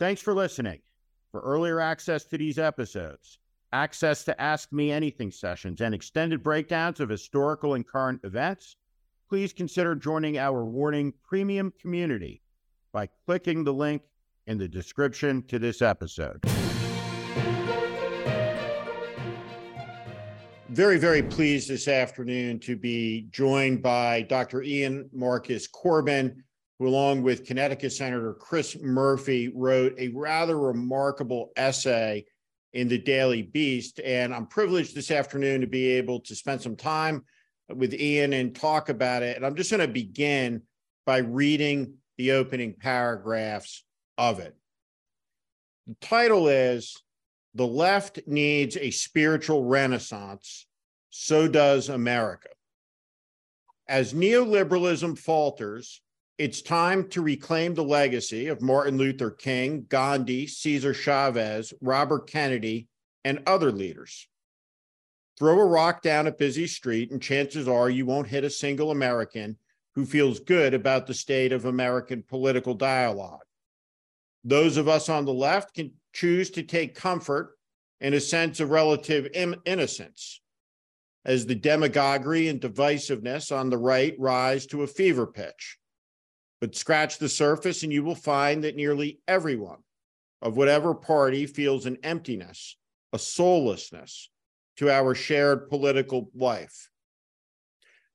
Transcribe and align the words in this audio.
Thanks 0.00 0.22
for 0.22 0.32
listening. 0.32 0.80
For 1.30 1.42
earlier 1.42 1.78
access 1.78 2.24
to 2.24 2.38
these 2.38 2.58
episodes, 2.58 3.38
access 3.74 4.24
to 4.24 4.40
Ask 4.40 4.72
Me 4.72 4.90
Anything 4.90 5.30
sessions, 5.30 5.82
and 5.82 5.94
extended 5.94 6.42
breakdowns 6.42 7.00
of 7.00 7.10
historical 7.10 7.74
and 7.74 7.86
current 7.86 8.18
events, 8.24 8.76
please 9.28 9.52
consider 9.52 9.94
joining 9.94 10.38
our 10.38 10.64
Warning 10.64 11.12
Premium 11.22 11.70
community 11.78 12.40
by 12.92 13.10
clicking 13.26 13.62
the 13.62 13.74
link 13.74 14.00
in 14.46 14.56
the 14.56 14.66
description 14.66 15.42
to 15.48 15.58
this 15.58 15.82
episode. 15.82 16.42
Very, 20.70 20.96
very 20.96 21.22
pleased 21.22 21.68
this 21.68 21.88
afternoon 21.88 22.58
to 22.60 22.74
be 22.74 23.28
joined 23.32 23.82
by 23.82 24.22
Dr. 24.22 24.62
Ian 24.62 25.10
Marcus 25.12 25.66
Corbin, 25.66 26.42
who, 26.80 26.88
along 26.88 27.22
with 27.22 27.44
Connecticut 27.44 27.92
Senator 27.92 28.32
Chris 28.32 28.76
Murphy, 28.80 29.52
wrote 29.54 29.94
a 29.98 30.08
rather 30.08 30.58
remarkable 30.58 31.52
essay 31.54 32.24
in 32.72 32.88
the 32.88 32.96
Daily 32.96 33.42
Beast. 33.42 34.00
And 34.02 34.34
I'm 34.34 34.46
privileged 34.46 34.94
this 34.94 35.10
afternoon 35.10 35.60
to 35.60 35.66
be 35.66 35.88
able 35.90 36.20
to 36.20 36.34
spend 36.34 36.62
some 36.62 36.76
time 36.76 37.26
with 37.68 37.92
Ian 37.92 38.32
and 38.32 38.56
talk 38.56 38.88
about 38.88 39.22
it. 39.22 39.36
And 39.36 39.44
I'm 39.44 39.56
just 39.56 39.70
going 39.70 39.86
to 39.86 39.92
begin 39.92 40.62
by 41.04 41.18
reading 41.18 41.96
the 42.16 42.32
opening 42.32 42.72
paragraphs 42.72 43.84
of 44.16 44.40
it. 44.40 44.56
The 45.86 45.96
title 46.00 46.48
is 46.48 46.96
The 47.54 47.66
Left 47.66 48.20
Needs 48.26 48.78
a 48.78 48.90
Spiritual 48.90 49.64
Renaissance, 49.64 50.66
So 51.10 51.46
Does 51.46 51.90
America. 51.90 52.48
As 53.86 54.14
neoliberalism 54.14 55.18
falters, 55.18 56.00
it's 56.40 56.62
time 56.62 57.06
to 57.06 57.20
reclaim 57.20 57.74
the 57.74 57.84
legacy 57.84 58.46
of 58.46 58.62
Martin 58.62 58.96
Luther 58.96 59.30
King, 59.30 59.84
Gandhi, 59.90 60.46
Cesar 60.46 60.94
Chavez, 60.94 61.74
Robert 61.82 62.30
Kennedy, 62.30 62.88
and 63.26 63.42
other 63.46 63.70
leaders. 63.70 64.26
Throw 65.38 65.60
a 65.60 65.66
rock 65.66 66.00
down 66.00 66.26
a 66.26 66.32
busy 66.32 66.66
street, 66.66 67.10
and 67.10 67.20
chances 67.20 67.68
are 67.68 67.90
you 67.90 68.06
won't 68.06 68.26
hit 68.26 68.42
a 68.42 68.48
single 68.48 68.90
American 68.90 69.58
who 69.94 70.06
feels 70.06 70.40
good 70.40 70.72
about 70.72 71.06
the 71.06 71.12
state 71.12 71.52
of 71.52 71.66
American 71.66 72.22
political 72.26 72.72
dialogue. 72.72 73.44
Those 74.42 74.78
of 74.78 74.88
us 74.88 75.10
on 75.10 75.26
the 75.26 75.34
left 75.34 75.74
can 75.74 75.92
choose 76.14 76.48
to 76.52 76.62
take 76.62 76.94
comfort 76.94 77.58
in 78.00 78.14
a 78.14 78.20
sense 78.20 78.60
of 78.60 78.70
relative 78.70 79.28
innocence 79.34 80.40
as 81.26 81.44
the 81.44 81.54
demagoguery 81.54 82.48
and 82.48 82.62
divisiveness 82.62 83.54
on 83.54 83.68
the 83.68 83.76
right 83.76 84.14
rise 84.18 84.64
to 84.68 84.84
a 84.84 84.86
fever 84.86 85.26
pitch. 85.26 85.76
But 86.60 86.76
scratch 86.76 87.18
the 87.18 87.28
surface, 87.28 87.82
and 87.82 87.92
you 87.92 88.04
will 88.04 88.14
find 88.14 88.64
that 88.64 88.76
nearly 88.76 89.20
everyone 89.26 89.78
of 90.42 90.56
whatever 90.56 90.94
party 90.94 91.46
feels 91.46 91.86
an 91.86 91.98
emptiness, 92.02 92.76
a 93.12 93.18
soullessness 93.18 94.30
to 94.76 94.90
our 94.90 95.14
shared 95.14 95.68
political 95.68 96.30
life. 96.34 96.90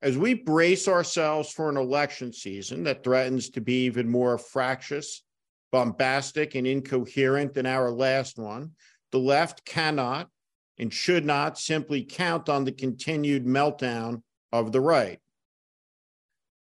As 0.01 0.17
we 0.17 0.35
brace 0.35 0.87
ourselves 0.87 1.51
for 1.51 1.69
an 1.69 1.77
election 1.77 2.31
season 2.31 2.83
that 2.83 3.03
threatens 3.03 3.49
to 3.51 3.61
be 3.61 3.85
even 3.85 4.09
more 4.09 4.37
fractious, 4.37 5.23
bombastic, 5.71 6.53
and 6.53 6.67
incoherent 6.67 7.53
than 7.53 7.65
our 7.65 7.91
last 7.91 8.37
one, 8.37 8.71
the 9.11 9.19
left 9.19 9.65
cannot 9.65 10.29
and 10.77 10.93
should 10.93 11.25
not 11.25 11.57
simply 11.57 12.03
count 12.03 12.49
on 12.49 12.65
the 12.65 12.71
continued 12.71 13.45
meltdown 13.45 14.21
of 14.51 14.71
the 14.71 14.81
right. 14.81 15.19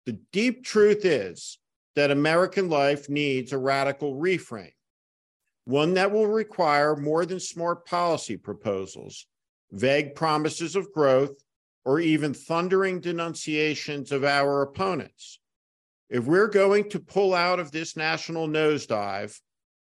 The 0.06 0.18
deep 0.32 0.64
truth 0.64 1.04
is 1.04 1.58
that 1.96 2.10
American 2.10 2.68
life 2.68 3.08
needs 3.08 3.52
a 3.52 3.58
radical 3.58 4.14
reframe, 4.14 4.72
one 5.64 5.94
that 5.94 6.10
will 6.10 6.26
require 6.26 6.96
more 6.96 7.24
than 7.24 7.40
smart 7.40 7.86
policy 7.86 8.36
proposals, 8.36 9.26
vague 9.70 10.14
promises 10.14 10.76
of 10.76 10.92
growth, 10.92 11.42
or 11.84 12.00
even 12.00 12.32
thundering 12.34 13.00
denunciations 13.00 14.10
of 14.10 14.24
our 14.24 14.62
opponents. 14.62 15.38
If 16.10 16.24
we're 16.24 16.48
going 16.48 16.90
to 16.90 17.00
pull 17.00 17.34
out 17.34 17.60
of 17.60 17.70
this 17.70 17.96
national 17.96 18.48
nosedive, 18.48 19.38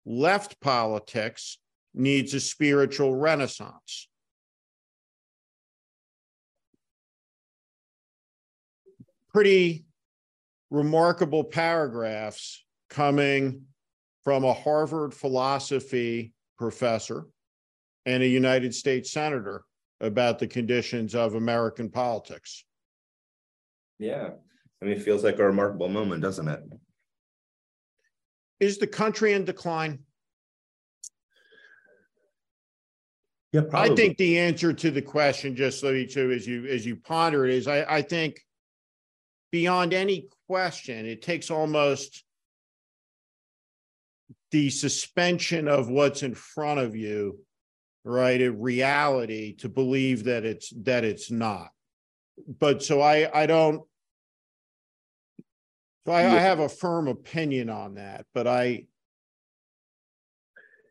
left 0.05 0.59
politics 0.59 1.57
needs 1.94 2.33
a 2.33 2.39
spiritual 2.39 3.15
renaissance. 3.15 4.07
Pretty 9.31 9.85
remarkable 10.69 11.43
paragraphs 11.43 12.63
coming 12.89 13.63
from 14.23 14.43
a 14.43 14.53
Harvard 14.53 15.13
philosophy 15.13 16.33
professor 16.57 17.27
and 18.05 18.23
a 18.23 18.27
United 18.27 18.73
States 18.73 19.11
senator 19.11 19.63
about 20.01 20.39
the 20.39 20.47
conditions 20.47 21.15
of 21.15 21.35
American 21.35 21.89
politics. 21.89 22.65
Yeah. 23.99 24.29
I 24.81 24.85
mean, 24.85 24.97
it 24.97 25.03
feels 25.03 25.23
like 25.23 25.39
a 25.39 25.45
remarkable 25.45 25.87
moment, 25.87 26.21
doesn't 26.21 26.47
it? 26.47 26.61
Is 28.59 28.77
the 28.77 28.87
country 28.87 29.33
in 29.33 29.45
decline? 29.45 29.99
Yeah, 33.51 33.61
probably. 33.69 33.91
I 33.91 33.95
think 33.95 34.17
the 34.17 34.37
answer 34.37 34.73
to 34.73 34.91
the 34.91 35.01
question, 35.01 35.55
just 35.55 35.79
so 35.79 35.91
you 35.91 36.05
too, 36.05 36.31
as 36.31 36.45
you 36.45 36.65
as 36.65 36.85
you 36.85 36.97
ponder 36.97 37.45
it, 37.45 37.53
is 37.53 37.67
I, 37.67 37.83
I 37.83 38.01
think 38.01 38.44
beyond 39.55 39.93
any 39.93 40.27
question. 40.49 41.05
It 41.05 41.21
takes 41.21 41.49
almost 41.49 42.25
the 44.51 44.69
suspension 44.69 45.69
of 45.69 45.89
what's 45.89 46.23
in 46.23 46.35
front 46.35 46.81
of 46.81 46.93
you, 46.93 47.39
right? 48.03 48.41
A 48.41 48.51
reality 48.51 49.55
to 49.59 49.69
believe 49.69 50.25
that 50.25 50.44
it's 50.44 50.73
that 50.83 51.05
it's 51.05 51.31
not. 51.31 51.69
But 52.59 52.83
so 52.83 52.99
I 52.99 53.29
I 53.33 53.45
don't 53.45 53.81
so 56.05 56.11
I, 56.11 56.25
I 56.25 56.39
have 56.41 56.59
a 56.59 56.67
firm 56.67 57.07
opinion 57.07 57.69
on 57.69 57.95
that, 57.95 58.25
but 58.33 58.47
I 58.47 58.88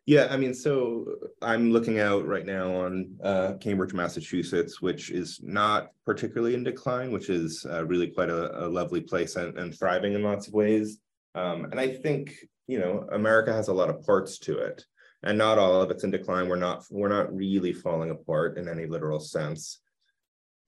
yeah, 0.07 0.29
I 0.31 0.37
mean, 0.37 0.53
so 0.53 1.07
I'm 1.41 1.71
looking 1.71 1.99
out 1.99 2.27
right 2.27 2.45
now 2.45 2.75
on 2.75 3.17
uh, 3.23 3.55
Cambridge, 3.55 3.95
Massachusetts, 3.95 4.83
which 4.83 5.11
is 5.11 5.41
not 5.43 5.93
particularly 6.05 6.55
in 6.55 6.63
decline, 6.63 7.11
which 7.11 7.31
is 7.31 7.65
uh, 7.71 7.87
really 7.87 8.09
quite 8.09 8.29
a, 8.29 8.67
a 8.67 8.69
lovely 8.69 9.01
place 9.01 9.37
and, 9.37 9.57
and, 9.59 9.75
thriving 9.75 10.13
in 10.13 10.23
lots 10.23 10.47
of 10.47 10.53
ways. 10.53 10.99
Um, 11.35 11.65
and 11.65 11.81
I 11.81 11.89
think 11.89 12.35
you 12.67 12.79
know 12.79 13.09
America 13.13 13.53
has 13.53 13.69
a 13.69 13.75
lot 13.75 13.89
of 13.89 14.05
parts 14.05 14.39
to 14.41 14.59
it, 14.59 14.85
and 15.23 15.39
not 15.39 15.59
all 15.59 15.81
of 15.81 15.91
it's 15.91 16.05
in 16.05 16.11
decline. 16.11 16.49
We're 16.49 16.57
not 16.57 16.85
we're 16.91 17.09
not 17.09 17.35
really 17.35 17.73
falling 17.73 18.11
apart 18.11 18.59
in 18.59 18.69
any 18.69 18.85
literal 18.85 19.21
sense. 19.21 19.81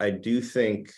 I 0.00 0.10
do 0.10 0.40
think 0.40 0.90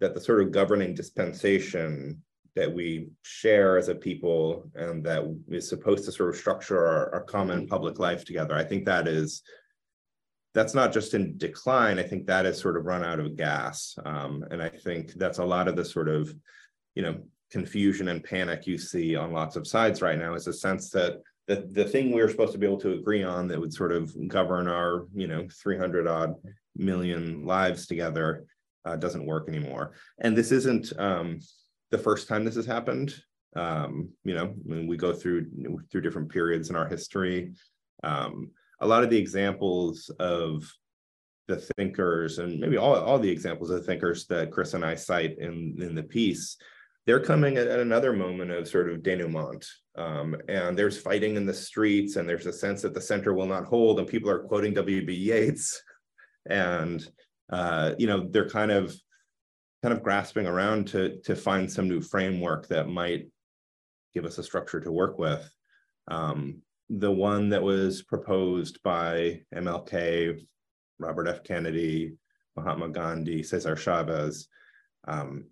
that 0.00 0.14
the 0.14 0.20
sort 0.20 0.42
of 0.42 0.50
governing 0.50 0.94
dispensation 0.94 2.22
that 2.58 2.74
we 2.74 3.06
share 3.22 3.78
as 3.78 3.88
a 3.88 3.94
people 3.94 4.68
and 4.74 5.04
that 5.04 5.22
is 5.48 5.68
supposed 5.68 6.04
to 6.04 6.10
sort 6.10 6.30
of 6.30 6.36
structure 6.36 6.84
our, 6.84 7.14
our 7.14 7.22
common 7.22 7.68
public 7.68 8.00
life 8.00 8.24
together. 8.24 8.54
I 8.54 8.64
think 8.64 8.84
that 8.84 9.06
is 9.06 9.42
that's 10.54 10.74
not 10.74 10.92
just 10.92 11.14
in 11.14 11.38
decline. 11.38 12.00
I 12.00 12.02
think 12.02 12.26
that 12.26 12.46
is 12.46 12.58
sort 12.58 12.76
of 12.76 12.84
run 12.84 13.04
out 13.04 13.20
of 13.20 13.36
gas. 13.36 13.96
Um, 14.04 14.44
and 14.50 14.60
I 14.60 14.70
think 14.70 15.12
that's 15.12 15.38
a 15.38 15.44
lot 15.44 15.68
of 15.68 15.76
the 15.76 15.84
sort 15.84 16.08
of, 16.08 16.34
you 16.96 17.02
know, 17.02 17.20
confusion 17.52 18.08
and 18.08 18.24
panic 18.24 18.66
you 18.66 18.76
see 18.76 19.14
on 19.14 19.32
lots 19.32 19.54
of 19.54 19.68
sides 19.68 20.02
right 20.02 20.18
now 20.18 20.34
is 20.34 20.48
a 20.48 20.52
sense 20.52 20.90
that 20.90 21.20
the, 21.46 21.68
the 21.70 21.84
thing 21.84 22.10
we 22.10 22.20
are 22.20 22.28
supposed 22.28 22.52
to 22.52 22.58
be 22.58 22.66
able 22.66 22.80
to 22.80 22.94
agree 22.94 23.22
on 23.22 23.46
that 23.48 23.60
would 23.60 23.72
sort 23.72 23.92
of 23.92 24.12
govern 24.26 24.66
our, 24.66 25.06
you 25.14 25.28
know, 25.28 25.46
300 25.62 26.08
odd 26.08 26.34
million 26.76 27.44
lives 27.44 27.86
together 27.86 28.46
uh, 28.84 28.96
doesn't 28.96 29.26
work 29.26 29.48
anymore. 29.48 29.92
And 30.18 30.36
this 30.36 30.50
isn't, 30.50 30.92
um, 30.98 31.38
the 31.90 31.98
first 31.98 32.28
time 32.28 32.44
this 32.44 32.56
has 32.56 32.66
happened. 32.66 33.14
Um, 33.56 34.10
you 34.24 34.34
know, 34.34 34.54
when 34.64 34.86
we 34.86 34.96
go 34.96 35.12
through 35.12 35.46
through 35.90 36.02
different 36.02 36.30
periods 36.30 36.70
in 36.70 36.76
our 36.76 36.86
history, 36.86 37.52
um, 38.04 38.50
a 38.80 38.86
lot 38.86 39.02
of 39.02 39.10
the 39.10 39.18
examples 39.18 40.10
of 40.20 40.70
the 41.48 41.56
thinkers 41.76 42.38
and 42.38 42.60
maybe 42.60 42.76
all, 42.76 42.94
all 42.94 43.18
the 43.18 43.30
examples 43.30 43.70
of 43.70 43.80
the 43.80 43.86
thinkers 43.86 44.26
that 44.26 44.52
Chris 44.52 44.74
and 44.74 44.84
I 44.84 44.94
cite 44.94 45.38
in, 45.38 45.76
in 45.80 45.94
the 45.94 46.02
piece, 46.02 46.58
they're 47.06 47.18
coming 47.20 47.56
at, 47.56 47.66
at 47.66 47.80
another 47.80 48.12
moment 48.12 48.50
of 48.50 48.68
sort 48.68 48.90
of 48.90 49.02
denouement. 49.02 49.66
Um, 49.96 50.36
and 50.48 50.78
there's 50.78 51.00
fighting 51.00 51.36
in 51.36 51.46
the 51.46 51.54
streets, 51.54 52.16
and 52.16 52.28
there's 52.28 52.46
a 52.46 52.52
sense 52.52 52.82
that 52.82 52.94
the 52.94 53.00
center 53.00 53.34
will 53.34 53.46
not 53.46 53.64
hold, 53.64 53.98
and 53.98 54.06
people 54.06 54.30
are 54.30 54.40
quoting 54.40 54.74
W.B. 54.74 55.12
Yeats. 55.12 55.82
And, 56.48 57.04
uh, 57.50 57.94
you 57.98 58.06
know, 58.06 58.28
they're 58.30 58.48
kind 58.48 58.70
of 58.70 58.94
kind 59.88 59.96
of 59.96 60.04
grasping 60.04 60.46
around 60.46 60.86
to 60.86 61.18
to 61.22 61.34
find 61.34 61.70
some 61.72 61.88
new 61.88 62.02
framework 62.02 62.68
that 62.68 62.90
might 62.90 63.26
give 64.12 64.26
us 64.26 64.36
a 64.36 64.42
structure 64.42 64.80
to 64.80 64.92
work 64.92 65.18
with. 65.18 65.50
Um, 66.08 66.60
the 66.90 67.10
one 67.10 67.48
that 67.48 67.62
was 67.62 68.02
proposed 68.02 68.82
by 68.82 69.40
MLK, 69.54 70.44
Robert 70.98 71.26
F. 71.26 71.42
Kennedy, 71.42 72.18
Mahatma 72.54 72.90
Gandhi, 72.90 73.42
Cesar 73.42 73.76
Chavez, 73.76 74.48
um, 75.06 75.46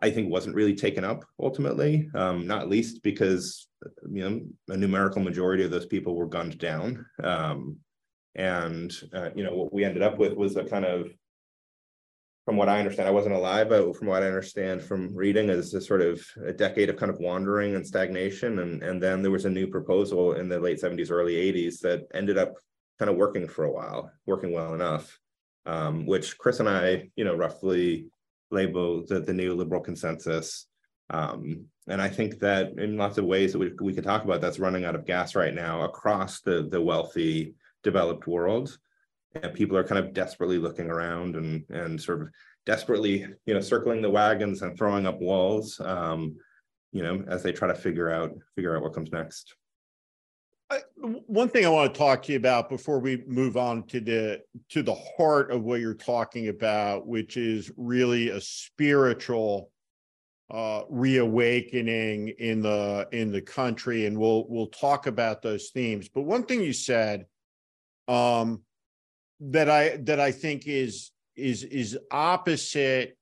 I 0.00 0.10
think 0.12 0.30
wasn't 0.30 0.54
really 0.54 0.76
taken 0.76 1.02
up 1.02 1.24
ultimately, 1.40 2.08
um, 2.14 2.46
not 2.46 2.68
least 2.68 3.02
because 3.02 3.66
you 4.08 4.22
know, 4.22 4.40
a 4.72 4.76
numerical 4.76 5.20
majority 5.20 5.64
of 5.64 5.72
those 5.72 5.86
people 5.86 6.14
were 6.14 6.26
gunned 6.28 6.58
down. 6.58 7.06
Um, 7.24 7.78
and, 8.36 8.92
uh, 9.12 9.30
you 9.34 9.42
know, 9.42 9.54
what 9.54 9.72
we 9.72 9.82
ended 9.82 10.04
up 10.04 10.16
with 10.16 10.34
was 10.34 10.56
a 10.56 10.64
kind 10.64 10.84
of, 10.84 11.10
from 12.50 12.56
what 12.56 12.68
I 12.68 12.80
understand, 12.80 13.06
I 13.06 13.12
wasn't 13.12 13.36
alive, 13.36 13.68
but 13.68 13.96
from 13.96 14.08
what 14.08 14.24
I 14.24 14.26
understand 14.26 14.82
from 14.82 15.14
reading 15.14 15.50
is 15.50 15.72
a 15.72 15.80
sort 15.80 16.00
of 16.00 16.20
a 16.44 16.52
decade 16.52 16.90
of 16.90 16.96
kind 16.96 17.08
of 17.08 17.20
wandering 17.20 17.76
and 17.76 17.86
stagnation. 17.86 18.58
And, 18.58 18.82
and 18.82 19.00
then 19.00 19.22
there 19.22 19.30
was 19.30 19.44
a 19.44 19.50
new 19.50 19.68
proposal 19.68 20.32
in 20.32 20.48
the 20.48 20.58
late 20.58 20.80
seventies, 20.80 21.12
early 21.12 21.36
eighties 21.36 21.78
that 21.82 22.08
ended 22.12 22.38
up 22.38 22.54
kind 22.98 23.08
of 23.08 23.16
working 23.16 23.46
for 23.46 23.66
a 23.66 23.70
while, 23.70 24.10
working 24.26 24.50
well 24.50 24.74
enough. 24.74 25.16
Um, 25.64 26.06
which 26.06 26.38
Chris 26.38 26.58
and 26.58 26.68
I, 26.68 27.08
you 27.14 27.24
know, 27.24 27.36
roughly 27.36 28.06
label 28.50 29.04
the, 29.06 29.20
the 29.20 29.32
neoliberal 29.32 29.84
consensus. 29.84 30.66
Um, 31.08 31.66
and 31.86 32.02
I 32.02 32.08
think 32.08 32.40
that 32.40 32.72
in 32.78 32.96
lots 32.96 33.16
of 33.16 33.26
ways 33.26 33.52
that 33.52 33.60
we, 33.60 33.70
we 33.80 33.94
could 33.94 34.02
talk 34.02 34.24
about, 34.24 34.40
that's 34.40 34.58
running 34.58 34.84
out 34.84 34.96
of 34.96 35.06
gas 35.06 35.36
right 35.36 35.54
now 35.54 35.82
across 35.82 36.40
the, 36.40 36.66
the 36.68 36.80
wealthy 36.80 37.54
developed 37.84 38.26
world. 38.26 38.76
And 39.34 39.54
people 39.54 39.76
are 39.76 39.84
kind 39.84 40.04
of 40.04 40.12
desperately 40.12 40.58
looking 40.58 40.90
around 40.90 41.36
and, 41.36 41.64
and 41.70 42.00
sort 42.00 42.22
of 42.22 42.28
desperately, 42.66 43.26
you 43.46 43.54
know, 43.54 43.60
circling 43.60 44.02
the 44.02 44.10
wagons 44.10 44.62
and 44.62 44.76
throwing 44.76 45.06
up 45.06 45.20
walls, 45.20 45.80
um, 45.80 46.36
you 46.92 47.02
know, 47.02 47.24
as 47.28 47.42
they 47.42 47.52
try 47.52 47.68
to 47.68 47.74
figure 47.74 48.10
out, 48.10 48.32
figure 48.56 48.76
out 48.76 48.82
what 48.82 48.92
comes 48.92 49.12
next. 49.12 49.54
I- 50.68 50.82
One 50.96 51.48
thing 51.48 51.64
I 51.64 51.68
want 51.68 51.94
to 51.94 51.98
talk 51.98 52.22
to 52.24 52.32
you 52.32 52.38
about 52.38 52.68
before 52.68 52.98
we 52.98 53.22
move 53.26 53.56
on 53.56 53.84
to 53.88 54.00
the, 54.00 54.40
to 54.70 54.82
the 54.82 54.96
heart 55.16 55.52
of 55.52 55.62
what 55.62 55.80
you're 55.80 55.94
talking 55.94 56.48
about, 56.48 57.06
which 57.06 57.36
is 57.36 57.70
really 57.76 58.30
a 58.30 58.40
spiritual 58.40 59.70
uh, 60.50 60.82
reawakening 60.88 62.28
in 62.40 62.62
the, 62.62 63.06
in 63.12 63.30
the 63.30 63.40
country, 63.40 64.06
and 64.06 64.18
we'll, 64.18 64.46
we'll 64.48 64.66
talk 64.66 65.06
about 65.06 65.42
those 65.42 65.70
themes. 65.70 66.08
But 66.08 66.22
one 66.22 66.42
thing 66.42 66.60
you 66.60 66.72
said 66.72 67.26
um, 68.08 68.62
that 69.40 69.68
I, 69.68 69.96
that 69.98 70.20
I 70.20 70.32
think 70.32 70.66
is, 70.66 71.10
is, 71.36 71.64
is 71.64 71.98
opposite 72.10 73.16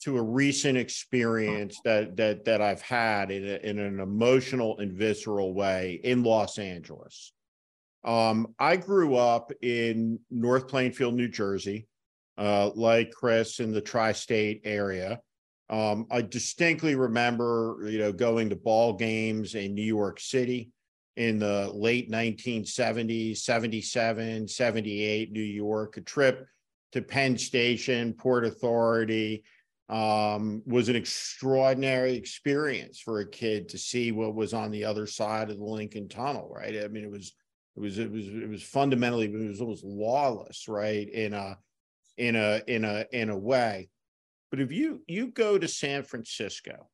to 0.00 0.16
a 0.16 0.22
recent 0.22 0.78
experience 0.78 1.80
that 1.84 2.16
that 2.16 2.44
that 2.44 2.60
I've 2.60 2.82
had 2.82 3.30
in, 3.30 3.44
a, 3.44 3.56
in 3.68 3.78
an 3.78 4.00
emotional 4.00 4.78
and 4.78 4.92
visceral 4.92 5.54
way 5.54 6.00
in 6.04 6.22
Los 6.22 6.58
Angeles. 6.58 7.32
Um, 8.04 8.54
I 8.58 8.76
grew 8.76 9.16
up 9.16 9.50
in 9.60 10.20
North 10.30 10.68
Plainfield, 10.68 11.14
New 11.14 11.28
Jersey, 11.28 11.88
uh, 12.38 12.70
like 12.74 13.10
Chris 13.10 13.58
in 13.58 13.72
the 13.72 13.80
tri-state 13.80 14.62
area. 14.64 15.20
Um, 15.68 16.06
I 16.10 16.22
distinctly 16.22 16.94
remember, 16.94 17.80
you 17.84 17.98
know, 17.98 18.12
going 18.12 18.50
to 18.50 18.56
ball 18.56 18.94
games 18.94 19.54
in 19.56 19.74
New 19.74 19.82
York 19.82 20.20
City 20.20 20.70
in 21.18 21.40
the 21.40 21.68
late 21.74 22.08
1970s, 22.08 23.38
77, 23.38 24.46
78, 24.46 25.32
New 25.32 25.40
York, 25.40 25.96
a 25.96 26.00
trip 26.00 26.46
to 26.92 27.02
Penn 27.02 27.36
Station, 27.36 28.12
Port 28.12 28.44
Authority, 28.44 29.42
um, 29.88 30.62
was 30.64 30.88
an 30.88 30.94
extraordinary 30.94 32.14
experience 32.14 33.00
for 33.00 33.18
a 33.18 33.28
kid 33.28 33.68
to 33.70 33.78
see 33.78 34.12
what 34.12 34.36
was 34.36 34.54
on 34.54 34.70
the 34.70 34.84
other 34.84 35.08
side 35.08 35.50
of 35.50 35.58
the 35.58 35.64
Lincoln 35.64 36.08
Tunnel, 36.08 36.48
right? 36.54 36.84
I 36.84 36.86
mean, 36.86 37.02
it 37.02 37.10
was, 37.10 37.34
it 37.74 37.80
was, 37.80 37.98
it 37.98 38.12
was, 38.12 38.28
it 38.28 38.48
was 38.48 38.62
fundamentally, 38.62 39.26
it 39.26 39.48
was 39.48 39.60
almost 39.60 39.82
lawless, 39.82 40.68
right? 40.68 41.08
In 41.08 41.34
a, 41.34 41.58
in 42.16 42.36
a, 42.36 42.62
in 42.68 42.84
a, 42.84 43.04
in 43.10 43.30
a 43.30 43.36
way. 43.36 43.88
But 44.52 44.60
if 44.60 44.70
you, 44.70 45.02
you 45.08 45.32
go 45.32 45.58
to 45.58 45.66
San 45.66 46.04
Francisco, 46.04 46.88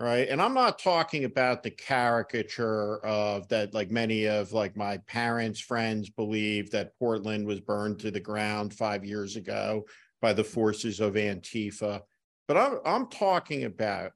Right? 0.00 0.28
And 0.28 0.40
I'm 0.40 0.54
not 0.54 0.78
talking 0.78 1.24
about 1.24 1.62
the 1.62 1.72
caricature 1.72 3.04
of 3.04 3.48
that, 3.48 3.74
like 3.74 3.90
many 3.90 4.26
of 4.26 4.52
like 4.52 4.76
my 4.76 4.98
parents' 5.08 5.58
friends 5.58 6.08
believe 6.08 6.70
that 6.70 6.96
Portland 6.98 7.46
was 7.46 7.60
burned 7.60 7.98
to 8.00 8.12
the 8.12 8.20
ground 8.20 8.72
five 8.72 9.04
years 9.04 9.34
ago 9.34 9.86
by 10.22 10.32
the 10.32 10.44
forces 10.44 11.00
of 11.00 11.14
Antifa. 11.14 12.02
But 12.46 12.56
I'm, 12.56 12.78
I'm 12.84 13.06
talking 13.08 13.64
about 13.64 14.12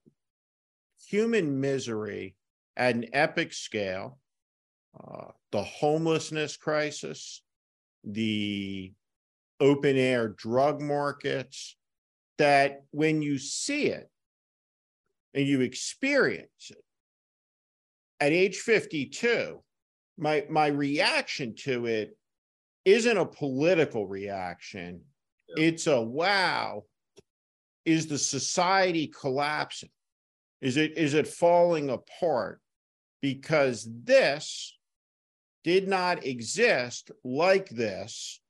human 1.09 1.61
misery 1.61 2.37
at 2.77 2.95
an 2.95 3.07
epic 3.13 3.53
scale, 3.53 4.19
uh, 4.97 5.33
the 5.51 5.63
homelessness 5.65 6.57
crisis, 6.57 7.43
the 8.05 8.93
open 9.59 9.97
air 9.97 10.29
drug 10.29 10.81
markets, 10.81 11.77
that 12.39 12.85
when 12.93 13.21
you 13.21 13.39
see 13.39 13.87
it 13.87 14.09
and 15.35 15.47
you 15.47 15.61
experience 15.61 16.71
it 16.71 16.85
at 18.21 18.33
age 18.33 18.59
52, 18.59 19.61
my, 20.19 20.45
my 20.49 20.69
reaction 20.69 21.55
to 21.57 21.87
it 21.87 22.17
isn't 22.85 23.17
a 23.17 23.27
political 23.27 24.07
reaction 24.07 25.03
it's 25.57 25.87
a 25.87 26.01
wow. 26.01 26.85
Is 27.85 28.07
the 28.07 28.19
society 28.19 29.09
collapsing? 29.09 29.91
Is 30.61 30.77
it 30.77 30.97
is 30.97 31.15
it 31.15 31.27
falling 31.27 31.91
apart? 31.91 32.61
Because 33.21 33.89
this 34.05 34.77
did 35.65 35.89
not 35.89 36.25
exist 36.25 37.11
like 37.25 37.69
this 37.69 38.41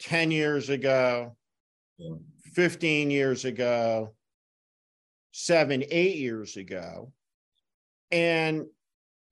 10 0.00 0.30
years 0.30 0.68
ago, 0.68 1.36
Yeah. 1.98 2.16
15 2.54 3.10
years 3.10 3.44
ago, 3.44 4.14
seven, 5.32 5.82
eight 5.90 6.16
years 6.16 6.56
ago. 6.56 7.12
And 8.10 8.66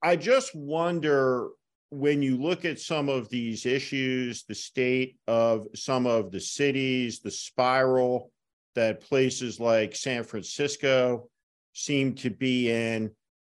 I 0.03 0.15
just 0.15 0.53
wonder 0.55 1.49
when 1.91 2.21
you 2.21 2.37
look 2.37 2.65
at 2.65 2.79
some 2.79 3.09
of 3.09 3.29
these 3.29 3.65
issues, 3.65 4.43
the 4.43 4.55
state 4.55 5.17
of 5.27 5.67
some 5.75 6.07
of 6.07 6.31
the 6.31 6.39
cities, 6.39 7.19
the 7.19 7.31
spiral 7.31 8.31
that 8.75 9.01
places 9.01 9.59
like 9.59 9.95
San 9.95 10.23
Francisco 10.23 11.29
seem 11.73 12.15
to 12.15 12.29
be 12.29 12.71
in, 12.71 13.11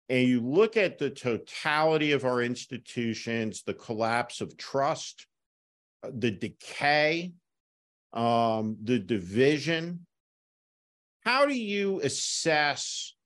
and 0.09 0.29
you 0.29 0.41
look 0.41 0.77
at 0.77 0.99
the 0.99 1.11
totality 1.11 2.13
of 2.13 2.25
our 2.25 2.43
institutions, 2.43 3.63
the 3.63 3.75
collapse 3.75 4.41
of 4.41 4.57
trust, 4.57 5.27
uh, 6.03 6.11
the 6.15 6.31
decay, 6.31 7.33
um, 8.13 8.77
the 8.83 8.99
division, 8.99 10.07
how 11.27 11.45
do 11.45 11.55
you 11.55 12.01
assess 12.03 13.17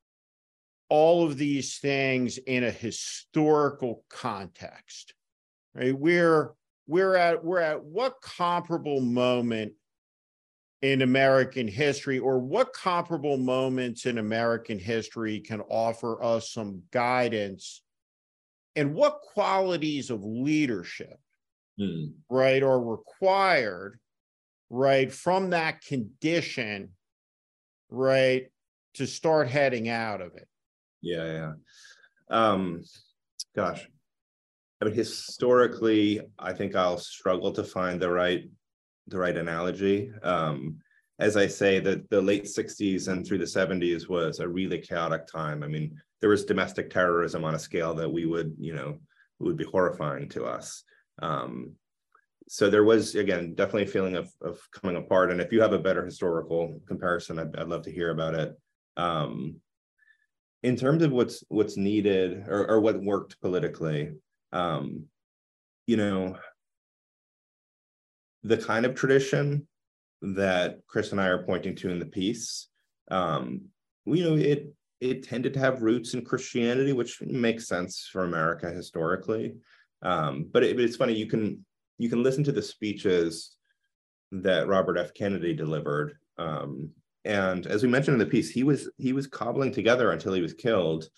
all 0.90 1.24
of 1.24 1.38
these 1.38 1.78
things 1.78 2.36
in 2.36 2.64
a 2.64 2.70
historical 2.70 4.04
context. 4.10 5.14
Right? 5.74 5.96
We're 5.96 6.52
we're 6.86 7.14
at 7.14 7.44
we're 7.44 7.60
at 7.60 7.84
what 7.84 8.20
comparable 8.20 9.00
moment 9.00 9.74
in 10.82 11.02
American 11.02 11.68
history, 11.68 12.18
or 12.18 12.38
what 12.38 12.72
comparable 12.72 13.36
moments 13.36 14.06
in 14.06 14.18
American 14.18 14.78
history 14.78 15.38
can 15.40 15.60
offer 15.60 16.22
us 16.22 16.50
some 16.50 16.82
guidance? 16.90 17.82
And 18.76 18.94
what 18.94 19.20
qualities 19.20 20.10
of 20.10 20.24
leadership, 20.24 21.18
Hmm. 21.78 22.12
right, 22.30 22.62
are 22.62 22.80
required, 22.80 24.00
right, 24.70 25.12
from 25.12 25.50
that 25.50 25.84
condition, 25.84 26.96
right, 27.90 28.46
to 28.94 29.06
start 29.06 29.48
heading 29.48 29.88
out 29.88 30.20
of 30.20 30.34
it? 30.34 30.48
Yeah, 31.02 31.24
yeah. 31.24 31.52
Um, 32.30 32.82
gosh. 33.54 33.88
I 34.80 34.86
mean, 34.86 34.94
historically, 34.94 36.20
I 36.38 36.52
think 36.52 36.74
I'll 36.74 36.98
struggle 36.98 37.52
to 37.52 37.64
find 37.64 38.00
the 38.00 38.10
right, 38.10 38.48
the 39.08 39.18
right 39.18 39.36
analogy. 39.36 40.12
Um, 40.22 40.78
as 41.18 41.36
I 41.36 41.48
say, 41.48 41.80
the, 41.80 42.04
the 42.10 42.20
late 42.20 42.48
sixties 42.48 43.08
and 43.08 43.26
through 43.26 43.38
the 43.38 43.46
seventies 43.46 44.08
was 44.08 44.38
a 44.38 44.48
really 44.48 44.78
chaotic 44.78 45.26
time. 45.26 45.62
I 45.62 45.66
mean, 45.66 46.00
there 46.20 46.30
was 46.30 46.44
domestic 46.44 46.90
terrorism 46.90 47.44
on 47.44 47.54
a 47.54 47.58
scale 47.58 47.94
that 47.94 48.10
we 48.10 48.24
would, 48.24 48.54
you 48.58 48.74
know, 48.74 48.98
would 49.38 49.56
be 49.56 49.64
horrifying 49.64 50.28
to 50.30 50.44
us. 50.44 50.84
Um, 51.20 51.72
so 52.52 52.68
there 52.68 52.82
was, 52.82 53.14
again, 53.14 53.54
definitely 53.54 53.84
a 53.84 53.86
feeling 53.86 54.16
of, 54.16 54.28
of 54.42 54.58
coming 54.72 54.96
apart. 54.96 55.30
And 55.30 55.40
if 55.40 55.52
you 55.52 55.60
have 55.60 55.72
a 55.72 55.78
better 55.78 56.04
historical 56.04 56.80
comparison, 56.88 57.38
I'd, 57.38 57.54
I'd 57.54 57.68
love 57.68 57.82
to 57.82 57.92
hear 57.92 58.10
about 58.10 58.34
it. 58.34 58.58
Um, 58.96 59.60
in 60.62 60.74
terms 60.76 61.04
of 61.04 61.12
what's 61.12 61.44
what's 61.48 61.76
needed 61.76 62.44
or, 62.48 62.68
or 62.68 62.80
what 62.80 63.02
worked 63.02 63.40
politically 63.40 64.12
um 64.52 65.04
you 65.86 65.96
know 65.96 66.36
the 68.42 68.56
kind 68.56 68.84
of 68.84 68.94
tradition 68.94 69.66
that 70.20 70.80
chris 70.86 71.12
and 71.12 71.20
i 71.20 71.28
are 71.28 71.44
pointing 71.44 71.74
to 71.74 71.88
in 71.88 71.98
the 71.98 72.04
piece 72.04 72.68
um 73.10 73.62
you 74.04 74.24
know 74.24 74.36
it 74.36 74.74
it 75.00 75.22
tended 75.22 75.54
to 75.54 75.60
have 75.60 75.82
roots 75.82 76.14
in 76.14 76.24
christianity 76.24 76.92
which 76.92 77.22
makes 77.22 77.66
sense 77.66 78.08
for 78.12 78.24
america 78.24 78.70
historically 78.70 79.54
um 80.02 80.46
but, 80.52 80.62
it, 80.62 80.78
it's 80.78 80.96
funny 80.96 81.14
you 81.14 81.26
can 81.26 81.64
you 82.00 82.08
can 82.08 82.22
listen 82.22 82.44
to 82.44 82.52
the 82.52 82.62
speeches 82.62 83.56
that 84.32 84.68
robert 84.68 84.96
f 84.96 85.12
kennedy 85.14 85.54
delivered 85.54 86.14
um 86.38 86.88
and 87.24 87.66
as 87.66 87.82
we 87.82 87.88
mentioned 87.88 88.14
in 88.14 88.18
the 88.18 88.26
piece 88.26 88.50
he 88.50 88.62
was 88.62 88.88
he 88.98 89.12
was 89.12 89.26
cobbling 89.26 89.72
together 89.72 90.12
until 90.12 90.32
he 90.32 90.40
was 90.40 90.54
killed 90.54 91.08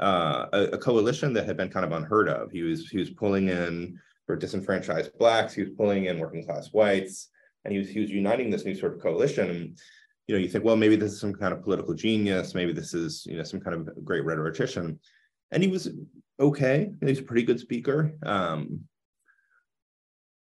uh, 0.00 0.46
a, 0.52 0.62
a 0.72 0.78
coalition 0.78 1.32
that 1.34 1.46
had 1.46 1.56
been 1.56 1.68
kind 1.68 1.84
of 1.84 1.92
unheard 1.92 2.28
of. 2.28 2.50
He 2.50 2.62
was 2.62 2.88
he 2.88 2.98
was 2.98 3.10
pulling 3.10 3.48
in 3.48 3.98
for 4.26 4.34
disenfranchised 4.34 5.16
blacks. 5.18 5.52
He 5.52 5.62
was 5.62 5.70
pulling 5.76 6.06
in 6.06 6.18
working 6.18 6.44
class 6.44 6.72
whites, 6.72 7.28
and 7.64 7.72
he 7.72 7.78
was 7.78 7.88
he 7.88 8.00
was 8.00 8.10
uniting 8.10 8.50
this 8.50 8.64
new 8.64 8.74
sort 8.74 8.94
of 8.94 9.02
coalition. 9.02 9.50
And 9.50 9.78
you 10.26 10.34
know, 10.34 10.40
you 10.40 10.48
think, 10.48 10.64
well, 10.64 10.76
maybe 10.76 10.96
this 10.96 11.12
is 11.12 11.20
some 11.20 11.34
kind 11.34 11.52
of 11.52 11.62
political 11.62 11.94
genius. 11.94 12.54
Maybe 12.54 12.72
this 12.72 12.94
is 12.94 13.26
you 13.26 13.36
know 13.36 13.42
some 13.42 13.60
kind 13.60 13.76
of 13.76 14.04
great 14.04 14.24
rhetorician. 14.24 14.98
And 15.52 15.62
he 15.62 15.68
was 15.68 15.90
okay. 16.38 16.90
He's 17.04 17.18
a 17.18 17.24
pretty 17.24 17.42
good 17.42 17.60
speaker. 17.60 18.14
Um, 18.22 18.80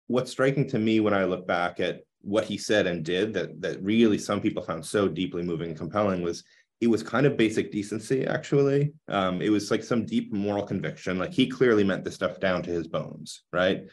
what's 0.09 0.31
striking 0.31 0.67
to 0.67 0.79
me 0.79 0.99
when 0.99 1.13
I 1.13 1.23
look 1.23 1.47
back 1.47 1.79
at 1.79 2.01
what 2.21 2.43
he 2.43 2.57
said 2.57 2.85
and 2.87 3.05
did 3.05 3.33
that 3.33 3.61
that 3.61 3.81
really 3.81 4.17
some 4.17 4.41
people 4.41 4.61
found 4.61 4.85
so 4.85 5.07
deeply 5.07 5.43
moving 5.43 5.69
and 5.69 5.77
compelling 5.77 6.21
was 6.21 6.43
it 6.81 6.87
was 6.87 7.03
kind 7.03 7.25
of 7.25 7.37
basic 7.37 7.71
decency 7.71 8.25
actually. 8.25 8.93
Um, 9.07 9.41
it 9.41 9.49
was 9.49 9.69
like 9.69 9.83
some 9.83 10.05
deep 10.05 10.33
moral 10.33 10.65
conviction. 10.65 11.19
Like 11.19 11.33
he 11.33 11.47
clearly 11.47 11.83
meant 11.83 12.03
this 12.03 12.15
stuff 12.15 12.39
down 12.39 12.63
to 12.63 12.71
his 12.71 12.87
bones 12.87 13.43
right? 13.53 13.83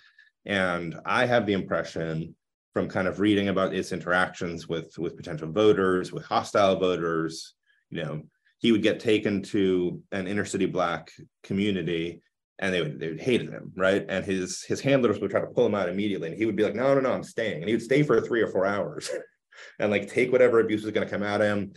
And 0.45 0.99
i 1.05 1.27
have 1.27 1.45
the 1.45 1.53
impression 1.53 2.35
from 2.77 2.89
kind 2.89 3.09
of 3.09 3.21
reading 3.21 3.49
about 3.49 3.73
his 3.73 3.91
interactions 3.93 4.69
with 4.69 4.99
with 4.99 5.17
potential 5.17 5.51
voters 5.51 6.13
with 6.13 6.25
hostile 6.25 6.79
voters 6.79 7.55
you 7.91 8.05
know 8.05 8.23
he 8.59 8.71
would 8.71 8.83
get 8.83 9.01
taken 9.01 9.43
to 9.43 10.03
an 10.13 10.27
inner 10.27 10.45
city 10.45 10.67
black 10.67 11.11
community 11.43 12.21
and 12.59 12.73
they 12.73 12.83
would 12.83 12.99
they 12.99 13.09
would 13.09 13.21
hated 13.21 13.51
him, 13.51 13.73
right? 13.77 14.05
And 14.09 14.25
his 14.25 14.63
his 14.63 14.81
handlers 14.81 15.21
would 15.21 15.31
try 15.31 15.41
to 15.41 15.47
pull 15.47 15.67
him 15.67 15.75
out 15.75 15.89
immediately, 15.89 16.29
and 16.29 16.37
he 16.37 16.47
would 16.47 16.57
be 16.57 16.63
like, 16.63 16.75
"No, 16.75 16.95
no, 16.95 17.01
no, 17.01 17.13
I'm 17.13 17.23
staying," 17.23 17.61
and 17.61 17.69
he 17.69 17.75
would 17.75 17.83
stay 17.83 18.03
for 18.03 18.21
three 18.21 18.41
or 18.41 18.49
four 18.49 18.65
hours, 18.65 19.11
and 19.79 19.91
like 19.91 20.11
take 20.11 20.33
whatever 20.33 20.61
abuse 20.61 20.83
was 20.83 20.93
going 20.93 21.07
to 21.07 21.11
come 21.11 21.23
at 21.23 21.41
him. 21.41 21.73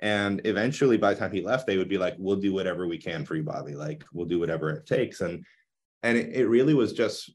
And 0.00 0.40
eventually, 0.44 0.96
by 0.96 1.14
the 1.14 1.20
time 1.20 1.32
he 1.32 1.40
left, 1.40 1.66
they 1.66 1.76
would 1.76 1.88
be 1.88 1.98
like, 1.98 2.16
"We'll 2.18 2.36
do 2.36 2.52
whatever 2.52 2.86
we 2.86 2.98
can 2.98 3.24
for 3.24 3.36
you, 3.36 3.44
Bobby. 3.44 3.74
Like, 3.74 4.04
we'll 4.12 4.26
do 4.26 4.40
whatever 4.40 4.70
it 4.70 4.86
takes." 4.86 5.20
And 5.20 5.44
and 6.02 6.18
it, 6.18 6.34
it 6.34 6.46
really 6.48 6.74
was 6.74 6.92
just, 6.92 7.30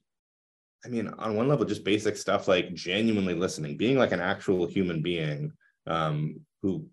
I 0.86 0.90
mean, 0.90 1.08
on 1.08 1.36
one 1.36 1.48
level, 1.48 1.66
just 1.66 1.86
basic 1.86 2.18
stuff 2.18 2.48
like 2.48 2.74
genuinely 2.74 3.34
listening, 3.34 3.78
being 3.78 3.98
like 3.98 4.12
an 4.12 4.20
actual 4.20 4.68
human 4.68 5.02
being 5.02 5.54
um, 5.88 6.42
who 6.62 6.86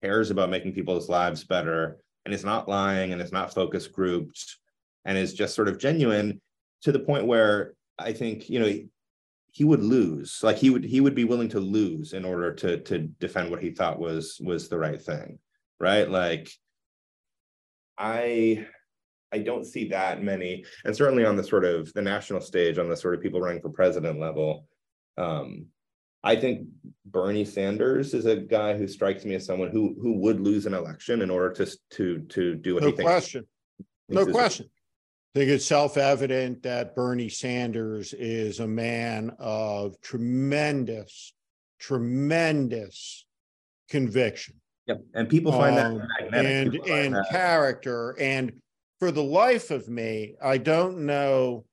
cares 0.00 0.30
about 0.30 0.48
making 0.48 0.74
people's 0.74 1.08
lives 1.08 1.42
better, 1.42 1.98
and 2.24 2.32
is 2.32 2.44
not 2.44 2.68
lying 2.68 3.12
and 3.12 3.20
is 3.20 3.32
not 3.32 3.52
focus 3.52 3.88
grouped 3.88 4.58
and 5.04 5.16
is 5.16 5.34
just 5.34 5.54
sort 5.54 5.68
of 5.68 5.78
genuine 5.78 6.40
to 6.82 6.92
the 6.92 6.98
point 6.98 7.26
where 7.26 7.74
I 7.98 8.12
think, 8.12 8.48
you 8.48 8.60
know, 8.60 8.72
he, 9.52 9.64
would 9.64 9.82
lose 9.82 10.38
like 10.44 10.56
he 10.56 10.70
would 10.70 10.84
he 10.84 11.00
would 11.00 11.16
be 11.16 11.24
willing 11.24 11.48
to 11.48 11.58
lose 11.58 12.12
in 12.12 12.24
order 12.24 12.54
to 12.54 12.78
to 12.78 12.98
defend 13.18 13.50
what 13.50 13.60
he 13.60 13.70
thought 13.70 13.98
was 13.98 14.40
was 14.40 14.68
the 14.68 14.78
right 14.78 15.02
thing 15.02 15.36
right 15.80 16.08
like 16.08 16.48
i 17.98 18.64
i 19.32 19.38
don't 19.38 19.66
see 19.66 19.88
that 19.88 20.22
many 20.22 20.64
and 20.84 20.94
certainly 20.94 21.24
on 21.24 21.34
the 21.34 21.42
sort 21.42 21.64
of 21.64 21.92
the 21.94 22.02
national 22.02 22.40
stage 22.40 22.78
on 22.78 22.88
the 22.88 22.96
sort 22.96 23.14
of 23.14 23.20
people 23.20 23.40
running 23.40 23.60
for 23.60 23.70
president 23.70 24.20
level 24.20 24.64
um 25.16 25.66
i 26.22 26.36
think 26.36 26.68
bernie 27.04 27.44
sanders 27.44 28.14
is 28.14 28.26
a 28.26 28.36
guy 28.36 28.76
who 28.76 28.86
strikes 28.86 29.24
me 29.24 29.34
as 29.34 29.44
someone 29.44 29.70
who 29.70 29.96
who 30.00 30.12
would 30.18 30.40
lose 30.40 30.66
an 30.66 30.74
election 30.74 31.20
in 31.20 31.30
order 31.30 31.50
to 31.50 31.66
to 31.90 32.20
to 32.28 32.54
do 32.54 32.74
what 32.74 32.84
No 32.84 32.90
he 32.90 32.96
thinks 32.96 33.10
question. 33.10 33.44
No 34.08 34.24
question. 34.24 34.70
Think 35.38 35.50
it's 35.52 35.66
self-evident 35.66 36.64
that 36.64 36.96
Bernie 36.96 37.28
Sanders 37.28 38.12
is 38.12 38.58
a 38.58 38.66
man 38.66 39.30
of 39.38 40.00
tremendous, 40.00 41.32
tremendous 41.78 43.24
conviction. 43.88 44.56
Yep. 44.88 45.00
And 45.14 45.28
people 45.28 45.52
find 45.52 45.76
that 45.76 45.86
Um, 45.92 45.98
magnetic. 46.20 46.34
and 46.44 46.72
People 46.72 46.92
and 46.92 47.14
that- 47.14 47.28
character 47.30 48.16
and 48.18 48.60
for 48.98 49.12
the 49.12 49.22
life 49.22 49.70
of 49.70 49.88
me 49.88 50.34
i 50.42 50.58
don't 50.58 51.06
know 51.06 51.64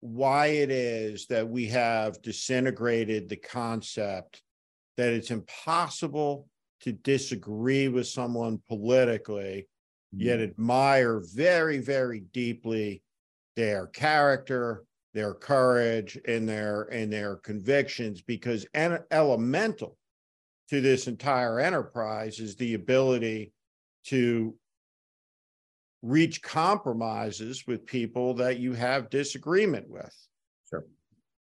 why 0.00 0.48
it 0.48 0.70
is 0.70 1.26
that 1.28 1.48
we 1.48 1.68
have 1.68 2.20
disintegrated 2.20 3.30
the 3.30 3.36
concept 3.36 4.42
that 4.98 5.14
it's 5.14 5.30
impossible 5.30 6.50
to 6.80 6.92
disagree 6.92 7.88
with 7.88 8.06
someone 8.08 8.58
politically 8.68 9.66
yet 10.12 10.38
admire 10.40 11.22
very 11.34 11.78
very 11.78 12.20
deeply 12.20 13.02
their 13.56 13.86
character 13.88 14.84
their 15.16 15.32
courage 15.32 16.18
and 16.28 16.46
their 16.46 16.82
and 16.92 17.10
their 17.10 17.36
convictions 17.36 18.20
because 18.20 18.66
en- 18.74 19.02
elemental 19.10 19.96
to 20.68 20.82
this 20.82 21.06
entire 21.06 21.58
enterprise 21.58 22.38
is 22.38 22.54
the 22.56 22.74
ability 22.74 23.50
to 24.04 24.54
reach 26.02 26.42
compromises 26.42 27.66
with 27.66 27.86
people 27.86 28.34
that 28.34 28.58
you 28.58 28.74
have 28.74 29.08
disagreement 29.08 29.88
with. 29.88 30.14
Sure. 30.68 30.84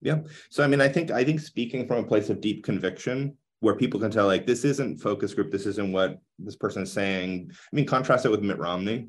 Yeah. 0.01 0.21
So 0.49 0.65
I 0.65 0.67
mean, 0.67 0.81
I 0.81 0.89
think 0.89 1.11
I 1.11 1.23
think 1.23 1.39
speaking 1.39 1.87
from 1.87 2.03
a 2.03 2.09
place 2.09 2.31
of 2.31 2.41
deep 2.41 2.65
conviction, 2.65 3.37
where 3.61 3.75
people 3.75 4.01
can 4.01 4.11
tell 4.11 4.27
like 4.27 4.47
this 4.47 4.65
isn't 4.65 4.99
focus 4.99 5.35
group, 5.35 5.53
this 5.53 5.67
isn't 5.67 5.93
what 5.93 6.19
this 6.39 6.57
person 6.57 6.85
is 6.85 6.93
saying. 6.93 7.51
I 7.53 7.77
mean, 7.77 7.85
contrast 7.85 8.25
it 8.25 8.31
with 8.31 8.41
Mitt 8.41 8.59
Romney, 8.59 9.09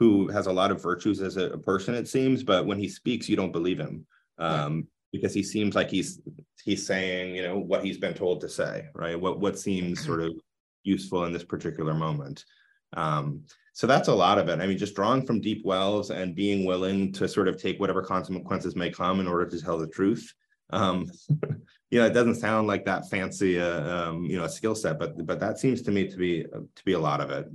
who 0.00 0.28
has 0.28 0.46
a 0.46 0.52
lot 0.52 0.70
of 0.70 0.82
virtues 0.82 1.20
as 1.20 1.36
a, 1.36 1.58
person, 1.58 1.94
it 1.94 2.08
seems, 2.08 2.42
but 2.42 2.66
when 2.66 2.78
he 2.78 2.88
speaks, 2.88 3.28
you 3.28 3.36
don't 3.36 3.52
believe 3.52 3.78
him. 3.78 4.06
Um, 4.38 4.88
because 5.12 5.34
he 5.34 5.42
seems 5.42 5.74
like 5.74 5.90
he's 5.90 6.20
he's 6.64 6.86
saying, 6.86 7.34
you 7.34 7.42
know, 7.42 7.58
what 7.58 7.84
he's 7.84 7.98
been 7.98 8.14
told 8.14 8.40
to 8.40 8.48
say, 8.48 8.86
right? 8.94 9.20
What 9.20 9.40
what 9.40 9.58
seems 9.58 10.04
sort 10.04 10.22
of 10.22 10.32
useful 10.82 11.24
in 11.26 11.32
this 11.32 11.44
particular 11.44 11.92
moment. 11.92 12.44
Um, 12.94 13.42
so 13.74 13.86
that's 13.86 14.08
a 14.08 14.14
lot 14.14 14.38
of 14.38 14.48
it. 14.48 14.60
I 14.60 14.66
mean, 14.66 14.78
just 14.78 14.94
drawing 14.94 15.26
from 15.26 15.40
deep 15.40 15.64
wells 15.64 16.10
and 16.10 16.34
being 16.34 16.64
willing 16.64 17.12
to 17.14 17.28
sort 17.28 17.48
of 17.48 17.60
take 17.60 17.78
whatever 17.78 18.02
consequences 18.02 18.76
may 18.76 18.90
come 18.90 19.20
in 19.20 19.28
order 19.28 19.46
to 19.46 19.60
tell 19.60 19.78
the 19.78 19.86
truth. 19.88 20.32
Um, 20.70 21.10
you 21.90 22.00
know, 22.00 22.06
it 22.06 22.14
doesn't 22.14 22.36
sound 22.36 22.68
like 22.68 22.84
that 22.86 23.10
fancy, 23.10 23.60
uh, 23.60 24.08
um, 24.08 24.24
you 24.24 24.38
know, 24.38 24.46
skill 24.46 24.74
set, 24.74 24.98
but 24.98 25.26
but 25.26 25.40
that 25.40 25.58
seems 25.58 25.82
to 25.82 25.90
me 25.90 26.08
to 26.08 26.16
be 26.16 26.44
to 26.44 26.84
be 26.84 26.94
a 26.94 26.98
lot 26.98 27.20
of 27.20 27.30
it. 27.30 27.50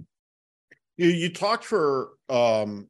You 0.97 1.07
you 1.09 1.29
talked 1.29 1.65
for 1.65 2.13
um 2.29 2.87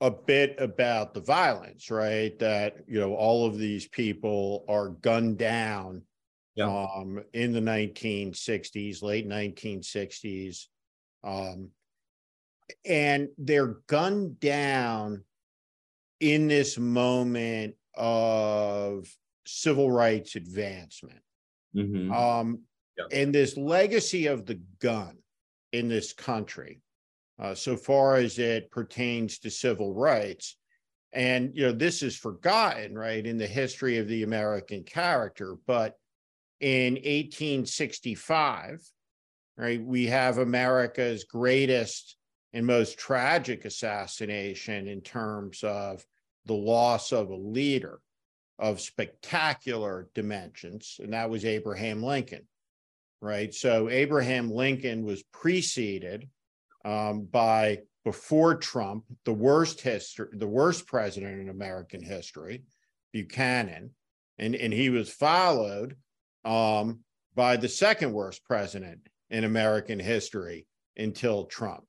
a 0.00 0.10
bit 0.10 0.60
about 0.60 1.14
the 1.14 1.20
violence, 1.20 1.90
right? 1.90 2.36
That 2.38 2.84
you 2.88 2.98
know 2.98 3.14
all 3.14 3.46
of 3.46 3.58
these 3.58 3.86
people 3.88 4.64
are 4.68 4.88
gunned 4.90 5.38
down 5.38 6.04
Yeah. 6.54 6.66
um 6.66 7.24
in 7.32 7.52
the 7.52 7.60
1960s, 7.60 9.02
late 9.02 9.26
1960s. 9.26 10.68
Um 11.22 11.72
and 12.84 13.28
they're 13.38 13.78
gunned 13.86 14.40
down 14.40 15.24
in 16.20 16.48
this 16.48 16.78
moment 16.78 17.76
of 17.94 19.08
civil 19.46 19.90
rights 19.90 20.36
advancement. 20.36 21.20
Mhm. 21.74 22.10
Um, 22.14 22.64
Yeah. 22.96 23.06
and 23.12 23.34
this 23.34 23.56
legacy 23.56 24.26
of 24.26 24.46
the 24.46 24.56
gun 24.80 25.18
in 25.72 25.88
this 25.88 26.12
country, 26.12 26.82
uh, 27.38 27.54
so 27.54 27.76
far 27.76 28.16
as 28.16 28.38
it 28.38 28.70
pertains 28.70 29.38
to 29.38 29.50
civil 29.50 29.92
rights. 29.94 30.56
And, 31.12 31.52
you 31.54 31.66
know, 31.66 31.72
this 31.72 32.02
is 32.02 32.16
forgotten, 32.16 32.96
right, 32.96 33.24
in 33.24 33.38
the 33.38 33.46
history 33.46 33.98
of 33.98 34.08
the 34.08 34.22
American 34.22 34.82
character. 34.82 35.56
But 35.66 35.96
in 36.60 36.94
1865, 36.94 38.80
right, 39.56 39.82
we 39.82 40.06
have 40.06 40.38
America's 40.38 41.24
greatest 41.24 42.16
and 42.52 42.66
most 42.66 42.98
tragic 42.98 43.64
assassination 43.64 44.88
in 44.88 45.00
terms 45.00 45.62
of 45.64 46.04
the 46.46 46.54
loss 46.54 47.12
of 47.12 47.30
a 47.30 47.36
leader 47.36 48.00
of 48.58 48.80
spectacular 48.80 50.08
dimensions, 50.14 51.00
and 51.02 51.12
that 51.12 51.28
was 51.28 51.44
Abraham 51.44 52.02
Lincoln, 52.02 52.46
right? 53.20 53.52
So 53.52 53.88
Abraham 53.88 54.50
Lincoln 54.50 55.04
was 55.04 55.24
preceded 55.32 56.28
um, 56.84 57.24
by 57.24 57.80
before 58.04 58.54
Trump, 58.56 59.04
the 59.24 59.32
worst 59.32 59.80
history, 59.80 60.28
the 60.32 60.46
worst 60.46 60.86
president 60.86 61.40
in 61.40 61.48
American 61.48 62.02
history, 62.02 62.64
Buchanan, 63.12 63.90
and 64.38 64.54
and 64.54 64.72
he 64.72 64.90
was 64.90 65.10
followed 65.10 65.96
um, 66.44 67.00
by 67.34 67.56
the 67.56 67.68
second 67.68 68.12
worst 68.12 68.44
president 68.44 69.00
in 69.30 69.44
American 69.44 69.98
history 69.98 70.66
until 70.96 71.46
Trump. 71.46 71.84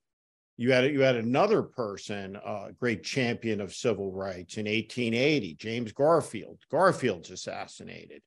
You 0.57 0.71
had 0.71 0.91
you 0.91 1.01
had 1.01 1.17
another 1.17 1.61
person, 1.61 2.37
uh, 2.37 2.69
great 2.79 3.03
champion 3.03 3.59
of 3.59 3.75
civil 3.75 4.11
rights 4.13 4.57
in 4.57 4.65
1880, 4.65 5.55
James 5.55 5.91
Garfield. 5.91 6.59
Garfield's 6.71 7.31
assassinated, 7.31 8.21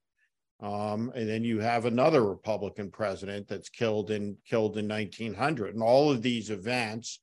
um, 0.61 1.11
and 1.15 1.27
then 1.29 1.43
you 1.43 1.59
have 1.59 1.85
another 1.85 2.25
Republican 2.25 2.91
president 2.91 3.47
that's 3.47 3.69
killed 3.69 4.11
in 4.11 4.35
killed 4.45 4.77
in 4.77 4.87
1900. 4.87 5.73
And 5.73 5.83
all 5.83 6.11
of 6.11 6.21
these 6.21 6.49
events, 6.49 7.19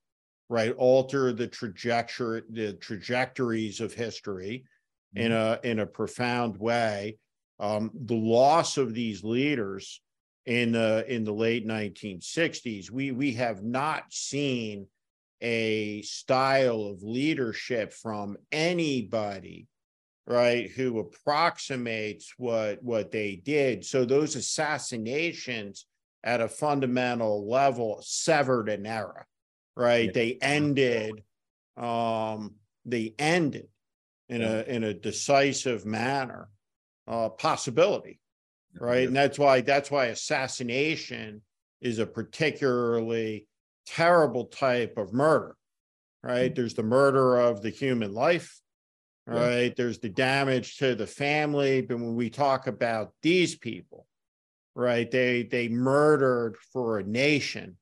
right, 0.49 0.75
alter 0.77 1.33
the 1.33 1.47
trajectory 1.47 2.43
the 2.51 2.73
trajectories 2.75 3.81
of 3.81 3.93
history 3.93 4.65
in 5.15 5.33
a 5.33 5.61
in 5.65 5.81
a 5.81 5.87
profound 5.87 6.57
way. 6.57 7.19
Um, 7.59 7.91
the 7.95 8.15
loss 8.15 8.79
of 8.79 8.95
these 8.95 9.23
leaders 9.23 10.01
in 10.47 10.73
the 10.73 11.05
in 11.07 11.25
the 11.25 11.33
late 11.33 11.67
1960s, 11.67 12.91
we 12.91 13.11
we 13.11 13.33
have 13.35 13.63
not 13.63 14.05
seen 14.11 14.87
a 15.43 16.01
style 16.03 16.87
of 16.87 17.03
leadership 17.03 17.93
from 17.93 18.39
anybody 18.51 19.67
right 20.27 20.71
who 20.71 20.99
approximates 20.99 22.35
what 22.37 22.83
what 22.83 23.11
they 23.13 23.37
did 23.37 23.85
so 23.85 24.05
those 24.05 24.35
assassinations 24.37 25.87
at 26.25 26.41
a 26.41 26.49
fundamental 26.49 27.49
level 27.49 28.01
severed 28.03 28.69
an 28.69 28.87
era 28.87 29.25
right 29.77 30.07
Yeah. 30.07 30.13
they 30.13 30.39
ended 30.43 31.23
um 31.77 32.55
they 32.85 33.15
ended 33.19 33.69
in 34.29 34.43
a 34.43 34.63
in 34.63 34.85
a 34.85 34.95
decisive 34.95 35.87
manner 35.87 36.49
uh 37.07 37.29
possibility 37.29 38.21
right? 38.79 39.07
And 39.07 39.17
that's 39.17 39.39
why 39.39 39.63
that's 39.63 39.91
why 39.91 40.07
assassination 40.07 41.41
is 41.81 41.99
a 41.99 42.07
particularly 42.07 43.47
terrible 43.87 44.47
type 44.47 44.99
of 44.99 45.13
murder, 45.15 45.57
right? 46.23 46.55
There's 46.55 46.75
the 46.75 46.83
murder 46.83 47.39
of 47.39 47.63
the 47.63 47.71
human 47.71 48.13
life, 48.13 48.61
Yeah. 49.27 49.35
right? 49.35 49.77
There's 49.77 49.99
the 49.99 50.09
damage 50.09 50.77
to 50.79 50.95
the 50.95 51.07
family. 51.07 51.83
But 51.83 51.99
when 51.99 52.15
we 52.15 52.31
talk 52.31 52.67
about 52.67 53.13
these 53.23 53.57
people, 53.57 54.07
right, 54.75 55.11
they 55.11 55.43
they 55.43 55.69
murdered 55.69 56.57
for 56.73 56.99
a 56.99 57.05
nation, 57.05 57.77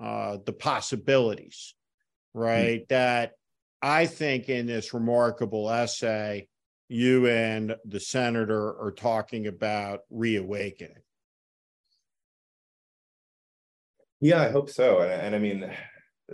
uh, 0.00 0.38
the 0.44 0.52
possibilities, 0.52 1.74
right? 2.34 2.88
That 2.88 3.32
I 3.80 4.06
think 4.06 4.48
in 4.48 4.66
this 4.66 4.94
remarkable 4.94 5.68
essay, 5.70 6.48
you 6.88 7.26
and 7.26 7.74
the 7.84 8.00
senator 8.00 8.80
are 8.80 8.92
talking 8.92 9.48
about 9.48 10.00
reawakening. 10.10 11.02
Yeah, 14.20 14.40
I 14.40 14.50
hope 14.50 14.70
so. 14.70 15.00
And, 15.00 15.10
and 15.10 15.34
I 15.34 15.38
mean, 15.38 15.68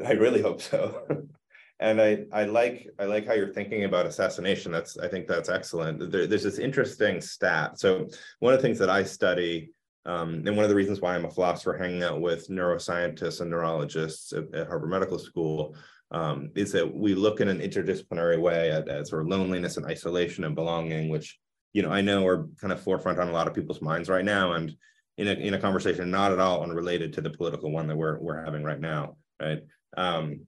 I 0.04 0.12
really 0.12 0.42
hope 0.42 0.60
so. 0.60 1.06
And 1.80 2.00
I, 2.00 2.24
I 2.32 2.44
like, 2.44 2.88
I 2.98 3.04
like 3.04 3.26
how 3.26 3.34
you're 3.34 3.52
thinking 3.52 3.84
about 3.84 4.06
assassination. 4.06 4.72
That's, 4.72 4.98
I 4.98 5.06
think 5.06 5.28
that's 5.28 5.48
excellent. 5.48 6.10
There, 6.10 6.26
there's 6.26 6.42
this 6.42 6.58
interesting 6.58 7.20
stat. 7.20 7.78
So 7.78 8.08
one 8.40 8.52
of 8.52 8.60
the 8.60 8.66
things 8.66 8.80
that 8.80 8.90
I 8.90 9.04
study, 9.04 9.70
um, 10.04 10.42
and 10.46 10.56
one 10.56 10.64
of 10.64 10.70
the 10.70 10.74
reasons 10.74 11.00
why 11.00 11.14
I'm 11.14 11.24
a 11.24 11.30
philosopher 11.30 11.76
hanging 11.76 12.02
out 12.02 12.20
with 12.20 12.48
neuroscientists 12.48 13.40
and 13.40 13.50
neurologists 13.50 14.32
at, 14.32 14.52
at 14.54 14.66
Harvard 14.66 14.90
Medical 14.90 15.20
School, 15.20 15.76
um, 16.10 16.50
is 16.56 16.72
that 16.72 16.92
we 16.92 17.14
look 17.14 17.40
in 17.40 17.48
an 17.48 17.60
interdisciplinary 17.60 18.40
way 18.40 18.72
at, 18.72 18.88
at 18.88 19.06
sort 19.06 19.22
of 19.22 19.28
loneliness 19.28 19.76
and 19.76 19.86
isolation 19.86 20.44
and 20.44 20.56
belonging, 20.56 21.10
which, 21.10 21.38
you 21.74 21.82
know, 21.82 21.90
I 21.90 22.00
know 22.00 22.26
are 22.26 22.48
kind 22.60 22.72
of 22.72 22.80
forefront 22.80 23.20
on 23.20 23.28
a 23.28 23.32
lot 23.32 23.46
of 23.46 23.54
people's 23.54 23.82
minds 23.82 24.08
right 24.08 24.24
now. 24.24 24.54
And 24.54 24.74
in 25.18 25.28
a, 25.28 25.32
in 25.32 25.54
a 25.54 25.60
conversation 25.60 26.10
not 26.10 26.32
at 26.32 26.40
all 26.40 26.62
unrelated 26.62 27.12
to 27.12 27.20
the 27.20 27.30
political 27.30 27.70
one 27.70 27.86
that 27.86 27.96
we're, 27.96 28.18
we're 28.18 28.42
having 28.42 28.64
right 28.64 28.80
now, 28.80 29.16
right? 29.40 29.60
Um, 29.96 30.47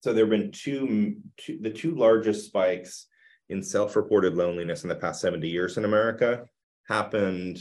so 0.00 0.12
there 0.12 0.24
have 0.24 0.30
been 0.30 0.52
two, 0.52 1.16
two, 1.36 1.58
the 1.60 1.70
two 1.70 1.94
largest 1.94 2.46
spikes 2.46 3.06
in 3.48 3.62
self-reported 3.62 4.34
loneliness 4.34 4.82
in 4.82 4.88
the 4.88 4.94
past 4.94 5.20
70 5.20 5.48
years 5.48 5.76
in 5.76 5.84
America 5.84 6.44
happened 6.88 7.60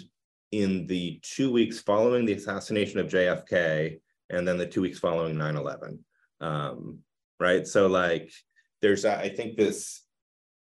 in 0.51 0.85
the 0.87 1.19
two 1.23 1.51
weeks 1.51 1.79
following 1.79 2.25
the 2.25 2.33
assassination 2.33 2.99
of 2.99 3.07
JFK 3.07 3.99
and 4.29 4.47
then 4.47 4.57
the 4.57 4.67
two 4.67 4.81
weeks 4.81 4.99
following 4.99 5.35
9-11. 5.35 5.99
Um, 6.41 6.99
right? 7.39 7.65
So 7.65 7.87
like 7.87 8.31
there's, 8.81 9.05
I 9.05 9.29
think 9.29 9.57
this, 9.57 10.03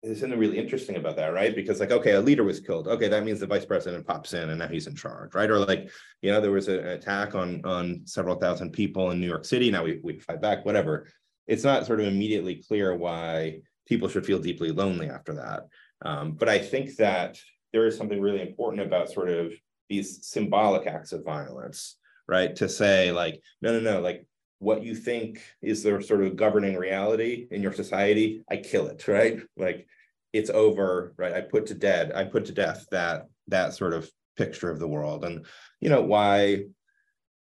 there's 0.01 0.21
something 0.21 0.39
really 0.39 0.57
interesting 0.57 0.95
about 0.95 1.17
that, 1.17 1.33
right? 1.33 1.53
Because 1.53 1.81
like, 1.81 1.91
okay, 1.91 2.13
a 2.13 2.21
leader 2.21 2.45
was 2.45 2.61
killed. 2.61 2.88
Okay, 2.88 3.09
that 3.09 3.25
means 3.25 3.41
the 3.41 3.47
vice 3.47 3.65
president 3.65 4.07
pops 4.07 4.33
in 4.33 4.49
and 4.49 4.59
now 4.59 4.67
he's 4.67 4.88
in 4.88 4.95
charge, 4.95 5.35
right? 5.35 5.49
Or 5.49 5.59
like, 5.59 5.89
you 6.21 6.31
know, 6.31 6.39
there 6.39 6.51
was 6.51 6.69
a- 6.69 6.79
an 6.79 6.88
attack 6.88 7.35
on 7.35 7.61
on 7.65 8.01
several 8.05 8.38
thousand 8.38 8.71
people 8.71 9.11
in 9.11 9.19
New 9.19 9.27
York 9.27 9.43
City. 9.43 9.69
Now 9.69 9.83
we 9.83 9.99
we 10.01 10.17
fight 10.19 10.41
back, 10.41 10.65
whatever. 10.65 11.07
It's 11.50 11.63
not 11.63 11.86
sort 11.86 12.00
of 12.00 12.08
immediately 12.08 12.63
clear 12.68 12.96
why 12.96 13.62
people 13.88 14.08
should 14.08 14.25
feel 14.25 14.39
deeply 14.39 14.72
lonely 14.72 15.10
after 15.10 15.34
that. 15.34 15.63
Um, 16.03 16.34
but 16.34 16.48
I 16.48 16.60
think 16.60 16.96
that 16.98 17.38
there 17.74 17.88
is 17.88 17.98
something 17.98 18.22
really 18.22 18.41
important 18.41 18.83
about 18.83 19.09
sort 19.09 19.29
of 19.29 19.51
these 19.90 20.25
symbolic 20.25 20.88
acts 20.88 21.12
of 21.12 21.25
violence, 21.25 21.98
right? 22.27 22.55
To 22.57 22.70
say 22.70 23.12
like, 23.12 23.42
no, 23.62 23.74
no, 23.74 23.79
no, 23.79 24.00
like 24.00 24.25
what 24.59 24.83
you 24.83 24.94
think 24.94 25.42
is 25.62 25.81
the 25.81 26.01
sort 26.01 26.24
of 26.24 26.35
governing 26.35 26.75
reality 26.75 27.48
in 27.50 27.64
your 27.64 27.74
society, 27.74 28.44
I 28.50 28.57
kill 28.57 28.88
it, 28.88 29.07
right? 29.07 29.40
Like 29.57 29.88
it's 30.31 30.51
over, 30.51 31.14
right? 31.18 31.33
I 31.33 31.42
put 31.42 31.66
to 31.68 31.74
dead, 31.74 32.12
I 32.14 32.25
put 32.25 32.46
to 32.46 32.51
death 32.51 32.85
that 32.92 33.27
that 33.48 33.74
sort 33.74 33.94
of 33.94 34.09
picture 34.38 34.70
of 34.70 34.79
the 34.79 34.88
world. 34.88 35.25
And 35.25 35.46
you 35.81 35.90
know, 35.90 36.01
why 36.01 36.66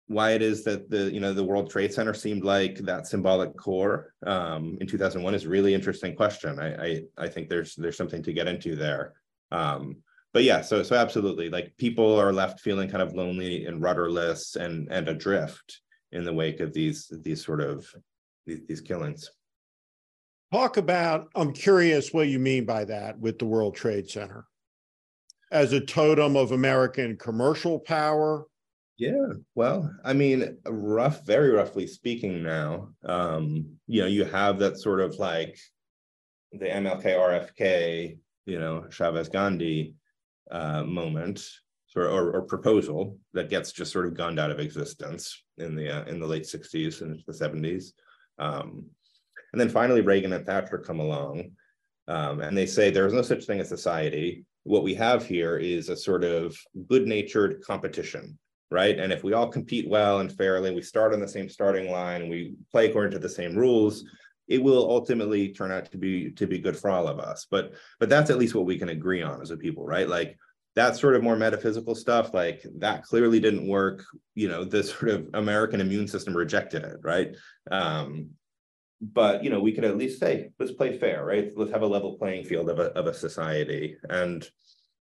why 0.07 0.31
it 0.31 0.41
is 0.41 0.63
that 0.65 0.89
the 0.89 1.11
you 1.11 1.19
know 1.19 1.33
the 1.33 1.43
World 1.43 1.69
Trade 1.69 1.93
Center 1.93 2.13
seemed 2.13 2.43
like 2.43 2.77
that 2.79 3.07
symbolic 3.07 3.55
core 3.57 4.13
um, 4.25 4.77
in 4.81 4.87
2001 4.87 5.33
is 5.33 5.47
really 5.47 5.73
interesting 5.73 6.15
question. 6.15 6.59
I, 6.59 6.85
I 6.85 7.03
I 7.17 7.27
think 7.27 7.49
there's 7.49 7.75
there's 7.75 7.97
something 7.97 8.23
to 8.23 8.33
get 8.33 8.47
into 8.47 8.75
there. 8.75 9.13
Um, 9.51 9.97
but 10.33 10.43
yeah, 10.43 10.61
so 10.61 10.83
so 10.83 10.95
absolutely, 10.95 11.49
like 11.49 11.73
people 11.77 12.19
are 12.19 12.33
left 12.33 12.59
feeling 12.59 12.89
kind 12.89 13.03
of 13.03 13.13
lonely 13.13 13.65
and 13.65 13.81
rudderless 13.81 14.55
and 14.55 14.87
and 14.91 15.07
adrift 15.07 15.81
in 16.11 16.25
the 16.25 16.33
wake 16.33 16.59
of 16.59 16.73
these 16.73 17.11
these 17.21 17.43
sort 17.43 17.61
of 17.61 17.87
these, 18.45 18.59
these 18.67 18.81
killings. 18.81 19.29
Talk 20.51 20.77
about, 20.77 21.29
I'm 21.33 21.51
curious 21.51 22.13
what 22.13 22.27
you 22.27 22.37
mean 22.37 22.65
by 22.65 22.85
that 22.85 23.17
with 23.19 23.39
the 23.39 23.45
World 23.45 23.75
Trade 23.75 24.07
Center. 24.07 24.45
As 25.51 25.73
a 25.73 25.81
totem 25.81 26.35
of 26.35 26.51
American 26.51 27.17
commercial 27.17 27.79
power, 27.79 28.45
Yeah, 28.97 29.33
well, 29.55 29.91
I 30.03 30.13
mean, 30.13 30.57
rough, 30.65 31.25
very 31.25 31.49
roughly 31.49 31.87
speaking 31.87 32.43
now, 32.43 32.89
um, 33.03 33.77
you 33.87 34.01
know, 34.01 34.07
you 34.07 34.23
have 34.25 34.59
that 34.59 34.77
sort 34.77 35.01
of 35.01 35.15
like 35.17 35.57
the 36.51 36.65
MLK 36.65 37.05
RFK, 37.05 38.17
you 38.45 38.59
know, 38.59 38.85
Chavez 38.89 39.29
Gandhi 39.29 39.95
uh 40.51 40.83
moment 40.83 41.41
or, 41.95 42.03
or 42.07 42.31
or 42.33 42.41
proposal 42.41 43.17
that 43.33 43.49
gets 43.49 43.71
just 43.71 43.91
sort 43.93 44.05
of 44.05 44.13
gunned 44.13 44.39
out 44.39 44.51
of 44.51 44.59
existence 44.59 45.43
in 45.57 45.73
the 45.75 45.89
uh, 45.89 46.03
in 46.05 46.19
the 46.19 46.27
late 46.27 46.43
60s 46.43 47.01
and 47.01 47.19
the 47.25 47.33
70s. 47.33 47.93
Um, 48.39 48.85
and 49.53 49.59
then 49.61 49.69
finally 49.69 50.01
Reagan 50.01 50.33
and 50.33 50.45
Thatcher 50.45 50.79
come 50.79 50.99
along 50.99 51.51
um, 52.07 52.41
and 52.41 52.57
they 52.57 52.65
say 52.65 52.89
there's 52.89 53.13
no 53.13 53.21
such 53.21 53.45
thing 53.45 53.59
as 53.59 53.69
society. 53.69 54.45
What 54.63 54.83
we 54.83 54.93
have 54.95 55.25
here 55.25 55.57
is 55.57 55.89
a 55.89 55.95
sort 55.95 56.23
of 56.23 56.55
good-natured 56.87 57.63
competition 57.65 58.37
right? 58.73 58.99
And 58.99 59.13
if 59.13 59.23
we 59.23 59.33
all 59.33 59.47
compete 59.47 59.87
well 59.87 60.19
and 60.19 60.31
fairly, 60.31 60.73
we 60.73 60.81
start 60.81 61.13
on 61.13 61.19
the 61.19 61.27
same 61.27 61.47
starting 61.47 61.91
line, 61.91 62.27
we 62.27 62.55
play 62.71 62.89
according 62.89 63.11
to 63.11 63.19
the 63.19 63.29
same 63.29 63.55
rules, 63.55 64.03
it 64.47 64.61
will 64.61 64.89
ultimately 64.89 65.53
turn 65.53 65.71
out 65.71 65.89
to 65.91 65.97
be 65.97 66.31
to 66.31 66.47
be 66.47 66.59
good 66.59 66.75
for 66.75 66.89
all 66.89 67.07
of 67.07 67.19
us. 67.19 67.45
But 67.49 67.73
but 67.99 68.09
that's 68.09 68.29
at 68.29 68.39
least 68.39 68.55
what 68.55 68.65
we 68.65 68.77
can 68.77 68.89
agree 68.89 69.21
on 69.21 69.41
as 69.41 69.51
a 69.51 69.57
people, 69.57 69.85
right? 69.85 70.09
Like 70.09 70.37
that 70.75 70.95
sort 70.95 71.15
of 71.15 71.23
more 71.23 71.35
metaphysical 71.35 71.93
stuff, 71.93 72.33
like 72.33 72.65
that 72.79 73.03
clearly 73.03 73.39
didn't 73.39 73.67
work. 73.67 74.03
You 74.33 74.49
know, 74.49 74.65
the 74.65 74.83
sort 74.83 75.11
of 75.11 75.29
American 75.33 75.79
immune 75.79 76.07
system 76.07 76.35
rejected 76.35 76.83
it, 76.83 76.97
right? 77.03 77.35
Um, 77.69 78.31
but 78.99 79.43
you 79.43 79.49
know, 79.49 79.59
we 79.59 79.73
could 79.73 79.85
at 79.85 79.97
least 79.97 80.19
say, 80.19 80.49
let's 80.59 80.71
play 80.71 80.97
fair, 80.97 81.23
right? 81.23 81.51
Let's 81.55 81.71
have 81.71 81.83
a 81.83 81.87
level 81.87 82.17
playing 82.17 82.45
field 82.45 82.69
of 82.69 82.79
a 82.79 82.87
of 82.97 83.05
a 83.05 83.13
society. 83.13 83.97
And 84.09 84.47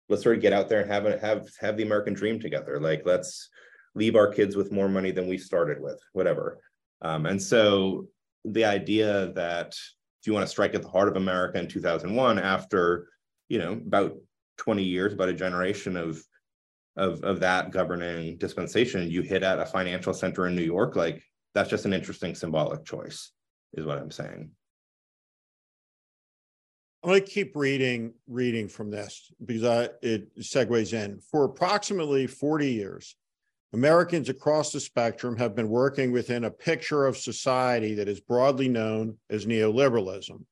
let's 0.08 0.22
sort 0.22 0.36
of 0.36 0.42
get 0.42 0.52
out 0.52 0.68
there 0.68 0.80
and 0.80 0.90
have 0.90 1.06
a 1.06 1.18
have 1.18 1.48
have 1.60 1.76
the 1.76 1.82
American 1.82 2.14
dream 2.14 2.38
together. 2.40 2.80
Like 2.80 3.02
let's 3.04 3.48
leave 3.94 4.16
our 4.16 4.28
kids 4.28 4.56
with 4.56 4.72
more 4.72 4.88
money 4.88 5.10
than 5.10 5.28
we 5.28 5.38
started 5.38 5.80
with, 5.80 6.00
whatever. 6.12 6.60
Um, 7.02 7.26
and 7.26 7.42
so 7.42 8.06
the 8.44 8.64
idea 8.64 9.32
that 9.34 9.68
if 9.68 10.26
you 10.26 10.32
want 10.32 10.44
to 10.44 10.50
strike 10.50 10.74
at 10.74 10.82
the 10.82 10.88
heart 10.88 11.08
of 11.08 11.16
America 11.16 11.58
in 11.58 11.68
2001, 11.68 12.38
after 12.38 13.08
you 13.48 13.58
know 13.58 13.72
about 13.72 14.16
20 14.58 14.82
years, 14.82 15.12
about 15.12 15.28
a 15.28 15.34
generation 15.34 15.96
of 15.96 16.22
of 16.96 17.22
of 17.22 17.40
that 17.40 17.70
governing 17.70 18.36
dispensation, 18.38 19.10
you 19.10 19.22
hit 19.22 19.42
at 19.42 19.58
a 19.58 19.66
financial 19.66 20.14
center 20.14 20.46
in 20.46 20.56
New 20.56 20.62
York, 20.62 20.96
like 20.96 21.22
that's 21.54 21.70
just 21.70 21.84
an 21.84 21.92
interesting 21.92 22.34
symbolic 22.34 22.84
choice, 22.84 23.32
is 23.74 23.86
what 23.86 23.98
I'm 23.98 24.10
saying. 24.10 24.50
I'm 27.02 27.10
going 27.10 27.22
to 27.22 27.26
keep 27.26 27.54
reading, 27.54 28.14
reading 28.26 28.68
from 28.68 28.90
this 28.90 29.30
because 29.44 29.64
I, 29.64 29.88
it 30.02 30.36
segues 30.40 30.92
in. 30.92 31.20
For 31.30 31.44
approximately 31.44 32.26
40 32.26 32.72
years, 32.72 33.16
Americans 33.72 34.28
across 34.28 34.72
the 34.72 34.80
spectrum 34.80 35.36
have 35.36 35.54
been 35.54 35.68
working 35.68 36.10
within 36.10 36.44
a 36.44 36.50
picture 36.50 37.06
of 37.06 37.16
society 37.16 37.94
that 37.94 38.08
is 38.08 38.20
broadly 38.20 38.68
known 38.68 39.18
as 39.30 39.46
neoliberalism. 39.46 40.42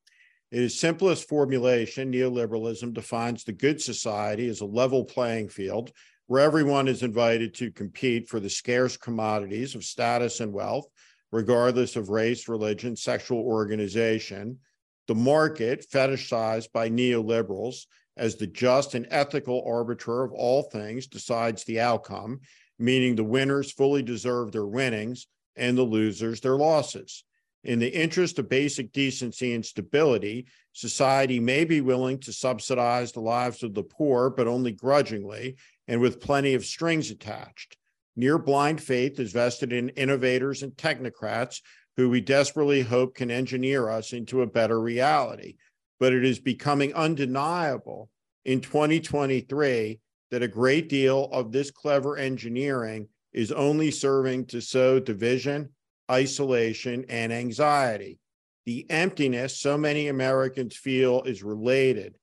In 0.52 0.62
its 0.62 0.78
simplest 0.78 1.28
formulation, 1.28 2.12
neoliberalism 2.12 2.92
defines 2.92 3.42
the 3.42 3.52
good 3.52 3.80
society 3.80 4.46
as 4.48 4.60
a 4.60 4.66
level 4.66 5.04
playing 5.04 5.48
field 5.48 5.90
where 6.26 6.42
everyone 6.42 6.88
is 6.88 7.02
invited 7.02 7.54
to 7.54 7.70
compete 7.70 8.28
for 8.28 8.40
the 8.40 8.50
scarce 8.50 8.96
commodities 8.96 9.74
of 9.74 9.84
status 9.84 10.40
and 10.40 10.52
wealth, 10.52 10.86
regardless 11.32 11.96
of 11.96 12.08
race, 12.08 12.48
religion, 12.48 12.96
sexual 12.96 13.40
organization. 13.40 14.58
The 15.06 15.14
market, 15.14 15.86
fetishized 15.90 16.72
by 16.72 16.88
neoliberals 16.88 17.86
as 18.16 18.36
the 18.36 18.46
just 18.46 18.94
and 18.94 19.06
ethical 19.10 19.62
arbiter 19.66 20.22
of 20.22 20.32
all 20.32 20.62
things, 20.62 21.06
decides 21.06 21.64
the 21.64 21.80
outcome, 21.80 22.40
meaning 22.78 23.14
the 23.14 23.24
winners 23.24 23.72
fully 23.72 24.02
deserve 24.02 24.52
their 24.52 24.66
winnings 24.66 25.26
and 25.56 25.76
the 25.76 25.82
losers 25.82 26.40
their 26.40 26.56
losses. 26.56 27.24
In 27.64 27.78
the 27.78 27.94
interest 27.94 28.38
of 28.38 28.48
basic 28.48 28.92
decency 28.92 29.54
and 29.54 29.64
stability, 29.64 30.46
society 30.72 31.40
may 31.40 31.64
be 31.64 31.80
willing 31.80 32.18
to 32.20 32.32
subsidize 32.32 33.12
the 33.12 33.20
lives 33.20 33.62
of 33.62 33.72
the 33.72 33.82
poor, 33.82 34.28
but 34.28 34.46
only 34.46 34.72
grudgingly 34.72 35.56
and 35.88 36.00
with 36.00 36.20
plenty 36.20 36.54
of 36.54 36.64
strings 36.64 37.10
attached. 37.10 37.76
Near 38.16 38.38
blind 38.38 38.82
faith 38.82 39.18
is 39.18 39.32
vested 39.32 39.72
in 39.72 39.88
innovators 39.90 40.62
and 40.62 40.72
technocrats 40.72 41.60
who 41.96 42.10
we 42.10 42.20
desperately 42.20 42.82
hope 42.82 43.14
can 43.14 43.30
engineer 43.30 43.88
us 43.88 44.12
into 44.12 44.42
a 44.42 44.46
better 44.46 44.80
reality. 44.80 45.56
But 46.00 46.12
it 46.12 46.24
is 46.24 46.38
becoming 46.38 46.92
undeniable 46.94 48.10
in 48.44 48.60
2023 48.60 50.00
that 50.30 50.42
a 50.42 50.48
great 50.48 50.88
deal 50.88 51.28
of 51.32 51.52
this 51.52 51.70
clever 51.70 52.16
engineering 52.16 53.08
is 53.32 53.52
only 53.52 53.90
serving 53.90 54.46
to 54.46 54.60
sow 54.60 54.98
division, 54.98 55.70
isolation, 56.10 57.04
and 57.08 57.32
anxiety. 57.32 58.18
The 58.66 58.86
emptiness 58.90 59.58
so 59.58 59.76
many 59.76 60.08
Americans 60.08 60.76
feel 60.76 61.22
is 61.22 61.42
related 61.42 62.16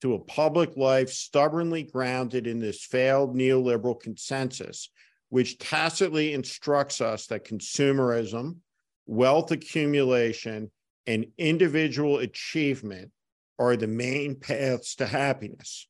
to 0.00 0.14
a 0.14 0.20
public 0.20 0.76
life 0.76 1.10
stubbornly 1.10 1.82
grounded 1.82 2.46
in 2.46 2.60
this 2.60 2.84
failed 2.84 3.36
neoliberal 3.36 3.98
consensus, 3.98 4.90
which 5.28 5.58
tacitly 5.58 6.34
instructs 6.34 7.00
us 7.00 7.26
that 7.26 7.44
consumerism, 7.44 8.56
wealth 9.08 9.50
accumulation, 9.50 10.70
and 11.06 11.26
individual 11.38 12.18
achievement 12.18 13.10
are 13.58 13.76
the 13.76 13.88
main 13.88 14.36
paths 14.36 14.94
to 14.96 15.06
happiness. 15.06 15.88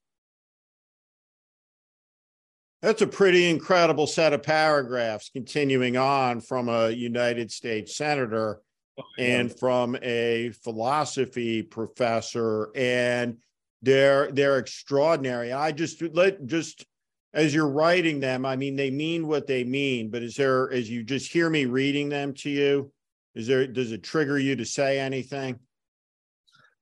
That's 2.81 3.03
a 3.03 3.09
pretty 3.09 3.51
incredible 3.51 4.07
set 4.07 4.33
of 4.33 4.45
paragraphs 4.45 5.31
continuing 5.31 5.97
on 5.97 6.41
from 6.41 6.69
a 6.69 6.91
United 6.91 7.51
States 7.51 7.97
senator 7.97 8.61
oh, 8.99 9.03
and 9.19 9.57
from 9.59 9.97
a 10.01 10.53
philosophy 10.63 11.63
professor 11.63 12.71
and 12.77 13.39
they're 13.83 14.31
they're 14.31 14.59
extraordinary. 14.59 15.53
I 15.53 15.73
just 15.73 16.01
let 16.15 16.47
just 16.47 16.87
as 17.35 17.53
you're 17.53 17.69
writing 17.69 18.21
them, 18.21 18.47
I 18.47 18.55
mean 18.55 18.77
they 18.77 18.91
mean 18.91 19.27
what 19.27 19.49
they 19.49 19.65
mean, 19.65 20.11
but 20.11 20.23
is 20.23 20.37
there 20.37 20.71
as 20.71 20.89
you 20.89 21.03
just 21.03 21.33
hear 21.33 21.51
me 21.51 21.67
reading 21.67 22.09
them 22.09 22.33
to 22.35 22.51
you, 22.51 22.93
is 23.35 23.47
there 23.47 23.67
does 23.67 23.93
it 23.93 24.03
trigger 24.03 24.39
you 24.39 24.57
to 24.57 24.65
say 24.65 24.99
anything? 24.99 25.59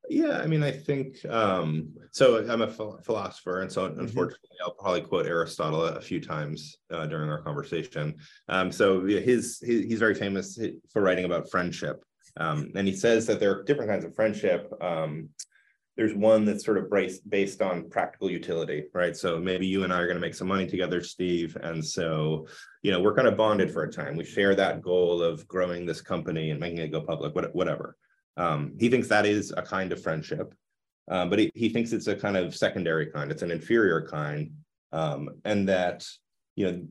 Yeah, 0.09 0.39
I 0.39 0.47
mean, 0.47 0.63
I 0.63 0.71
think 0.71 1.25
um, 1.29 1.89
so. 2.13 2.47
I'm 2.49 2.63
a 2.63 2.71
philosopher, 2.71 3.63
and 3.63 3.73
so 3.73 3.89
mm-hmm. 3.89 4.01
unfortunately, 4.01 4.51
mm-hmm. 4.53 4.65
I'll 4.65 4.75
probably 4.75 5.01
quote 5.01 5.27
Aristotle 5.27 5.85
a, 5.85 6.01
few 6.01 6.21
times 6.21 6.77
uh, 6.93 7.07
during 7.07 7.29
our 7.29 7.43
conversation. 7.43 8.15
Um, 8.49 8.71
so 8.71 9.05
his, 9.05 9.59
his, 9.61 9.61
he's 9.61 9.99
very 9.99 10.15
famous 10.15 10.59
for 10.93 11.03
writing 11.03 11.25
about 11.25 11.51
friendship, 11.51 12.05
um, 12.37 12.71
and 12.77 12.87
he 12.87 12.95
says 12.95 13.27
that 13.27 13.41
there 13.41 13.51
are 13.51 13.65
different 13.65 13.91
kinds 13.91 14.05
of 14.05 14.15
friendship. 14.15 14.73
Um, 15.97 16.03
there's 16.07 16.15
one 16.15 16.45
that's 16.45 16.65
sort 16.65 16.79
of 16.79 16.91
based 16.91 17.29
based 17.29 17.63
on 17.63 17.89
practical 17.89 18.31
utility, 18.31 18.85
right? 18.93 19.17
So 19.17 19.39
maybe 19.39 19.67
you 19.67 19.85
and 19.85 19.93
I 19.93 20.01
are 20.01 20.07
going 20.07 20.17
to 20.17 20.21
make 20.21 20.35
some 20.35 20.49
money 20.49 20.67
together, 20.67 21.03
Steve, 21.03 21.57
and 21.63 21.85
so 21.85 22.47
you 22.83 22.91
know 22.91 23.01
we're 23.01 23.15
kind 23.15 23.29
of 23.29 23.37
bonded 23.37 23.73
for 23.73 23.83
a 23.83 23.91
time. 23.91 24.17
We 24.17 24.25
share 24.25 24.55
that 24.55 24.83
goal 24.83 25.23
of 25.23 25.47
growing 25.49 25.87
this 25.87 26.01
company 26.01 26.51
and 26.51 26.61
making 26.61 26.79
it 26.79 26.93
go 26.93 27.01
public, 27.01 27.35
whatever. 27.35 27.97
Um, 28.37 28.75
he 28.79 28.89
thinks 28.89 29.09
that 29.09 29.27
is 29.27 29.53
a 29.57 29.63
kind 29.63 29.93
of 29.93 30.03
friendship, 30.03 30.55
uh, 31.11 31.27
but 31.27 31.39
he, 31.39 31.51
he 31.55 31.69
thinks 31.71 31.93
it's 31.93 32.07
a 32.07 32.17
kind 32.17 32.37
of 32.37 32.55
secondary 32.55 33.07
kind. 33.07 33.31
It's 33.31 33.43
an 33.43 33.51
inferior 33.51 34.07
kind, 34.07 34.53
um, 34.93 35.31
and 35.45 35.69
that 35.69 36.07
you 36.55 36.71
know 36.71 36.87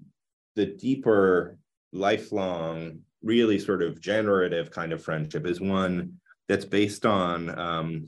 the 0.55 0.65
deeper, 0.65 1.57
lifelong, 1.93 2.99
really 3.21 3.59
sort 3.59 3.83
of 3.83 4.01
generative 4.01 4.71
kind 4.71 4.93
of 4.93 5.03
friendship 5.03 5.45
is 5.45 5.61
one 5.61 6.13
that's 6.47 6.65
based 6.65 7.05
on 7.05 7.57
um, 7.57 8.07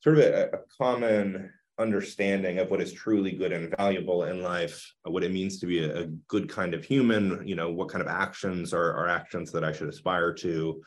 sort 0.00 0.18
of 0.18 0.24
a, 0.24 0.50
a 0.52 0.58
common 0.76 1.52
understanding 1.78 2.58
of 2.58 2.70
what 2.70 2.80
is 2.80 2.92
truly 2.92 3.32
good 3.32 3.52
and 3.52 3.74
valuable 3.76 4.24
in 4.24 4.42
life, 4.42 4.92
what 5.04 5.22
it 5.22 5.32
means 5.32 5.58
to 5.60 5.66
be 5.66 5.84
a, 5.84 6.02
a, 6.02 6.06
good 6.26 6.48
kind 6.48 6.74
of 6.74 6.84
human, 6.84 7.46
you 7.46 7.54
know, 7.54 7.70
what 7.70 7.88
kind 7.88 8.02
of 8.02 8.08
actions 8.08 8.74
are, 8.74 8.92
are 8.94 9.08
actions 9.08 9.52
that 9.52 9.62
I 9.62 9.72
should 9.72 9.88
aspire 9.88 10.32
to. 10.34 10.82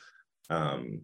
Um, 0.49 1.01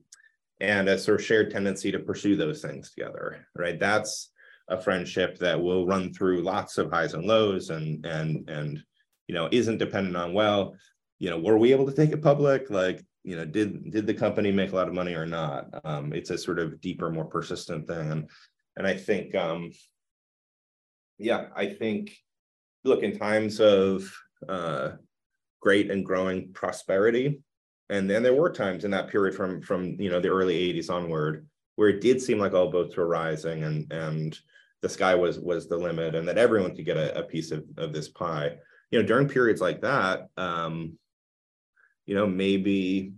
and 0.59 0.89
a 0.89 0.97
sort 0.97 1.19
of 1.19 1.25
shared 1.25 1.51
tendency 1.51 1.91
to 1.91 1.99
pursue 1.99 2.35
those 2.35 2.61
things 2.61 2.91
together, 2.91 3.47
right? 3.55 3.79
That's 3.79 4.31
a 4.67 4.79
friendship 4.79 5.37
that 5.39 5.61
will 5.61 5.85
run 5.85 6.13
through 6.13 6.41
lots 6.41 6.77
of 6.77 6.91
highs 6.91 7.13
and 7.13 7.25
lows 7.25 7.69
and 7.69 8.05
and 8.05 8.49
and 8.49 8.83
you 9.27 9.35
know 9.35 9.47
isn't 9.51 9.77
dependent 9.77 10.17
on 10.17 10.33
well 10.33 10.75
you 11.19 11.29
know 11.29 11.39
were 11.39 11.57
we 11.57 11.71
able 11.71 11.85
to 11.85 11.93
take 11.93 12.11
it 12.11 12.21
public 12.21 12.69
like 12.69 13.03
you 13.27 13.35
know 13.35 13.45
did 13.45 13.91
did 13.91 14.07
the 14.07 14.13
company 14.13 14.51
make 14.51 14.71
a 14.71 14.75
lot 14.75 14.87
of 14.87 14.93
money 14.93 15.13
or 15.13 15.25
not? 15.25 15.65
Um 15.83 16.13
it's 16.13 16.29
a 16.29 16.37
sort 16.37 16.59
of 16.59 16.79
deeper 16.81 17.09
more 17.09 17.25
persistent 17.25 17.87
thing. 17.87 18.11
And 18.11 18.29
and 18.77 18.87
i 18.87 18.95
think 18.95 19.35
um 19.35 19.71
yeah 21.17 21.47
i 21.55 21.65
think 21.65 22.15
look 22.85 23.03
in 23.03 23.17
times 23.17 23.59
of 23.59 24.09
uh 24.47 24.91
great 25.61 25.91
and 25.91 26.05
growing 26.05 26.53
prosperity 26.53 27.41
and 27.89 28.09
then 28.09 28.23
there 28.23 28.33
were 28.33 28.51
times 28.51 28.85
in 28.85 28.91
that 28.91 29.09
period 29.09 29.35
from 29.35 29.61
from 29.61 29.99
you 29.99 30.09
know 30.09 30.21
the 30.21 30.29
early 30.29 30.73
80s 30.73 30.89
onward 30.89 31.47
where 31.75 31.89
it 31.89 32.01
did 32.01 32.21
seem 32.21 32.39
like 32.39 32.53
all 32.53 32.71
boats 32.71 32.95
were 32.95 33.07
rising 33.07 33.63
and 33.63 33.91
and 33.91 34.39
the 34.81 34.89
sky 34.89 35.15
was 35.15 35.39
was 35.39 35.67
the 35.67 35.77
limit 35.77 36.15
and 36.15 36.27
that 36.27 36.37
everyone 36.37 36.75
could 36.75 36.85
get 36.85 36.97
a, 36.97 37.17
a 37.17 37.23
piece 37.23 37.51
of, 37.51 37.63
of 37.77 37.93
this 37.93 38.09
pie. 38.09 38.55
You 38.91 38.99
know 38.99 39.07
during 39.07 39.27
periods 39.27 39.59
like 39.59 39.81
that 39.81 40.27
um 40.37 40.97
you 42.07 42.15
know 42.15 42.25
maybe 42.25 43.13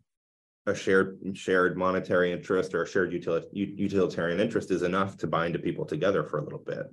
a 0.65 0.75
shared 0.75 1.17
shared 1.33 1.77
monetary 1.77 2.33
interest 2.33 2.75
or 2.75 2.83
a 2.83 2.87
shared 2.87 3.13
utilitarian 3.53 4.39
interest 4.39 4.69
is 4.69 4.81
enough 4.81 5.15
to 5.17 5.27
bind 5.27 5.57
people 5.63 5.85
together 5.85 6.23
for 6.23 6.39
a 6.39 6.43
little 6.43 6.59
bit 6.59 6.85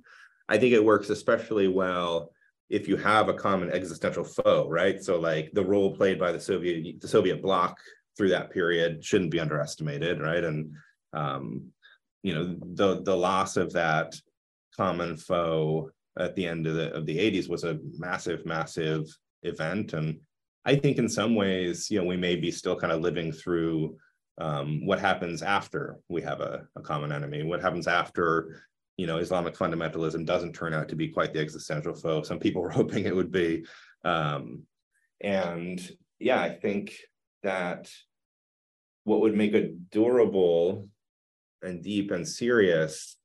i 0.47 0.57
think 0.57 0.73
it 0.73 0.83
works 0.83 1.09
especially 1.09 1.67
well 1.67 2.31
if 2.69 2.87
you 2.87 2.97
have 2.97 3.29
a 3.29 3.33
common 3.33 3.71
existential 3.71 4.23
foe, 4.23 4.67
right? 4.69 5.01
So 5.01 5.19
like 5.19 5.51
the 5.53 5.63
role 5.63 5.95
played 5.95 6.19
by 6.19 6.31
the 6.31 6.39
Soviet 6.39 6.99
the 6.99 7.07
Soviet 7.07 7.41
bloc 7.41 7.79
through 8.17 8.29
that 8.29 8.51
period 8.51 9.03
shouldn't 9.03 9.31
be 9.31 9.39
underestimated, 9.39 10.21
right? 10.21 10.43
And 10.43 10.73
um, 11.13 11.67
you 12.23 12.33
know 12.33 12.55
the 12.73 13.01
the 13.03 13.15
loss 13.15 13.57
of 13.57 13.71
that 13.73 14.15
common 14.75 15.17
foe 15.17 15.89
at 16.19 16.35
the 16.35 16.45
end 16.45 16.67
of 16.67 16.75
the 16.75 16.93
of 16.93 17.05
the 17.05 17.17
80s 17.17 17.49
was 17.49 17.63
a 17.63 17.79
massive, 17.97 18.45
massive 18.45 19.05
event. 19.43 19.93
And 19.93 20.19
I 20.67 20.75
think 20.75 20.97
in 20.97 21.09
some 21.09 21.33
ways, 21.33 21.89
you 21.89 21.99
know, 21.99 22.05
we 22.05 22.17
may 22.17 22.35
be 22.35 22.51
still 22.51 22.75
kind 22.75 22.93
of 22.93 23.01
living 23.01 23.31
through 23.31 23.97
um, 24.37 24.85
what 24.85 24.99
happens 24.99 25.41
after 25.41 25.97
we 26.09 26.21
have 26.21 26.41
a, 26.41 26.67
a 26.75 26.81
common 26.81 27.11
enemy, 27.11 27.41
what 27.41 27.61
happens 27.61 27.87
after 27.87 28.61
you 28.97 29.05
know, 29.05 29.17
Islamic 29.17 29.55
fundamentalism 29.55 30.25
doesn't 30.25 30.53
turn 30.53 30.73
out 30.73 30.89
to 30.89 30.95
be 30.95 31.07
quite 31.07 31.31
the 31.31 31.39
existential 31.39 31.93
foe. 31.93 32.23
Some 32.23 32.39
people 32.39 32.61
were 32.63 32.69
hoping 32.69 33.05
it 33.05 33.15
would 33.15 33.31
be. 33.31 33.65
Um, 34.03 34.63
and 35.21 35.79
yeah, 36.19 36.41
I 36.41 36.49
think 36.49 36.95
that 37.43 37.89
what 39.03 39.21
would 39.21 39.35
make 39.35 39.53
a 39.53 39.69
durable 39.91 40.89
and 41.61 41.83
deep 41.83 42.11
and 42.11 42.27
serious 42.27 43.15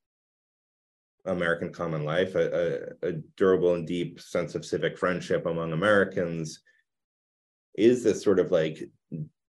American 1.24 1.72
common 1.72 2.04
life, 2.04 2.34
a, 2.34 2.94
a, 3.02 3.08
a, 3.08 3.12
durable 3.36 3.74
and 3.74 3.86
deep 3.86 4.20
sense 4.20 4.54
of 4.54 4.64
civic 4.64 4.98
friendship 4.98 5.46
among 5.46 5.72
Americans, 5.72 6.62
is 7.74 8.02
this 8.02 8.22
sort 8.22 8.38
of 8.38 8.50
like 8.50 8.78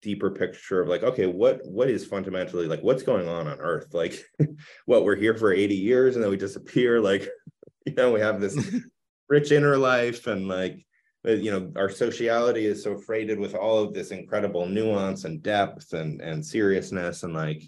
deeper 0.00 0.30
picture 0.30 0.80
of 0.80 0.88
like 0.88 1.04
okay 1.04 1.26
what 1.26 1.60
what 1.64 1.88
is 1.88 2.04
fundamentally 2.04 2.66
like 2.66 2.80
what's 2.80 3.02
going 3.02 3.28
on 3.28 3.46
on 3.46 3.58
earth? 3.60 3.92
Like 3.92 4.24
what 4.86 5.04
we're 5.04 5.16
here 5.16 5.36
for 5.36 5.52
80 5.52 5.74
years 5.74 6.14
and 6.14 6.22
then 6.22 6.30
we 6.30 6.36
disappear 6.36 7.00
like 7.00 7.28
you 7.86 7.94
know 7.94 8.12
we 8.12 8.20
have 8.20 8.40
this 8.40 8.58
rich 9.28 9.52
inner 9.52 9.76
life 9.76 10.26
and 10.26 10.48
like 10.48 10.84
you 11.24 11.52
know 11.52 11.72
our 11.76 11.88
sociality 11.88 12.66
is 12.66 12.82
so 12.82 12.98
freighted 12.98 13.38
with 13.38 13.54
all 13.54 13.78
of 13.78 13.94
this 13.94 14.10
incredible 14.10 14.66
nuance 14.66 15.24
and 15.24 15.42
depth 15.42 15.92
and 15.92 16.20
and 16.20 16.44
seriousness 16.44 17.22
and 17.22 17.32
like 17.32 17.62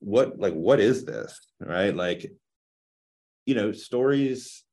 what 0.00 0.38
like 0.38 0.54
what 0.54 0.80
is 0.80 1.04
this 1.04 1.38
right? 1.60 1.94
Like 1.94 2.30
you 3.46 3.54
know 3.54 3.72
stories 3.72 4.64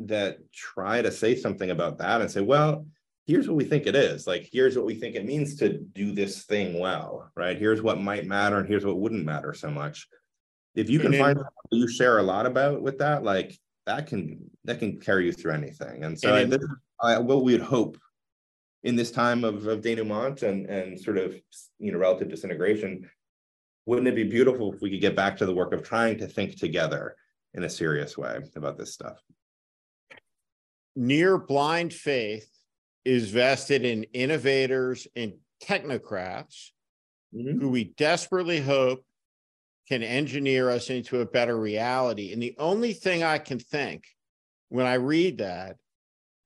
that 0.00 0.38
try 0.52 1.00
to 1.00 1.10
say 1.10 1.36
something 1.36 1.70
about 1.70 1.98
that 1.98 2.20
and 2.20 2.30
say 2.30 2.40
well 2.40 2.86
here's 3.26 3.48
what 3.48 3.56
we 3.56 3.64
think 3.64 3.86
it 3.86 3.96
is. 3.96 4.26
Like 4.26 4.48
here's 4.52 4.76
what 4.76 4.86
we 4.86 4.94
think 4.94 5.16
it 5.16 5.24
means 5.24 5.56
to 5.56 5.78
do 5.78 6.12
this 6.12 6.44
thing 6.44 6.78
well 6.78 7.30
right? 7.36 7.58
Here's 7.58 7.82
what 7.82 8.00
might 8.00 8.26
matter 8.26 8.58
and 8.58 8.68
here's 8.68 8.84
what 8.84 8.98
wouldn't 8.98 9.24
matter 9.24 9.54
so 9.54 9.70
much. 9.70 10.06
If 10.74 10.90
you 10.90 10.98
can 10.98 11.12
find 11.12 11.38
you 11.70 11.88
share 11.88 12.18
a 12.18 12.22
lot 12.22 12.46
about 12.46 12.82
with 12.82 12.98
that 12.98 13.22
like 13.22 13.58
that 13.86 14.06
can 14.06 14.50
that 14.64 14.78
can 14.78 14.98
carry 14.98 15.26
you 15.26 15.32
through 15.32 15.52
anything. 15.52 16.04
And 16.04 16.18
so 16.18 16.34
I, 16.34 16.44
this, 16.44 16.64
I, 17.00 17.18
what 17.18 17.44
we'd 17.44 17.60
hope 17.60 17.98
in 18.82 18.96
this 18.96 19.10
time 19.10 19.44
of, 19.44 19.66
of 19.66 19.82
denouement 19.82 20.42
and 20.42 20.66
and 20.66 21.00
sort 21.00 21.18
of 21.18 21.34
you 21.78 21.92
know 21.92 21.98
relative 21.98 22.28
disintegration 22.28 23.08
wouldn't 23.86 24.08
it 24.08 24.14
be 24.14 24.24
beautiful 24.24 24.72
if 24.72 24.80
we 24.80 24.90
could 24.90 25.00
get 25.00 25.14
back 25.14 25.36
to 25.36 25.46
the 25.46 25.54
work 25.54 25.72
of 25.72 25.82
trying 25.82 26.16
to 26.18 26.26
think 26.26 26.56
together 26.56 27.14
in 27.52 27.64
a 27.64 27.70
serious 27.70 28.16
way 28.16 28.38
about 28.56 28.78
this 28.78 28.94
stuff? 28.94 29.20
Near 30.96 31.36
blind 31.38 31.92
faith 31.92 32.48
is 33.04 33.30
vested 33.30 33.84
in 33.84 34.04
innovators 34.12 35.06
and 35.14 35.34
technocrats 35.62 36.70
Mhm. 37.34 37.60
who 37.60 37.68
we 37.68 37.84
desperately 37.84 38.60
hope 38.60 39.04
can 39.88 40.02
engineer 40.02 40.70
us 40.70 40.88
into 40.88 41.20
a 41.20 41.26
better 41.26 41.58
reality. 41.58 42.32
And 42.32 42.42
the 42.42 42.54
only 42.58 42.92
thing 42.94 43.22
I 43.22 43.38
can 43.38 43.58
think 43.58 44.04
when 44.68 44.86
I 44.86 44.94
read 44.94 45.38
that 45.38 45.76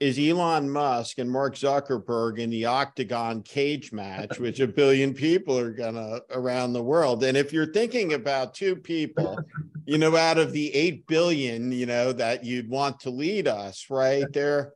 is 0.00 0.18
Elon 0.18 0.70
Musk 0.70 1.18
and 1.18 1.30
Mark 1.30 1.56
Zuckerberg 1.56 2.38
in 2.38 2.50
the 2.50 2.64
octagon 2.66 3.42
cage 3.42 3.92
match, 3.92 4.38
which 4.40 4.60
a 4.60 4.66
billion 4.68 5.12
people 5.12 5.58
are 5.58 5.72
gonna 5.72 6.20
around 6.30 6.72
the 6.72 6.82
world. 6.82 7.24
And 7.24 7.36
if 7.36 7.52
you're 7.52 7.72
thinking 7.72 8.12
about 8.14 8.54
two 8.54 8.76
people, 8.76 9.38
you 9.86 9.98
know, 9.98 10.16
out 10.16 10.38
of 10.38 10.52
the 10.52 10.72
eight 10.74 11.06
billion, 11.06 11.72
you 11.72 11.86
know, 11.86 12.12
that 12.12 12.44
you'd 12.44 12.68
want 12.68 13.00
to 13.00 13.10
lead 13.10 13.48
us, 13.48 13.86
right? 13.90 14.26
They're 14.32 14.72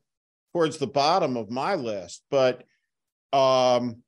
towards 0.52 0.78
the 0.78 0.86
bottom 0.86 1.36
of 1.36 1.50
my 1.50 1.74
list. 1.74 2.22
But 2.30 2.64
um 3.32 4.02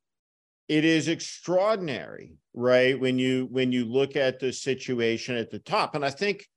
it 0.69 0.85
is 0.85 1.09
extraordinary, 1.09 2.33
right? 2.55 2.99
When 2.99 3.19
you 3.19 3.49
when 3.51 3.73
you 3.73 3.85
look 3.85 4.17
at 4.17 4.41
the 4.41 4.53
situation 4.53 5.37
at 5.37 5.51
the 5.51 5.59
top. 5.59 5.95
And 5.95 6.05
I 6.05 6.11
think 6.11 6.49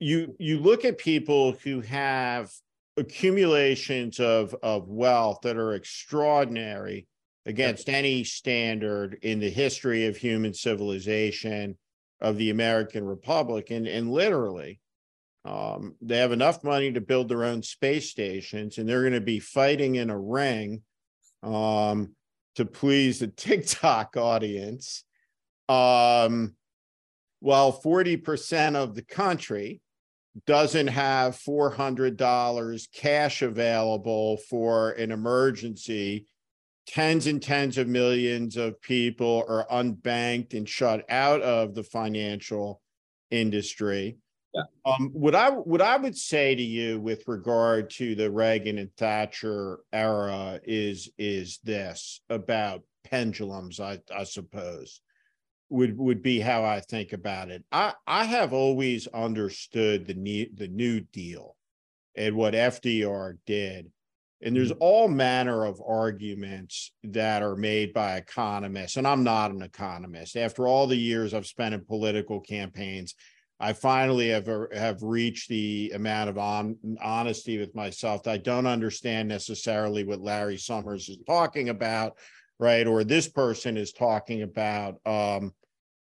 you 0.00 0.34
you 0.38 0.58
look 0.58 0.84
at 0.84 0.98
people 0.98 1.52
who 1.52 1.80
have 1.80 2.50
accumulations 2.96 4.20
of 4.20 4.54
of 4.62 4.88
wealth 4.88 5.40
that 5.42 5.56
are 5.56 5.74
extraordinary 5.74 7.06
against 7.46 7.88
any 7.88 8.24
standard 8.24 9.18
in 9.22 9.38
the 9.38 9.50
history 9.50 10.06
of 10.06 10.16
human 10.16 10.52
civilization 10.52 11.76
of 12.20 12.36
the 12.36 12.50
American 12.50 13.04
Republic 13.04 13.70
and 13.70 13.86
and 13.86 14.10
literally 14.10 14.80
um, 15.46 15.94
they 16.00 16.18
have 16.18 16.32
enough 16.32 16.64
money 16.64 16.92
to 16.92 17.00
build 17.00 17.28
their 17.28 17.44
own 17.44 17.62
space 17.62 18.10
stations 18.10 18.78
and 18.78 18.88
they're 18.88 19.02
going 19.02 19.12
to 19.12 19.20
be 19.20 19.38
fighting 19.38 19.94
in 19.94 20.10
a 20.10 20.18
ring 20.18 20.82
um, 21.42 22.14
to 22.56 22.64
please 22.64 23.20
the 23.20 23.28
TikTok 23.36 24.16
audience 24.16 25.04
um, 25.68 26.54
while 27.40 27.80
40% 27.80 28.74
of 28.74 28.94
the 28.94 29.02
country 29.02 29.80
doesn't 30.46 30.88
have 30.88 31.38
$400 31.38 32.88
cash 32.92 33.42
available 33.42 34.36
for 34.50 34.90
an 34.92 35.10
emergency, 35.10 36.26
tens 36.86 37.26
and 37.26 37.42
tens 37.42 37.78
of 37.78 37.88
millions 37.88 38.56
of 38.56 38.80
people 38.82 39.44
are 39.48 39.66
unbanked 39.70 40.54
and 40.54 40.68
shut 40.68 41.04
out 41.08 41.40
of 41.40 41.74
the 41.74 41.82
financial 41.82 42.82
industry. 43.30 44.18
Yeah. 44.56 44.62
Um, 44.86 45.10
what 45.12 45.34
I 45.34 45.50
what 45.50 45.82
I 45.82 45.96
would 45.96 46.16
say 46.16 46.54
to 46.54 46.62
you 46.62 46.98
with 46.98 47.24
regard 47.26 47.90
to 47.90 48.14
the 48.14 48.30
Reagan 48.30 48.78
and 48.78 48.90
Thatcher 48.96 49.80
era 49.92 50.60
is 50.64 51.10
is 51.18 51.58
this 51.62 52.20
about 52.30 52.82
pendulums, 53.04 53.80
I, 53.80 53.98
I 54.14 54.24
suppose 54.24 55.02
would 55.68 55.98
would 55.98 56.22
be 56.22 56.40
how 56.40 56.64
I 56.64 56.80
think 56.80 57.12
about 57.12 57.50
it. 57.50 57.64
I 57.70 57.92
I 58.06 58.24
have 58.24 58.52
always 58.52 59.06
understood 59.08 60.06
the 60.06 60.14
need 60.14 60.56
the 60.56 60.68
New 60.68 61.00
Deal 61.00 61.56
and 62.16 62.34
what 62.34 62.54
FDR 62.54 63.36
did. 63.46 63.90
And 64.42 64.54
there's 64.54 64.72
all 64.72 65.08
manner 65.08 65.64
of 65.64 65.80
arguments 65.86 66.92
that 67.04 67.42
are 67.42 67.56
made 67.56 67.94
by 67.94 68.16
economists, 68.16 68.96
and 68.96 69.06
I'm 69.06 69.24
not 69.24 69.50
an 69.50 69.62
economist. 69.62 70.36
After 70.36 70.68
all 70.68 70.86
the 70.86 70.96
years 70.96 71.32
I've 71.32 71.46
spent 71.46 71.74
in 71.74 71.84
political 71.84 72.40
campaigns, 72.40 73.14
I 73.58 73.72
finally 73.72 74.28
have 74.28 74.48
have 74.74 75.02
reached 75.02 75.48
the 75.48 75.92
amount 75.94 76.28
of 76.28 76.36
on, 76.36 76.76
honesty 77.02 77.58
with 77.58 77.74
myself 77.74 78.22
that 78.24 78.30
I 78.30 78.36
don't 78.36 78.66
understand 78.66 79.28
necessarily 79.28 80.04
what 80.04 80.20
Larry 80.20 80.58
Summers 80.58 81.08
is 81.08 81.18
talking 81.26 81.70
about, 81.70 82.18
right? 82.58 82.86
Or 82.86 83.02
this 83.02 83.28
person 83.28 83.78
is 83.78 83.92
talking 83.92 84.42
about, 84.42 85.00
um, 85.06 85.54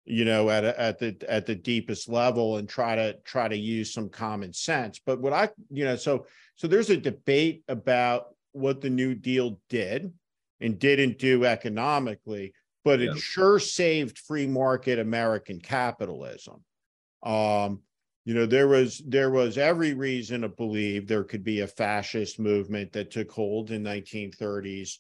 you 0.06 0.24
know, 0.24 0.50
at 0.50 0.64
a, 0.64 0.80
at 0.80 0.98
the 0.98 1.18
at 1.28 1.46
the 1.46 1.56
deepest 1.56 2.08
level, 2.08 2.58
and 2.58 2.70
try 2.70 2.96
to 2.96 3.18
try 3.26 3.50
to 3.50 3.58
use 3.58 3.94
some 3.94 4.08
common 4.10 4.54
sense. 4.54 5.02
But 5.06 5.20
what 5.20 5.34
I, 5.34 5.50
you 5.70 5.84
know, 5.84 5.98
so 5.98 6.26
so 6.56 6.68
there's 6.68 6.90
a 6.90 6.98
debate 6.98 7.64
about 7.68 8.28
what 8.54 8.80
the 8.80 8.90
New 8.90 9.14
Deal 9.14 9.60
did 9.70 10.14
and 10.62 10.80
didn't 10.80 11.18
do 11.18 11.44
economically, 11.44 12.54
but 12.86 13.02
it 13.02 13.08
Yeah. 13.08 13.20
sure 13.20 13.60
saved 13.60 14.20
free 14.20 14.48
market 14.48 15.00
American 15.00 15.60
capitalism. 15.60 16.64
Um, 17.24 17.82
you 18.26 18.36
know, 18.36 18.46
there 18.46 18.68
was 18.68 19.02
there 19.08 19.32
was 19.32 19.58
every 19.58 19.94
reason 19.94 20.42
to 20.42 20.50
believe 20.50 21.08
there 21.08 21.24
could 21.24 21.44
be 21.44 21.62
a 21.62 21.68
fascist 21.68 22.40
movement 22.40 22.94
that 22.94 23.10
took 23.10 23.32
hold 23.32 23.72
in 23.72 23.84
1930s, 23.84 24.98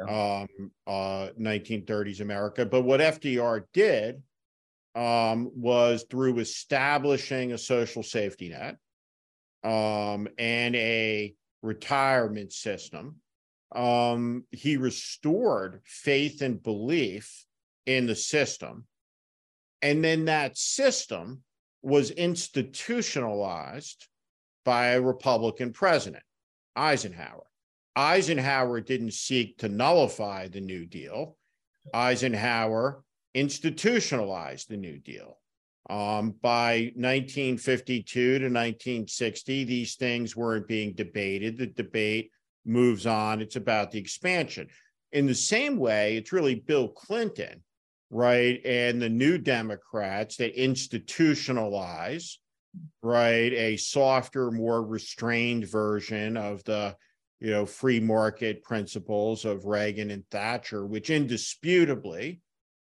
um, 0.00 0.48
uh, 0.86 1.28
1930s 1.40 2.20
America. 2.20 2.66
But 2.66 2.82
what 2.82 3.00
FDR 3.00 3.64
did 3.72 4.22
um, 4.94 5.50
was 5.54 6.04
through 6.10 6.38
establishing 6.38 7.52
a 7.52 7.58
social 7.58 8.02
safety 8.02 8.48
net 8.48 8.76
um, 9.62 10.28
and 10.36 10.74
a 10.74 11.34
retirement 11.62 12.52
system, 12.52 13.16
um, 13.74 14.44
he 14.50 14.76
restored 14.76 15.80
faith 15.84 16.42
and 16.42 16.62
belief 16.62 17.46
in 17.86 18.06
the 18.06 18.14
system. 18.14 18.86
And 19.82 20.02
then 20.04 20.26
that 20.26 20.56
system 20.56 21.42
was 21.84 22.10
institutionalized 22.10 24.08
by 24.64 24.88
a 24.88 25.00
Republican 25.00 25.72
president, 25.72 26.22
Eisenhower. 26.74 27.44
Eisenhower 27.96 28.80
didn't 28.80 29.12
seek 29.12 29.58
to 29.58 29.68
nullify 29.68 30.48
the 30.48 30.60
New 30.60 30.86
Deal. 30.86 31.36
Eisenhower 31.92 33.04
institutionalized 33.34 34.68
the 34.68 34.76
New 34.76 34.98
Deal. 34.98 35.38
Um, 35.90 36.34
by 36.40 36.92
1952 36.96 38.38
to 38.38 38.44
1960, 38.46 39.64
these 39.64 39.96
things 39.96 40.34
weren't 40.34 40.66
being 40.66 40.94
debated. 40.94 41.58
The 41.58 41.66
debate 41.66 42.30
moves 42.64 43.06
on. 43.06 43.42
It's 43.42 43.56
about 43.56 43.90
the 43.90 43.98
expansion. 43.98 44.68
In 45.12 45.26
the 45.26 45.34
same 45.34 45.76
way, 45.76 46.16
it's 46.16 46.32
really 46.32 46.54
Bill 46.54 46.88
Clinton, 46.88 47.62
right, 48.14 48.60
and 48.64 49.02
the 49.02 49.10
New 49.10 49.36
Democrats 49.36 50.36
that 50.36 50.56
institutionalize, 50.56 52.36
right, 53.02 53.52
a 53.52 53.76
softer, 53.76 54.50
more 54.50 54.82
restrained 54.82 55.68
version 55.68 56.36
of 56.36 56.64
the 56.64 56.96
you 57.40 57.50
know 57.50 57.66
free 57.66 58.00
market 58.00 58.62
principles 58.62 59.44
of 59.44 59.66
Reagan 59.66 60.10
and 60.10 60.24
Thatcher, 60.30 60.86
which 60.86 61.10
indisputably 61.10 62.40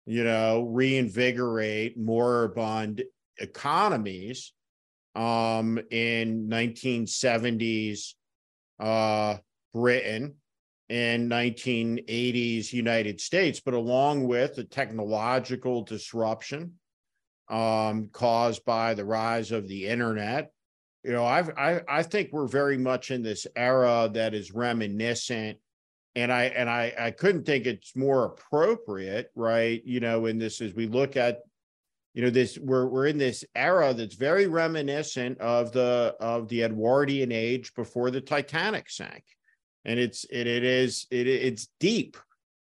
you 0.08 0.24
know, 0.24 0.62
reinvigorate 0.62 1.98
moribund 1.98 3.02
economies 3.36 4.54
um, 5.14 5.78
in 5.90 6.48
1970s 6.48 8.14
uh, 8.80 9.36
Britain 9.74 10.36
and 10.90 11.30
1980s 11.30 12.72
United 12.72 13.20
States, 13.20 13.60
but 13.60 13.74
along 13.74 14.26
with 14.26 14.56
the 14.56 14.64
technological 14.64 15.82
disruption 15.82 16.72
um, 17.48 18.08
caused 18.12 18.64
by 18.64 18.94
the 18.94 19.04
rise 19.04 19.52
of 19.52 19.68
the 19.68 19.86
internet, 19.86 20.50
you 21.04 21.12
know, 21.12 21.24
I've, 21.24 21.50
I 21.56 21.80
I 21.88 22.02
think 22.02 22.30
we're 22.32 22.48
very 22.48 22.76
much 22.76 23.10
in 23.10 23.22
this 23.22 23.46
era 23.56 24.10
that 24.12 24.34
is 24.34 24.52
reminiscent 24.52 25.58
and 26.16 26.32
I 26.32 26.44
and 26.44 26.68
I 26.68 26.92
I 26.98 27.10
couldn't 27.12 27.44
think 27.44 27.66
it's 27.66 27.94
more 27.94 28.24
appropriate, 28.24 29.30
right? 29.34 29.80
You 29.84 30.00
know, 30.00 30.26
in 30.26 30.38
this 30.38 30.60
as 30.60 30.74
we 30.74 30.86
look 30.86 31.16
at, 31.16 31.40
you 32.14 32.22
know, 32.22 32.30
this 32.30 32.58
we're 32.58 32.86
we're 32.86 33.06
in 33.06 33.18
this 33.18 33.44
era 33.54 33.94
that's 33.94 34.16
very 34.16 34.48
reminiscent 34.48 35.38
of 35.38 35.72
the 35.72 36.16
of 36.18 36.48
the 36.48 36.62
Edwardian 36.62 37.30
age 37.30 37.72
before 37.74 38.10
the 38.10 38.20
Titanic 38.20 38.90
sank, 38.90 39.22
and 39.88 39.98
it's 39.98 40.24
it 40.30 40.46
it 40.46 40.64
is 40.64 41.06
it 41.10 41.26
it's 41.26 41.68
deep, 41.80 42.18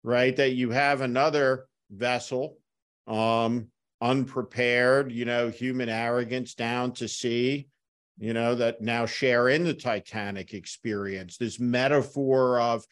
right? 0.01 0.33
That 0.37 0.53
you 0.53 0.69
have 0.69 1.01
another 1.01 1.67
vessel, 1.91 2.57
um, 3.05 3.67
unprepared, 3.99 5.11
you 5.11 5.25
know, 5.25 5.49
human 5.49 5.89
arrogance 5.89 6.55
down 6.55 6.93
to 6.93 7.09
sea, 7.09 7.67
you 8.17 8.31
know, 8.31 8.55
that 8.55 8.79
now 8.81 9.05
share 9.05 9.49
in 9.49 9.65
the 9.65 9.73
Titanic 9.73 10.53
experience. 10.53 11.35
This 11.35 11.59
metaphor 11.59 12.61
of 12.61 12.85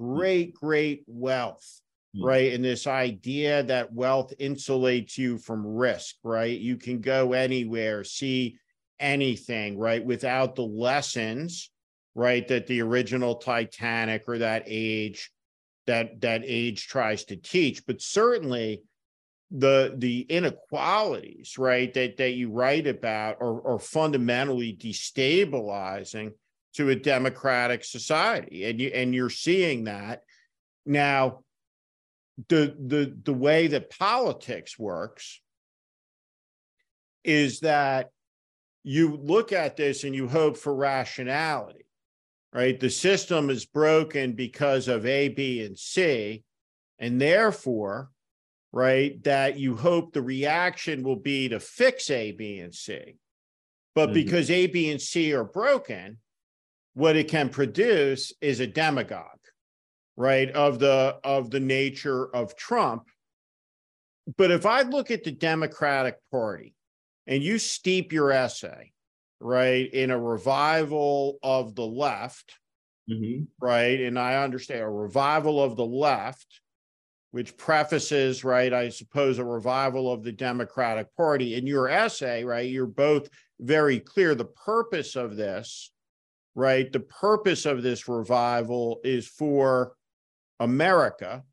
great, 0.00 0.54
great 0.54 1.04
wealth, 1.06 1.82
Hmm. 2.14 2.24
right? 2.24 2.54
And 2.54 2.64
this 2.64 2.86
idea 2.86 3.62
that 3.64 3.92
wealth 3.92 4.32
insulates 4.40 5.18
you 5.18 5.36
from 5.36 5.66
risk, 5.66 6.16
right? 6.24 6.58
You 6.58 6.78
can 6.78 7.02
go 7.02 7.34
anywhere, 7.34 8.04
see 8.04 8.56
anything, 8.98 9.76
right? 9.76 10.02
Without 10.02 10.54
the 10.54 10.64
lessons, 10.64 11.70
right? 12.16 12.48
That 12.48 12.66
the 12.66 12.82
original 12.82 13.36
Titanic 13.36 14.24
or 14.26 14.38
that 14.38 14.64
age, 14.66 15.30
that 15.86 16.20
that 16.22 16.42
age 16.44 16.88
tries 16.88 17.24
to 17.26 17.36
teach. 17.36 17.86
But 17.86 18.02
certainly 18.02 18.82
the 19.50 19.94
the 19.96 20.22
inequalities, 20.22 21.58
right, 21.58 21.92
that 21.94 22.16
that 22.16 22.32
you 22.32 22.50
write 22.50 22.86
about 22.86 23.36
are, 23.40 23.74
are 23.74 23.78
fundamentally 23.78 24.74
destabilizing 24.74 26.32
to 26.74 26.90
a 26.90 26.96
democratic 26.96 27.84
society 27.84 28.64
and 28.64 28.80
you 28.80 28.88
and 28.88 29.14
you're 29.14 29.30
seeing 29.30 29.84
that 29.84 30.22
now 30.84 31.40
the 32.48 32.76
the 32.78 33.16
the 33.24 33.32
way 33.32 33.66
that 33.66 33.90
politics 33.90 34.78
works 34.78 35.40
is 37.24 37.60
that 37.60 38.10
you 38.84 39.16
look 39.16 39.52
at 39.52 39.76
this 39.76 40.04
and 40.04 40.14
you 40.14 40.28
hope 40.28 40.56
for 40.56 40.72
rationality, 40.74 41.85
right? 42.56 42.80
The 42.80 42.88
system 42.88 43.50
is 43.50 43.66
broken 43.66 44.32
because 44.32 44.88
of 44.88 45.04
A, 45.04 45.28
B, 45.28 45.62
and 45.62 45.78
C, 45.78 46.42
and 46.98 47.20
therefore, 47.20 48.08
right, 48.72 49.22
that 49.24 49.58
you 49.58 49.76
hope 49.76 50.14
the 50.14 50.22
reaction 50.22 51.02
will 51.02 51.16
be 51.16 51.50
to 51.50 51.60
fix 51.60 52.10
A, 52.10 52.32
B, 52.32 52.60
and 52.60 52.74
C. 52.74 53.16
But 53.94 54.08
Mhm. 54.08 54.14
because 54.14 54.50
A, 54.50 54.68
B, 54.68 54.90
and 54.90 55.00
C 55.00 55.34
are 55.34 55.44
broken, 55.44 56.18
what 56.94 57.14
it 57.14 57.28
can 57.28 57.50
produce 57.50 58.32
is 58.40 58.58
a 58.60 58.66
demagogue, 58.66 59.44
right, 60.16 60.50
of 60.50 60.78
the 60.78 61.20
of 61.22 61.50
the 61.50 61.60
nature 61.60 62.34
of 62.34 62.56
Trump. 62.56 63.10
But 64.38 64.50
if 64.50 64.64
I 64.64 64.80
look 64.80 65.10
at 65.10 65.24
the 65.24 65.30
Democratic 65.30 66.18
Party 66.30 66.74
and 67.26 67.42
you 67.42 67.58
steep 67.58 68.14
your 68.14 68.32
essay, 68.32 68.92
right, 69.40 69.92
in 69.92 70.10
a 70.10 70.18
revival 70.18 71.38
of 71.42 71.74
the 71.74 71.86
left, 71.86 72.54
Mhm. 73.08 73.48
right? 73.60 74.00
And 74.00 74.18
I 74.18 74.42
understand 74.42 74.80
a 74.82 74.88
revival 74.88 75.62
of 75.62 75.76
the 75.76 75.86
left, 75.86 76.60
which 77.30 77.56
prefaces, 77.56 78.44
right, 78.44 78.72
I 78.72 78.88
suppose, 78.88 79.38
a 79.38 79.44
revival 79.44 80.10
of 80.10 80.22
the 80.22 80.32
Democratic 80.32 81.14
Party. 81.16 81.54
In 81.54 81.66
your 81.66 81.88
essay, 81.88 82.44
right, 82.44 82.68
you're 82.68 82.86
both 82.86 83.28
very 83.60 84.00
clear. 84.00 84.34
The 84.34 84.46
purpose 84.46 85.16
of 85.16 85.36
this, 85.36 85.92
right, 86.54 86.90
the 86.90 87.00
purpose 87.00 87.66
of 87.66 87.82
this 87.82 88.08
revival 88.08 89.00
is 89.04 89.28
for 89.28 89.94
America, 90.58 91.44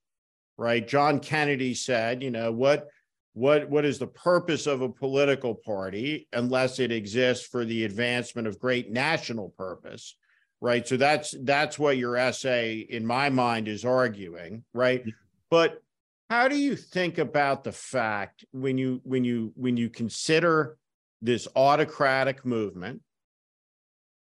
right? 0.58 0.88
John 0.88 1.19
Kennedy 1.19 1.74
said, 1.74 2.24
you 2.24 2.32
know, 2.32 2.52
what 2.52 2.88
what 3.34 3.69
what 3.69 3.86
is 3.86 4.00
the 4.00 4.08
purpose 4.08 4.67
of 4.67 4.82
a 4.82 4.89
political 4.89 5.56
party 5.56 6.28
unless 6.34 6.80
it 6.80 6.91
exists 6.91 7.46
for 7.46 7.65
the 7.65 7.84
advancement 7.86 8.48
of 8.48 8.60
great 8.60 8.91
national 8.91 9.50
purpose 9.50 10.15
right? 10.63 10.88
So 10.88 10.96
that's 10.96 11.36
that's 11.41 11.78
what 11.78 11.98
your 11.98 12.15
essay 12.15 12.78
in 12.78 13.06
my 13.06 13.30
mind 13.30 13.67
is 13.67 13.84
arguing 13.84 14.63
right? 14.74 15.04
But 15.50 15.84
how 16.30 16.48
do 16.48 16.56
you 16.58 16.78
think 16.78 17.17
about 17.17 17.65
the 17.65 17.74
fact 17.74 18.46
when 18.52 18.78
you 18.78 19.02
when 19.04 19.26
you 19.26 19.52
when 19.56 19.76
you 19.76 19.89
consider 19.89 20.78
this 21.22 21.50
autocratic 21.56 22.46
movement 22.46 23.02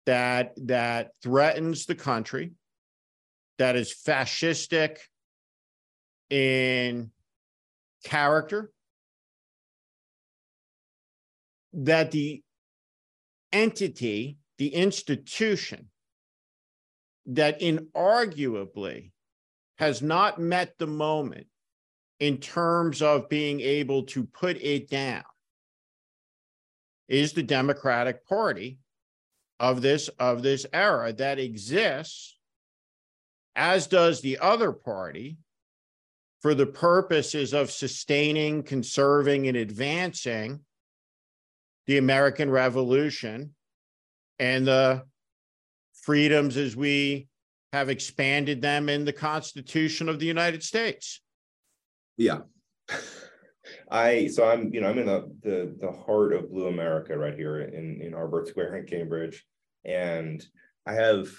that 0.07 0.53
that 0.65 1.11
threatens 1.21 1.85
the 1.85 1.95
country 1.95 2.53
that 3.59 3.75
is 3.75 3.93
fascistic 3.93 4.97
in 6.31 7.11
character 8.03 8.71
that 11.73 12.11
the 12.11 12.41
entity, 13.51 14.37
the 14.57 14.73
institution 14.73 15.89
that 17.25 17.61
inarguably 17.61 19.11
has 19.77 20.01
not 20.01 20.39
met 20.39 20.77
the 20.77 20.87
moment 20.87 21.47
in 22.19 22.37
terms 22.37 23.01
of 23.01 23.29
being 23.29 23.61
able 23.61 24.03
to 24.03 24.23
put 24.23 24.57
it 24.57 24.89
down 24.89 25.23
is 27.07 27.33
the 27.33 27.43
Democratic 27.43 28.25
Party 28.25 28.77
of 29.59 29.81
this 29.81 30.07
of 30.19 30.41
this 30.41 30.65
era 30.73 31.13
that 31.13 31.39
exists 31.39 32.37
as 33.55 33.87
does 33.87 34.21
the 34.21 34.37
other 34.39 34.71
party 34.71 35.37
for 36.41 36.55
the 36.55 36.65
purposes 36.65 37.53
of 37.53 37.69
sustaining, 37.69 38.63
conserving, 38.63 39.47
and 39.47 39.57
advancing 39.57 40.59
the 41.87 41.97
American 41.97 42.49
Revolution 42.49 43.55
and 44.39 44.67
the 44.67 45.03
freedoms 45.93 46.57
as 46.57 46.75
we 46.75 47.27
have 47.73 47.89
expanded 47.89 48.61
them 48.61 48.89
in 48.89 49.05
the 49.05 49.13
Constitution 49.13 50.09
of 50.09 50.19
the 50.19 50.25
United 50.25 50.63
States. 50.63 51.21
Yeah. 52.17 52.39
I 53.89 54.27
so 54.27 54.49
I'm 54.49 54.73
you 54.73 54.81
know 54.81 54.89
I'm 54.89 54.97
in 54.97 55.05
the 55.05 55.31
the 55.41 55.75
the 55.79 55.91
heart 55.91 56.33
of 56.33 56.49
Blue 56.49 56.67
America 56.67 57.17
right 57.17 57.35
here 57.35 57.61
in 57.61 58.01
in 58.01 58.13
Harvard 58.13 58.47
Square 58.47 58.75
in 58.77 58.85
Cambridge, 58.85 59.45
and 59.85 60.43
I 60.85 60.93
have 60.93 61.29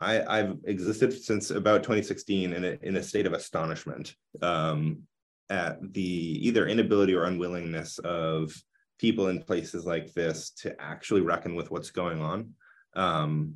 I 0.00 0.22
I've 0.22 0.56
existed 0.64 1.12
since 1.12 1.50
about 1.50 1.82
2016 1.82 2.52
in 2.52 2.64
a 2.64 2.78
in 2.82 2.96
a 2.96 3.02
state 3.02 3.26
of 3.26 3.32
astonishment 3.32 4.14
um, 4.42 5.02
at 5.50 5.78
the 5.92 6.00
either 6.00 6.66
inability 6.66 7.14
or 7.14 7.24
unwillingness 7.24 7.98
of 7.98 8.52
people 8.98 9.28
in 9.28 9.42
places 9.42 9.84
like 9.86 10.12
this 10.12 10.50
to 10.50 10.74
actually 10.80 11.20
reckon 11.20 11.54
with 11.54 11.70
what's 11.70 11.90
going 11.90 12.20
on. 12.20 12.50
Um, 12.94 13.54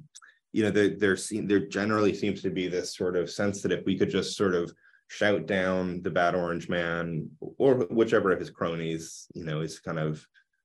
you 0.52 0.62
know, 0.62 0.70
there 0.70 0.90
there 0.90 1.16
there 1.44 1.66
generally 1.66 2.14
seems 2.14 2.42
to 2.42 2.50
be 2.50 2.68
this 2.68 2.94
sort 2.96 3.16
of 3.16 3.30
sense 3.30 3.62
that 3.62 3.72
if 3.72 3.84
we 3.86 3.98
could 3.98 4.10
just 4.10 4.36
sort 4.36 4.54
of 4.54 4.72
shout 5.08 5.46
down 5.46 6.00
the 6.02 6.10
bad 6.10 6.34
orange 6.34 6.68
man 6.68 7.28
or 7.58 7.74
whichever 7.90 8.32
of 8.32 8.40
his 8.40 8.50
cronies, 8.50 9.26
you 9.34 9.44
know, 9.44 9.60
is 9.60 9.80
kind 9.80 9.98
of 9.98 10.24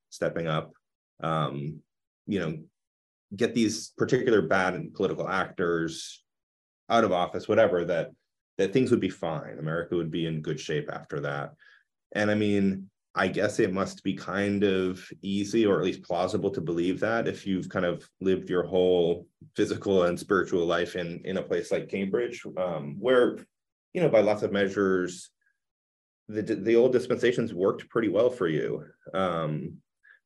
stepping 0.09 0.47
up, 0.47 0.71
um, 1.21 1.79
you 2.27 2.39
know, 2.39 2.57
get 3.35 3.53
these 3.53 3.91
particular 3.97 4.41
bad 4.41 4.93
political 4.93 5.27
actors 5.27 6.23
out 6.89 7.03
of 7.03 7.11
office, 7.11 7.47
whatever, 7.47 7.85
that 7.85 8.11
that 8.57 8.73
things 8.73 8.91
would 8.91 8.99
be 8.99 9.09
fine. 9.09 9.57
America 9.59 9.95
would 9.95 10.11
be 10.11 10.25
in 10.25 10.41
good 10.41 10.59
shape 10.59 10.89
after 10.91 11.21
that. 11.21 11.53
And 12.13 12.31
I 12.31 12.35
mean, 12.35 12.89
I 13.17 13.27
guess 13.27 13.59
it 13.59 13.73
must 13.73 14.03
be 14.03 14.13
kind 14.13 14.63
of 14.63 15.03
easy 15.23 15.65
or 15.65 15.79
at 15.79 15.85
least 15.85 16.03
plausible 16.03 16.51
to 16.51 16.61
believe 16.61 16.99
that 16.99 17.27
if 17.27 17.47
you've 17.47 17.67
kind 17.67 17.85
of 17.85 18.07
lived 18.21 18.49
your 18.49 18.63
whole 18.63 19.25
physical 19.55 20.03
and 20.03 20.19
spiritual 20.19 20.65
life 20.65 20.95
in 20.95 21.21
in 21.25 21.37
a 21.37 21.41
place 21.41 21.71
like 21.71 21.89
Cambridge, 21.89 22.43
um, 22.57 22.95
where 22.99 23.37
you 23.93 24.01
know 24.01 24.09
by 24.09 24.21
lots 24.21 24.43
of 24.43 24.51
measures, 24.51 25.31
the 26.27 26.43
the 26.43 26.75
old 26.75 26.91
dispensations 26.91 27.53
worked 27.53 27.89
pretty 27.89 28.09
well 28.09 28.29
for 28.29 28.47
you. 28.47 28.85
Um, 29.13 29.77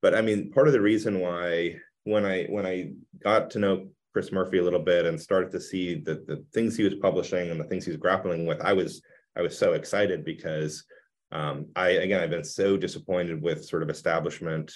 but 0.02 0.14
I 0.14 0.22
mean, 0.22 0.52
part 0.52 0.68
of 0.68 0.74
the 0.74 0.82
reason 0.82 1.22
why 1.22 1.78
when 2.04 2.26
I 2.26 2.46
when 2.46 2.66
I 2.66 2.92
got 3.24 3.52
to 3.52 3.60
know 3.60 3.88
Chris 4.12 4.34
Murphy 4.34 4.58
a 4.58 4.64
little 4.64 4.84
bit 4.84 5.06
and 5.06 5.20
started 5.20 5.52
to 5.52 5.62
see 5.62 5.96
the 5.96 6.16
the 6.28 6.44
things 6.54 6.76
he 6.76 6.84
was 6.84 6.96
publishing 6.96 7.52
and 7.52 7.60
the 7.60 7.66
things 7.66 7.86
he 7.86 7.92
was 7.92 8.02
grappling 8.02 8.46
with, 8.46 8.60
I 8.60 8.74
was 8.74 9.02
I 9.38 9.42
was 9.42 9.58
so 9.58 9.74
excited 9.74 10.26
because 10.26 10.84
um, 11.32 11.68
I 11.76 11.90
again 11.90 12.22
I've 12.22 12.30
been 12.30 12.44
so 12.44 12.78
disappointed 12.78 13.42
with 13.42 13.66
sort 13.66 13.84
of 13.84 13.90
establishment 13.90 14.74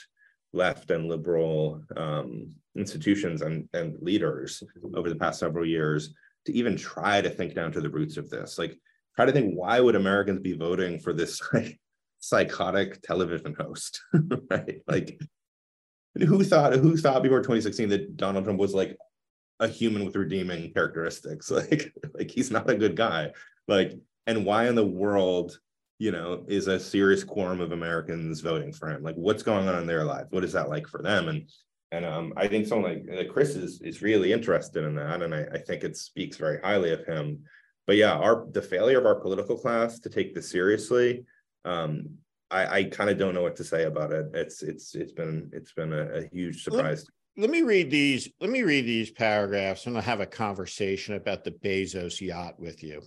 left 0.53 0.89
and 0.89 1.07
liberal 1.07 1.83
um, 1.97 2.53
institutions 2.75 3.41
and 3.41 3.67
and 3.73 3.97
leaders 4.01 4.63
over 4.95 5.09
the 5.09 5.15
past 5.15 5.39
several 5.39 5.65
years 5.65 6.13
to 6.45 6.53
even 6.53 6.77
try 6.77 7.21
to 7.21 7.29
think 7.29 7.53
down 7.53 7.71
to 7.71 7.81
the 7.81 7.89
roots 7.89 8.17
of 8.17 8.29
this. 8.29 8.57
Like 8.57 8.79
try 9.15 9.25
to 9.25 9.31
think 9.31 9.53
why 9.53 9.79
would 9.79 9.95
Americans 9.95 10.39
be 10.39 10.53
voting 10.53 10.99
for 10.99 11.13
this 11.13 11.41
like 11.53 11.79
psychotic 12.19 13.01
television 13.01 13.55
host? 13.59 14.01
Right? 14.49 14.81
Like 14.87 15.19
who 16.15 16.43
thought 16.43 16.73
who 16.73 16.95
thought 16.95 17.23
before 17.23 17.39
2016 17.39 17.89
that 17.89 18.15
Donald 18.15 18.45
Trump 18.45 18.59
was 18.59 18.73
like 18.73 18.97
a 19.59 19.67
human 19.67 20.05
with 20.05 20.15
redeeming 20.15 20.73
characteristics? 20.73 21.51
Like 21.51 21.93
like 22.13 22.31
he's 22.31 22.51
not 22.51 22.69
a 22.69 22.75
good 22.75 22.95
guy. 22.95 23.31
Like 23.67 23.99
and 24.27 24.45
why 24.45 24.67
in 24.67 24.75
the 24.75 24.85
world 24.85 25.59
you 25.97 26.12
know, 26.12 26.43
is 26.47 26.67
a 26.67 26.79
serious 26.79 27.23
quorum 27.23 27.62
of 27.62 27.71
Americans 27.71 28.41
voting 28.41 28.73
for 28.73 28.89
him. 28.89 29.03
Like, 29.03 29.15
what's 29.15 29.43
going 29.43 29.67
on 29.67 29.79
in 29.79 29.88
their 29.88 30.03
lives? 30.03 30.27
What 30.31 30.43
is 30.43 30.53
that 30.53 30.69
like 30.69 30.88
for 30.88 31.01
them? 31.01 31.29
And 31.29 31.49
and 31.91 32.05
um, 32.05 32.34
I 32.36 32.47
think 32.47 32.67
someone 32.67 33.05
like 33.08 33.27
uh, 33.27 33.31
Chris 33.31 33.55
is 33.55 33.81
is 33.81 34.01
really 34.01 34.34
interested 34.34 34.84
in 34.84 34.95
that, 34.95 35.21
and 35.21 35.34
I, 35.34 35.45
I 35.53 35.58
think 35.60 35.84
it 35.84 35.95
speaks 35.95 36.38
very 36.38 36.60
highly 36.62 36.91
of 36.91 37.05
him. 37.05 37.43
But 37.88 37.95
yeah, 37.95 38.13
our 38.13 38.45
the 38.51 38.62
failure 38.62 38.99
of 38.99 39.05
our 39.05 39.15
political 39.15 39.57
class 39.57 39.99
to 39.99 40.09
take 40.09 40.34
this 40.34 40.49
seriously, 40.49 41.24
um, 41.63 42.09
I, 42.51 42.78
I 42.80 42.84
kind 42.86 43.09
of 43.09 43.17
don't 43.17 43.34
know 43.34 43.43
what 43.43 43.55
to 43.57 43.63
say 43.63 43.84
about 43.84 44.11
it. 44.11 44.26
It's 44.34 44.63
it's 44.63 44.95
it's 44.95 45.11
been 45.11 45.49
it's 45.53 45.72
been 45.72 45.93
a, 45.93 46.05
a 46.05 46.28
huge 46.28 46.63
surprise. 46.63 47.05
Let 47.38 47.49
me 47.49 47.61
read 47.61 47.91
these. 47.91 48.30
Let 48.39 48.49
me 48.49 48.63
read 48.63 48.86
these 48.86 49.11
paragraphs, 49.11 49.86
and 49.86 49.95
I'll 49.95 50.03
have 50.03 50.22
a 50.22 50.26
conversation 50.26 51.15
about 51.15 51.43
the 51.43 51.51
Bezos 51.51 52.19
yacht 52.19 52.59
with 52.59 52.84
you. 52.84 53.01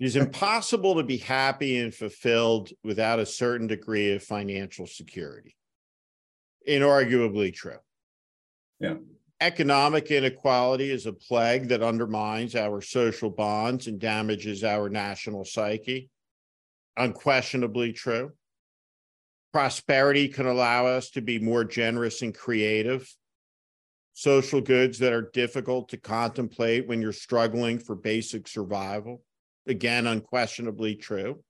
It 0.00 0.06
is 0.06 0.16
impossible 0.16 0.96
to 0.96 1.02
be 1.02 1.18
happy 1.18 1.78
and 1.78 1.94
fulfilled 1.94 2.70
without 2.82 3.18
a 3.18 3.26
certain 3.26 3.66
degree 3.66 4.12
of 4.12 4.22
financial 4.22 4.86
security. 4.86 5.56
Inarguably 6.68 7.54
true. 7.54 7.78
Yeah. 8.80 8.96
Economic 9.40 10.10
inequality 10.10 10.90
is 10.90 11.06
a 11.06 11.12
plague 11.12 11.68
that 11.68 11.82
undermines 11.82 12.54
our 12.54 12.80
social 12.80 13.30
bonds 13.30 13.86
and 13.86 14.00
damages 14.00 14.64
our 14.64 14.88
national 14.88 15.44
psyche. 15.44 16.10
Unquestionably 16.96 17.92
true. 17.92 18.32
Prosperity 19.52 20.28
can 20.28 20.46
allow 20.46 20.86
us 20.86 21.10
to 21.10 21.20
be 21.20 21.38
more 21.38 21.64
generous 21.64 22.22
and 22.22 22.34
creative. 22.34 23.12
Social 24.14 24.60
goods 24.60 24.98
that 25.00 25.12
are 25.12 25.30
difficult 25.32 25.88
to 25.90 25.96
contemplate 25.96 26.86
when 26.86 27.02
you're 27.02 27.12
struggling 27.12 27.78
for 27.78 27.94
basic 27.94 28.48
survival 28.48 29.22
again, 29.66 30.06
unquestionably 30.06 30.94
true. 30.94 31.42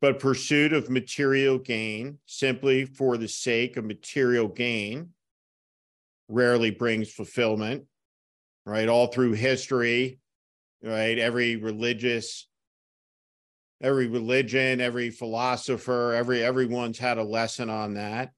But 0.00 0.20
pursuit 0.20 0.72
of 0.72 0.90
material 0.90 1.58
gain 1.58 2.18
simply 2.26 2.84
for 2.84 3.16
the 3.16 3.28
sake 3.28 3.76
of 3.76 3.84
material 3.84 4.46
gain 4.46 5.10
rarely 6.28 6.70
brings 6.70 7.10
fulfillment, 7.10 7.84
right? 8.64 8.88
All 8.88 9.08
through 9.08 9.32
history, 9.32 10.20
right? 10.82 11.18
Every 11.18 11.56
religious, 11.56 12.46
every 13.82 14.06
religion, 14.06 14.80
every 14.80 15.10
philosopher, 15.10 16.14
every 16.14 16.44
everyone's 16.44 16.98
had 16.98 17.18
a 17.18 17.24
lesson 17.24 17.68
on 17.68 17.94
that. 17.94 18.32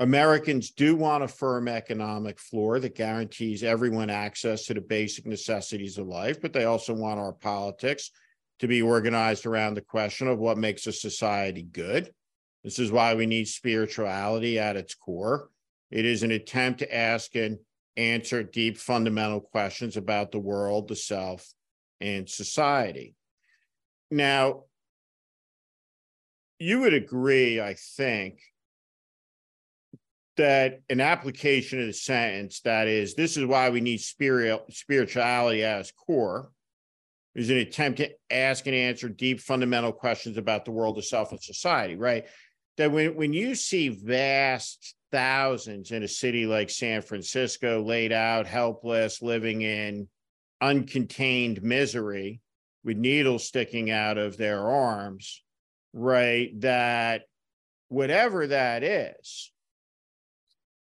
Americans 0.00 0.70
do 0.70 0.96
want 0.96 1.22
a 1.22 1.28
firm 1.28 1.68
economic 1.68 2.38
floor 2.38 2.80
that 2.80 2.94
guarantees 2.94 3.62
everyone 3.62 4.08
access 4.08 4.64
to 4.64 4.72
the 4.72 4.80
basic 4.80 5.26
necessities 5.26 5.98
of 5.98 6.06
life, 6.06 6.40
but 6.40 6.54
they 6.54 6.64
also 6.64 6.94
want 6.94 7.20
our 7.20 7.34
politics 7.34 8.10
to 8.60 8.66
be 8.66 8.80
organized 8.80 9.44
around 9.44 9.74
the 9.74 9.82
question 9.82 10.26
of 10.26 10.38
what 10.38 10.56
makes 10.56 10.86
a 10.86 10.92
society 10.92 11.62
good. 11.62 12.10
This 12.64 12.78
is 12.78 12.90
why 12.90 13.14
we 13.14 13.26
need 13.26 13.46
spirituality 13.46 14.58
at 14.58 14.74
its 14.74 14.94
core. 14.94 15.50
It 15.90 16.06
is 16.06 16.22
an 16.22 16.30
attempt 16.30 16.78
to 16.78 16.94
ask 16.94 17.36
and 17.36 17.58
answer 17.98 18.42
deep 18.42 18.78
fundamental 18.78 19.40
questions 19.40 19.98
about 19.98 20.32
the 20.32 20.38
world, 20.38 20.88
the 20.88 20.96
self, 20.96 21.46
and 22.00 22.26
society. 22.26 23.14
Now, 24.10 24.64
you 26.58 26.80
would 26.80 26.94
agree, 26.94 27.60
I 27.60 27.74
think, 27.74 28.40
that 30.40 30.80
an 30.88 31.02
application 31.02 31.80
of 31.80 31.86
the 31.86 31.92
sentence 31.92 32.60
that 32.60 32.88
is, 32.88 33.14
this 33.14 33.36
is 33.36 33.44
why 33.44 33.68
we 33.68 33.82
need 33.82 33.98
spirit, 34.00 34.58
spirituality 34.70 35.62
as 35.62 35.92
core, 35.92 36.50
is 37.34 37.50
an 37.50 37.58
attempt 37.58 37.98
to 37.98 38.10
ask 38.30 38.66
and 38.66 38.74
answer 38.74 39.10
deep 39.10 39.38
fundamental 39.38 39.92
questions 39.92 40.38
about 40.38 40.64
the 40.64 40.70
world, 40.70 40.96
of 40.96 41.04
self, 41.04 41.30
and 41.32 41.42
society, 41.42 41.94
right? 41.94 42.24
That 42.78 42.90
when, 42.90 43.16
when 43.16 43.34
you 43.34 43.54
see 43.54 43.90
vast 43.90 44.94
thousands 45.12 45.90
in 45.90 46.04
a 46.04 46.08
city 46.08 46.46
like 46.46 46.70
San 46.70 47.02
Francisco 47.02 47.82
laid 47.82 48.10
out, 48.10 48.46
helpless, 48.46 49.20
living 49.20 49.60
in 49.60 50.08
uncontained 50.62 51.62
misery 51.62 52.40
with 52.82 52.96
needles 52.96 53.46
sticking 53.46 53.90
out 53.90 54.16
of 54.16 54.38
their 54.38 54.66
arms, 54.66 55.42
right? 55.92 56.58
That 56.62 57.24
whatever 57.88 58.46
that 58.46 58.82
is, 58.82 59.49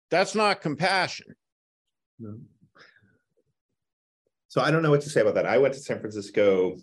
that's 0.10 0.36
not 0.36 0.62
compassion. 0.62 1.36
So 4.48 4.62
I 4.62 4.72
don't 4.72 4.82
know 4.82 4.90
what 4.90 5.02
to 5.02 5.10
say 5.10 5.22
about 5.22 5.36
that. 5.36 5.46
I 5.46 5.58
went 5.58 5.74
to 5.76 5.80
San 5.80 6.00
Francisco 6.00 6.76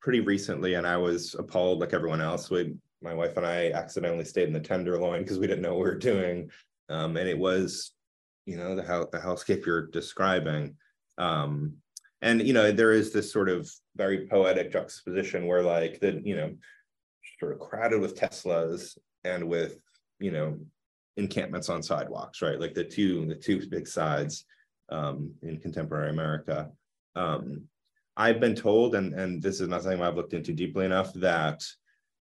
pretty 0.00 0.20
recently 0.20 0.74
and 0.74 0.86
I 0.86 0.96
was 0.96 1.34
appalled 1.38 1.80
like 1.80 1.92
everyone 1.92 2.20
else. 2.20 2.50
We, 2.50 2.74
my 3.02 3.14
wife 3.14 3.36
and 3.36 3.44
I 3.44 3.72
accidentally 3.72 4.24
stayed 4.24 4.46
in 4.46 4.52
the 4.52 4.60
Tenderloin 4.60 5.22
because 5.22 5.38
we 5.38 5.46
didn't 5.46 5.62
know 5.62 5.74
what 5.74 5.84
we 5.84 5.90
were 5.90 5.96
doing. 5.96 6.50
Um, 6.88 7.16
and 7.16 7.28
it 7.28 7.38
was, 7.38 7.92
you 8.46 8.56
know, 8.56 8.76
the, 8.76 8.82
how, 8.82 9.06
the 9.10 9.18
hellscape 9.18 9.66
you're 9.66 9.88
describing. 9.88 10.76
Um, 11.18 11.74
and, 12.22 12.46
you 12.46 12.52
know, 12.52 12.70
there 12.70 12.92
is 12.92 13.12
this 13.12 13.32
sort 13.32 13.48
of 13.48 13.68
very 13.96 14.28
poetic 14.28 14.72
juxtaposition 14.72 15.46
where 15.46 15.62
like 15.62 15.98
the, 15.98 16.20
you 16.24 16.36
know, 16.36 16.54
sort 17.40 17.52
of 17.52 17.58
crowded 17.58 18.00
with 18.00 18.18
Teslas 18.18 18.96
and 19.24 19.48
with, 19.48 19.78
you 20.20 20.30
know, 20.30 20.58
encampments 21.16 21.68
on 21.68 21.82
sidewalks, 21.82 22.42
right? 22.42 22.60
Like 22.60 22.74
the 22.74 22.84
two 22.84 23.26
the 23.26 23.34
two 23.34 23.66
big 23.68 23.86
sides 23.86 24.44
um, 24.90 25.32
in 25.42 25.58
contemporary 25.58 26.10
America. 26.10 26.70
Um, 27.16 27.64
I've 28.16 28.40
been 28.40 28.54
told, 28.54 28.94
and 28.94 29.14
and 29.14 29.42
this 29.42 29.60
is 29.60 29.68
not 29.68 29.82
something 29.82 30.02
I've 30.02 30.16
looked 30.16 30.34
into 30.34 30.52
deeply 30.52 30.84
enough, 30.84 31.12
that 31.14 31.62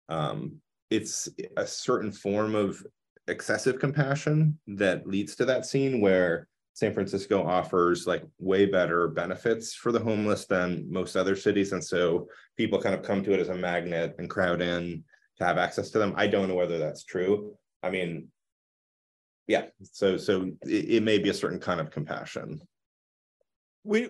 um, 0.09 0.57
it's 0.89 1.29
a 1.57 1.65
certain 1.65 2.11
form 2.11 2.55
of 2.55 2.85
excessive 3.27 3.79
compassion 3.79 4.59
that 4.67 5.07
leads 5.07 5.35
to 5.35 5.45
that 5.45 5.65
scene 5.65 5.99
where 5.99 6.47
San 6.73 6.93
Francisco 6.93 7.43
offers 7.43 8.05
like 8.05 8.23
way 8.37 8.65
better 8.65 9.07
benefits 9.07 9.73
for 9.73 9.91
the 9.91 9.99
homeless 9.99 10.45
than 10.45 10.85
most 10.91 11.15
other 11.15 11.35
cities, 11.35 11.71
and 11.71 11.83
so 11.83 12.27
people 12.57 12.81
kind 12.81 12.95
of 12.95 13.01
come 13.03 13.23
to 13.23 13.33
it 13.33 13.39
as 13.39 13.49
a 13.49 13.55
magnet 13.55 14.15
and 14.19 14.29
crowd 14.29 14.61
in 14.61 15.03
to 15.37 15.43
have 15.43 15.57
access 15.57 15.89
to 15.91 15.99
them. 15.99 16.13
I 16.15 16.27
don't 16.27 16.47
know 16.47 16.55
whether 16.55 16.77
that's 16.77 17.03
true. 17.03 17.55
I 17.83 17.89
mean, 17.89 18.29
yeah 19.47 19.65
so 19.83 20.17
so 20.17 20.51
it, 20.63 20.89
it, 20.89 21.03
may 21.03 21.17
be 21.17 21.29
a 21.29 21.33
certain 21.33 21.59
kind 21.59 21.79
of 21.79 21.91
compassion. 21.91 22.61
When 23.83 24.09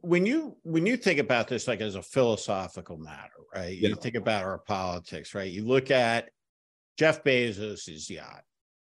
when 0.00 0.26
you 0.26 0.56
when 0.62 0.86
you 0.86 0.96
think 0.96 1.18
about 1.18 1.48
this 1.48 1.68
like 1.68 1.80
as 1.80 1.94
a 1.94 2.02
philosophical 2.02 2.96
matter 2.96 3.30
right? 3.54 3.76
You 3.76 3.94
think 3.94 4.14
about 4.14 4.44
our 4.44 4.58
politics 4.58 5.34
right? 5.34 5.50
You 5.50 5.66
look 5.66 5.90
at 5.90 6.30
jeff 6.98 7.22
bezos's 7.24 8.10
yacht 8.10 8.42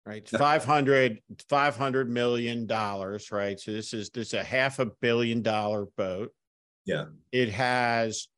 right? 0.06 0.28
500 0.28 1.20
500 1.48 2.10
million 2.10 2.66
dollars 2.66 3.32
right? 3.32 3.58
So 3.58 3.72
this 3.72 3.92
is 3.92 4.10
this 4.10 4.28
is 4.28 4.34
a 4.34 4.44
half 4.44 4.78
a 4.78 4.86
billion 4.86 5.42
dollar 5.42 5.86
boat. 5.96 6.32
Yeah. 6.84 7.06
It 7.32 7.50
has 7.50 8.28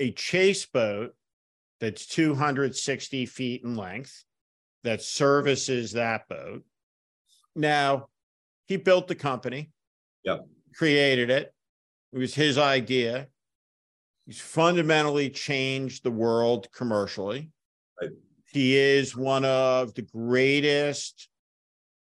a 0.00 0.12
chase 0.12 0.66
boat 0.66 1.14
that's 1.80 2.06
260 2.06 3.26
feet 3.26 3.62
in 3.62 3.76
length 3.76 4.24
that 4.86 5.02
services 5.02 5.92
that 5.92 6.28
boat. 6.28 6.64
Now, 7.54 8.08
he 8.66 8.76
built 8.76 9.08
the 9.08 9.14
company. 9.14 9.70
Yep. 10.24 10.46
Created 10.74 11.30
it. 11.30 11.52
It 12.12 12.18
was 12.18 12.34
his 12.34 12.58
idea. 12.58 13.28
He's 14.26 14.40
fundamentally 14.40 15.30
changed 15.30 16.02
the 16.02 16.10
world 16.10 16.68
commercially. 16.72 17.50
Right. 18.00 18.10
He 18.52 18.76
is 18.76 19.16
one 19.16 19.44
of 19.44 19.94
the 19.94 20.02
greatest 20.02 21.28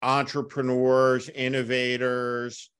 entrepreneurs, 0.02 1.28
innovators, 1.28 2.70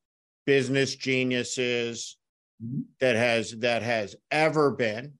business 0.46 0.94
geniuses 0.96 2.16
mm-hmm. 2.62 2.82
that 3.00 3.16
has 3.16 3.52
that 3.58 3.82
has 3.82 4.16
ever 4.30 4.70
been. 4.70 5.12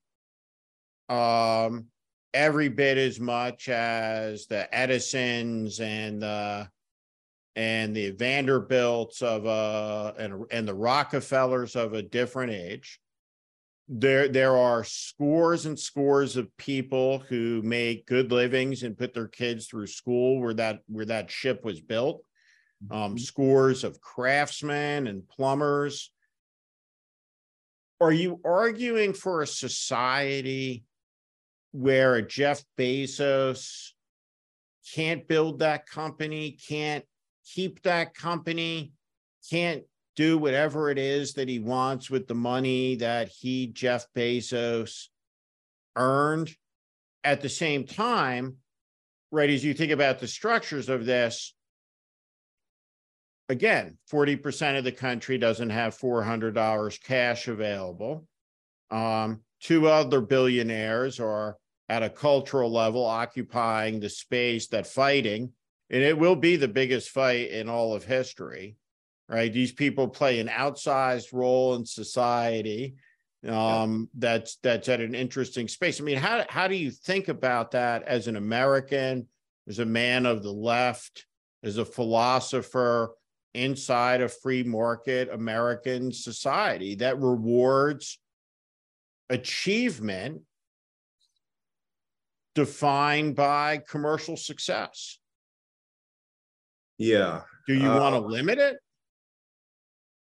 Um, 1.09 1.87
every 2.33 2.69
bit 2.69 2.99
as 2.99 3.19
much 3.19 3.69
as 3.69 4.47
the 4.47 4.73
Edisons 4.75 5.81
and 5.81 6.23
the 6.23 6.69
and 7.57 7.95
the 7.95 8.11
Vanderbilts 8.11 9.23
of 9.23 9.45
a 9.47 10.15
and 10.19 10.45
and 10.51 10.67
the 10.67 10.75
Rockefellers 10.75 11.77
of 11.77 11.95
a 11.95 12.03
different 12.03 12.53
age. 12.53 13.01
There 13.89 14.29
there 14.29 14.57
are 14.57 14.85
scores 14.85 15.67
and 15.67 15.79
scores 15.79 16.37
of 16.37 16.57
people 16.57 17.19
who 17.19 17.61
make 17.63 18.07
good 18.07 18.31
livings 18.31 18.83
and 18.83 18.97
put 18.97 19.15
their 19.15 19.29
kids 19.29 19.67
through 19.67 19.89
school 19.89 20.41
where 20.41 20.55
that 20.55 20.81
where 20.87 21.07
that 21.07 21.31
ship 21.31 21.65
was 21.65 21.81
built. 21.81 22.25
Um, 22.91 22.99
mm-hmm. 22.99 23.17
scores 23.19 23.85
of 23.85 24.01
craftsmen 24.01 25.07
and 25.07 25.29
plumbers. 25.29 26.13
Are 28.01 28.13
you 28.13 28.41
arguing 28.43 29.13
for 29.13 29.43
a 29.43 29.47
society 29.47 30.85
where 31.73 32.17
a 32.17 32.27
Jeff 32.27 32.63
Bezos 32.79 33.91
can't 34.95 35.27
build 35.29 35.61
that 35.61 35.87
company, 35.87 36.59
can't 36.69 37.05
keep 37.45 37.83
that 37.83 38.15
company, 38.15 38.93
can't 39.49 39.85
do 40.17 40.37
whatever 40.37 40.91
it 40.91 40.99
is 40.99 41.35
that 41.35 41.49
he 41.49 41.59
wants 41.59 42.11
with 42.11 42.27
the 42.27 42.35
money 42.35 42.97
that 42.97 43.29
he, 43.29 43.69
Jeff 43.69 44.07
Bezos, 44.17 45.07
earned. 45.97 46.55
At 47.23 47.43
the 47.43 47.51
same 47.51 47.85
time, 47.85 48.57
right, 49.31 49.51
as 49.51 49.63
you 49.63 49.75
think 49.75 49.93
about 49.93 50.21
the 50.21 50.27
structures 50.27 50.89
of 50.89 51.05
this, 51.05 51.55
again, 53.51 53.99
40% 54.11 54.79
of 54.79 54.85
the 54.85 54.93
country 54.93 55.37
doesn't 55.37 55.69
have 55.69 55.99
$400 55.99 57.03
cash 57.03 57.49
available. 57.49 58.27
Um, 58.91 59.43
two 59.61 59.89
other 59.89 60.23
billionaires 60.23 61.21
are 61.21 61.59
at 61.91 62.05
a 62.05 62.09
cultural 62.09 62.71
level 62.71 63.05
occupying 63.05 63.99
the 63.99 64.09
space 64.09 64.69
that 64.69 64.87
fighting, 64.87 65.53
and 65.91 66.03
it 66.05 66.17
will 66.17 66.37
be 66.37 66.55
the 66.55 66.69
biggest 66.69 67.11
fight 67.11 67.51
in 67.51 67.69
all 67.69 67.93
of 67.93 68.05
history, 68.05 68.77
right? 69.29 69.53
These 69.53 69.73
people 69.73 70.07
play 70.07 70.39
an 70.39 70.47
outsized 70.47 71.33
role 71.33 71.75
in 71.75 71.85
society. 71.85 72.95
Um, 73.45 74.09
yeah. 74.15 74.21
that's 74.29 74.57
that's 74.63 74.89
at 74.89 75.01
an 75.01 75.17
interesting 75.17 75.67
space. 75.67 76.01
I 76.01 76.05
mean, 76.05 76.19
how 76.19 76.45
how 76.49 76.69
do 76.69 76.77
you 76.77 76.93
think 76.93 77.27
about 77.27 77.73
that 77.73 78.05
as 78.05 78.29
an 78.29 78.37
American, 78.37 79.27
as 79.67 79.81
a 79.81 79.85
man 79.85 80.27
of 80.27 80.45
the 80.45 80.53
left, 80.53 81.27
as 81.65 81.77
a 81.79 81.85
philosopher 81.85 83.15
inside 83.55 84.21
a 84.21 84.29
free 84.29 84.63
market 84.63 85.29
American 85.33 86.13
society 86.13 86.95
that 86.97 87.19
rewards 87.19 88.21
achievement 89.29 90.43
defined 92.55 93.37
by 93.37 93.83
commercial 93.89 94.37
success. 94.37 95.19
Yeah. 96.99 97.43
Do 97.67 97.75
you 97.75 97.91
uh, 97.91 97.99
want 97.99 98.15
to 98.15 98.21
limit 98.21 98.59
it? 98.59 98.77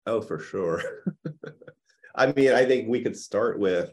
Oh, 0.05 0.21
for 0.21 0.39
sure. 0.39 0.81
I 2.15 2.31
mean, 2.33 2.51
I 2.51 2.65
think 2.65 2.87
we 2.87 3.01
could 3.01 3.15
start 3.15 3.59
with, 3.59 3.91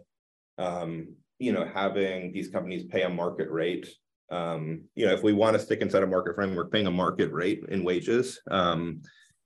um, 0.59 1.15
you 1.39 1.53
know, 1.53 1.65
having 1.73 2.33
these 2.33 2.49
companies 2.49 2.85
pay 2.85 3.03
a 3.03 3.09
market 3.09 3.51
rate. 3.51 3.89
Um, 4.31 4.83
you 4.95 5.07
know, 5.07 5.15
if 5.15 5.23
we 5.23 5.33
want 5.33 5.55
to 5.55 5.63
stick 5.63 5.81
inside 5.81 6.03
a 6.03 6.07
market 6.07 6.35
framework, 6.35 6.73
paying 6.73 6.87
a 6.87 6.91
market 6.91 7.33
rate 7.33 7.65
in 7.69 7.85
wages. 7.85 8.41
Um, 8.51 9.03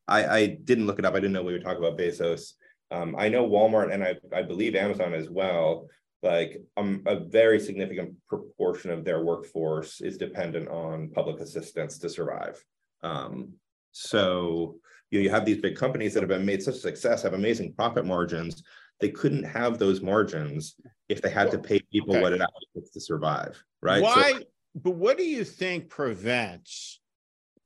I, 0.08 0.26
I 0.26 0.46
didn't 0.64 0.86
look 0.86 0.98
it 0.98 1.04
up. 1.04 1.14
I 1.14 1.18
didn't 1.20 1.32
know 1.32 1.42
we 1.42 1.52
would 1.52 1.64
talk 1.64 1.78
about 1.78 1.98
Bezos. 1.98 2.54
Um, 2.90 3.14
I 3.18 3.28
know 3.28 3.48
Walmart 3.48 3.92
and 3.92 4.02
I, 4.02 4.16
I 4.34 4.42
believe 4.42 4.74
Amazon 4.74 5.14
as 5.14 5.30
well. 5.30 5.86
Like 6.22 6.62
um, 6.76 7.02
a 7.06 7.16
very 7.18 7.58
significant 7.58 8.14
proportion 8.28 8.90
of 8.90 9.04
their 9.04 9.24
workforce 9.24 10.00
is 10.00 10.16
dependent 10.16 10.68
on 10.68 11.10
public 11.10 11.40
assistance 11.40 11.98
to 11.98 12.08
survive. 12.08 12.62
Um, 13.02 13.54
so 13.90 14.76
you, 15.10 15.18
know, 15.18 15.24
you 15.24 15.30
have 15.30 15.44
these 15.44 15.60
big 15.60 15.76
companies 15.76 16.14
that 16.14 16.20
have 16.20 16.28
been 16.28 16.46
made 16.46 16.62
such 16.62 16.76
a 16.76 16.78
success, 16.78 17.22
have 17.22 17.34
amazing 17.34 17.74
profit 17.74 18.06
margins. 18.06 18.62
They 19.00 19.10
couldn't 19.10 19.42
have 19.42 19.78
those 19.78 20.00
margins 20.00 20.76
if 21.08 21.20
they 21.20 21.30
had 21.30 21.50
to 21.50 21.58
pay 21.58 21.80
people 21.90 22.14
Okay. 22.14 22.22
what 22.22 22.32
it 22.32 22.42
takes 22.74 22.90
to 22.90 23.00
survive, 23.00 23.62
right? 23.82 23.98
So- 24.00 24.04
Why, 24.04 24.40
but 24.76 24.92
what 24.92 25.18
do 25.18 25.24
you 25.24 25.44
think 25.44 25.90
prevents 25.90 27.00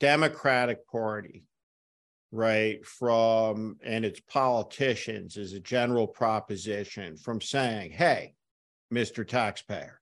Democratic 0.00 0.88
Party, 0.88 1.44
right, 2.32 2.84
from, 2.86 3.76
and 3.84 4.04
its 4.04 4.20
politicians 4.20 5.36
as 5.36 5.52
a 5.52 5.60
general 5.60 6.06
proposition 6.06 7.18
from 7.18 7.40
saying, 7.42 7.92
hey, 7.92 8.32
Mr. 8.92 9.26
Taxpayer, 9.26 10.00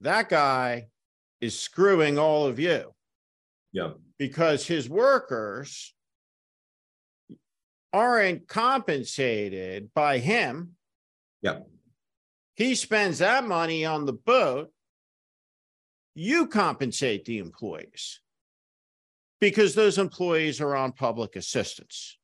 that 0.00 0.28
guy 0.28 0.88
is 1.40 1.58
screwing 1.58 2.18
all 2.18 2.46
of 2.46 2.58
you 2.58 2.92
yeah, 3.72 3.90
because 4.18 4.66
his 4.66 4.88
workers 4.88 5.94
aren't 7.92 8.46
compensated 8.48 9.90
by 9.94 10.18
him. 10.18 10.76
Yeah. 11.42 11.60
He 12.54 12.74
spends 12.74 13.18
that 13.18 13.46
money 13.46 13.84
on 13.84 14.06
the 14.06 14.12
boat. 14.12 14.70
You 16.14 16.46
compensate 16.46 17.24
the 17.24 17.38
employees 17.38 18.20
because 19.40 19.74
those 19.74 19.98
employees 19.98 20.60
are 20.60 20.76
on 20.76 20.92
public 20.92 21.36
assistance. 21.36 22.18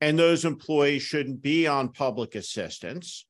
And 0.00 0.18
those 0.18 0.44
employees 0.44 1.02
shouldn't 1.02 1.42
be 1.42 1.66
on 1.66 1.90
public 1.90 2.34
assistance. 2.34 3.26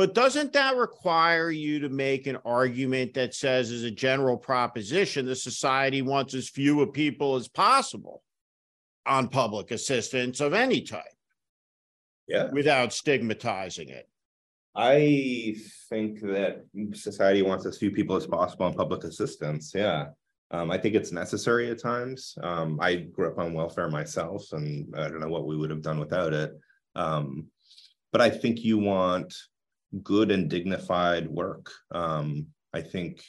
But 0.00 0.14
doesn't 0.14 0.54
that 0.54 0.76
require 0.76 1.50
you 1.50 1.80
to 1.80 1.90
make 1.90 2.26
an 2.26 2.38
argument 2.46 3.12
that 3.12 3.34
says, 3.34 3.70
as 3.70 3.82
a 3.82 3.90
general 3.90 4.38
proposition, 4.38 5.26
the 5.26 5.36
society 5.36 6.00
wants 6.00 6.32
as 6.32 6.48
few 6.48 6.80
of 6.80 6.94
people 6.94 7.36
as 7.36 7.48
possible 7.48 8.22
on 9.04 9.28
public 9.28 9.72
assistance 9.72 10.40
of 10.40 10.54
any 10.54 10.80
type 10.80 11.02
yeah. 12.26 12.48
without 12.50 12.94
stigmatizing 12.94 13.90
it? 13.90 14.08
I 14.74 15.56
think 15.90 16.22
that 16.22 16.64
society 16.94 17.42
wants 17.42 17.66
as 17.66 17.76
few 17.76 17.90
people 17.90 18.16
as 18.16 18.26
possible 18.26 18.64
on 18.64 18.72
public 18.72 19.04
assistance. 19.04 19.70
Yeah. 19.74 20.06
Um, 20.50 20.70
I 20.70 20.78
think 20.78 20.94
it's 20.94 21.12
necessary 21.12 21.70
at 21.70 21.78
times. 21.78 22.38
Um, 22.42 22.78
I 22.80 22.94
grew 22.94 23.28
up 23.28 23.38
on 23.38 23.52
welfare 23.52 23.90
myself, 23.90 24.50
and 24.52 24.94
I 24.96 25.10
don't 25.10 25.20
know 25.20 25.28
what 25.28 25.46
we 25.46 25.58
would 25.58 25.68
have 25.68 25.82
done 25.82 26.00
without 26.00 26.32
it. 26.32 26.58
Um, 26.94 27.48
but 28.12 28.22
I 28.22 28.30
think 28.30 28.64
you 28.64 28.78
want 28.78 29.34
good 30.02 30.30
and 30.30 30.48
dignified 30.48 31.28
work. 31.28 31.70
Um, 31.92 32.46
I 32.72 32.80
think 32.80 33.22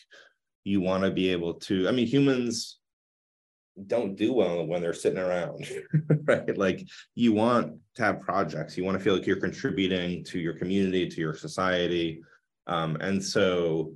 you 0.64 0.82
want 0.82 1.03
to 1.03 1.12
be 1.12 1.30
able 1.30 1.55
to, 1.55 1.88
I 1.88 1.91
mean, 1.91 2.07
humans 2.07 2.80
don't 3.88 4.16
do 4.16 4.34
well 4.34 4.66
when 4.66 4.82
they're 4.82 4.93
sitting 4.93 5.20
around, 5.20 5.68
right? 6.26 6.57
Like 6.57 6.86
you 7.16 7.34
want 7.34 7.78
to 7.95 8.03
have 8.03 8.22
projects, 8.22 8.78
you 8.78 8.84
want 8.84 8.97
to 8.97 9.03
feel 9.03 9.16
like 9.16 9.26
you're 9.26 9.39
contributing 9.39 10.24
to 10.26 10.39
your 10.39 10.53
community, 10.53 11.07
to 11.07 11.22
your 11.22 11.34
society. 11.34 12.22
Um, 12.68 12.97
and 12.97 13.24
so 13.24 13.93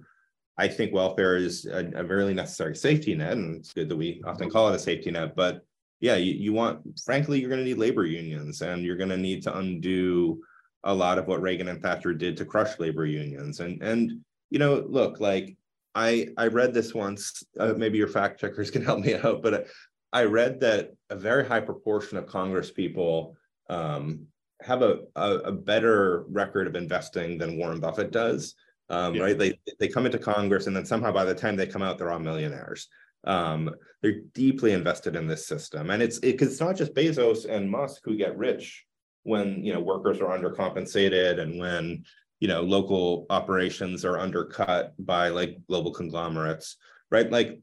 I 0.58 0.68
think 0.68 0.94
welfare 0.94 1.36
is 1.36 1.66
a, 1.66 1.92
a 1.96 2.04
very 2.04 2.34
necessary 2.34 2.76
safety 2.76 3.14
net, 3.14 3.34
and 3.34 3.58
it's 3.58 3.74
good 3.74 3.90
that 3.90 3.98
we 3.98 4.22
often 4.26 4.50
call 4.50 4.70
it 4.70 4.76
a 4.76 4.80
safety 4.80 5.12
net. 5.12 5.36
But 5.36 5.62
yeah, 6.00 6.16
you, 6.16 6.34
you 6.34 6.54
want, 6.54 7.00
frankly, 7.04 7.40
you're 7.40 7.50
going 7.50 7.62
to 7.62 7.66
need 7.66 7.78
labor 7.78 8.06
unions 8.06 8.62
and 8.62 8.84
you're 8.84 8.98
going 8.98 9.10
to 9.10 9.18
need 9.18 9.44
to 9.44 9.58
undo 9.58 10.42
a 10.86 10.94
lot 10.94 11.18
of 11.18 11.28
what 11.28 11.42
Reagan 11.42 11.68
and 11.68 11.82
Thatcher 11.82 12.14
did 12.14 12.38
to 12.38 12.46
crush 12.46 12.80
labor 12.80 13.06
unions. 13.06 13.60
And, 13.60 13.82
and, 13.82 14.22
you 14.50 14.60
know, 14.60 14.86
look, 14.88 15.20
like 15.20 15.58
I, 15.96 16.30
I 16.38 16.48
read 16.48 16.74
this 16.74 16.94
once, 16.94 17.44
uh, 17.60 17.74
maybe 17.76 17.98
your 17.98 18.08
fact 18.08 18.40
checkers 18.40 18.72
can 18.72 18.84
help 18.84 19.00
me 19.00 19.16
out, 19.16 19.42
but 19.42 19.68
I 20.14 20.24
read 20.24 20.60
that 20.62 20.92
a 21.10 21.16
very 21.16 21.46
high 21.46 21.60
proportion 21.60 22.18
of 22.18 22.28
Congress 22.28 22.72
people 22.72 23.36
um, 23.70 24.28
have 24.62 24.82
a, 24.82 25.00
a, 25.16 25.32
a 25.38 25.52
better 25.52 26.26
record 26.30 26.68
of 26.68 26.76
investing 26.76 27.38
than 27.38 27.58
Warren 27.58 27.80
Buffett 27.80 28.12
does. 28.12 28.56
Um, 28.90 29.16
Yeah. 29.16 29.24
Right? 29.24 29.38
They 29.38 29.60
they 29.80 29.88
come 29.88 30.06
into 30.06 30.20
Congress 30.20 30.68
and 30.68 30.76
then 30.76 30.86
somehow 30.86 31.12
by 31.12 31.26
the 31.26 31.34
time 31.34 31.56
they 31.56 31.66
come 31.68 31.82
out, 31.82 31.98
they're 31.98 32.12
all 32.12 32.20
millionaires. 32.20 32.88
Um, 33.26 33.72
they're 34.02 34.22
deeply 34.34 34.74
invested 34.74 35.16
in 35.16 35.26
this 35.26 35.48
system, 35.48 35.90
and 35.90 36.04
it's 36.04 36.20
it, 36.20 36.40
it's 36.40 36.60
not 36.60 36.76
just 36.76 36.94
Bezos 36.94 37.50
and 37.50 37.70
Musk 37.70 38.02
who 38.06 38.16
get 38.16 38.38
rich 38.38 38.86
when 39.26 39.64
you 39.64 39.74
know 39.74 39.80
workers 39.80 40.22
are 40.22 40.38
undercompensated 40.38 41.40
and 41.40 41.60
when 41.60 42.04
you 42.40 42.48
know 42.48 42.62
local 42.62 43.26
operations 43.30 44.06
are 44.06 44.20
undercut 44.20 44.94
by 45.00 45.30
like 45.30 45.58
global 45.68 45.92
conglomerates, 45.92 46.78
right? 47.12 47.30
Like 47.30 47.60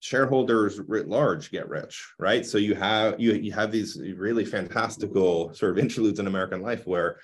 shareholders 0.00 0.78
writ 0.86 1.08
large 1.08 1.50
get 1.50 1.68
rich, 1.68 2.06
right? 2.18 2.44
So 2.44 2.58
you 2.58 2.74
have 2.74 3.18
you 3.18 3.32
you 3.32 3.52
have 3.52 3.72
these 3.72 4.00
really 4.16 4.44
fantastical 4.44 5.52
sort 5.54 5.72
of 5.72 5.78
interludes 5.78 6.20
in 6.20 6.26
American 6.26 6.60
life 6.62 6.86
where 6.86 7.18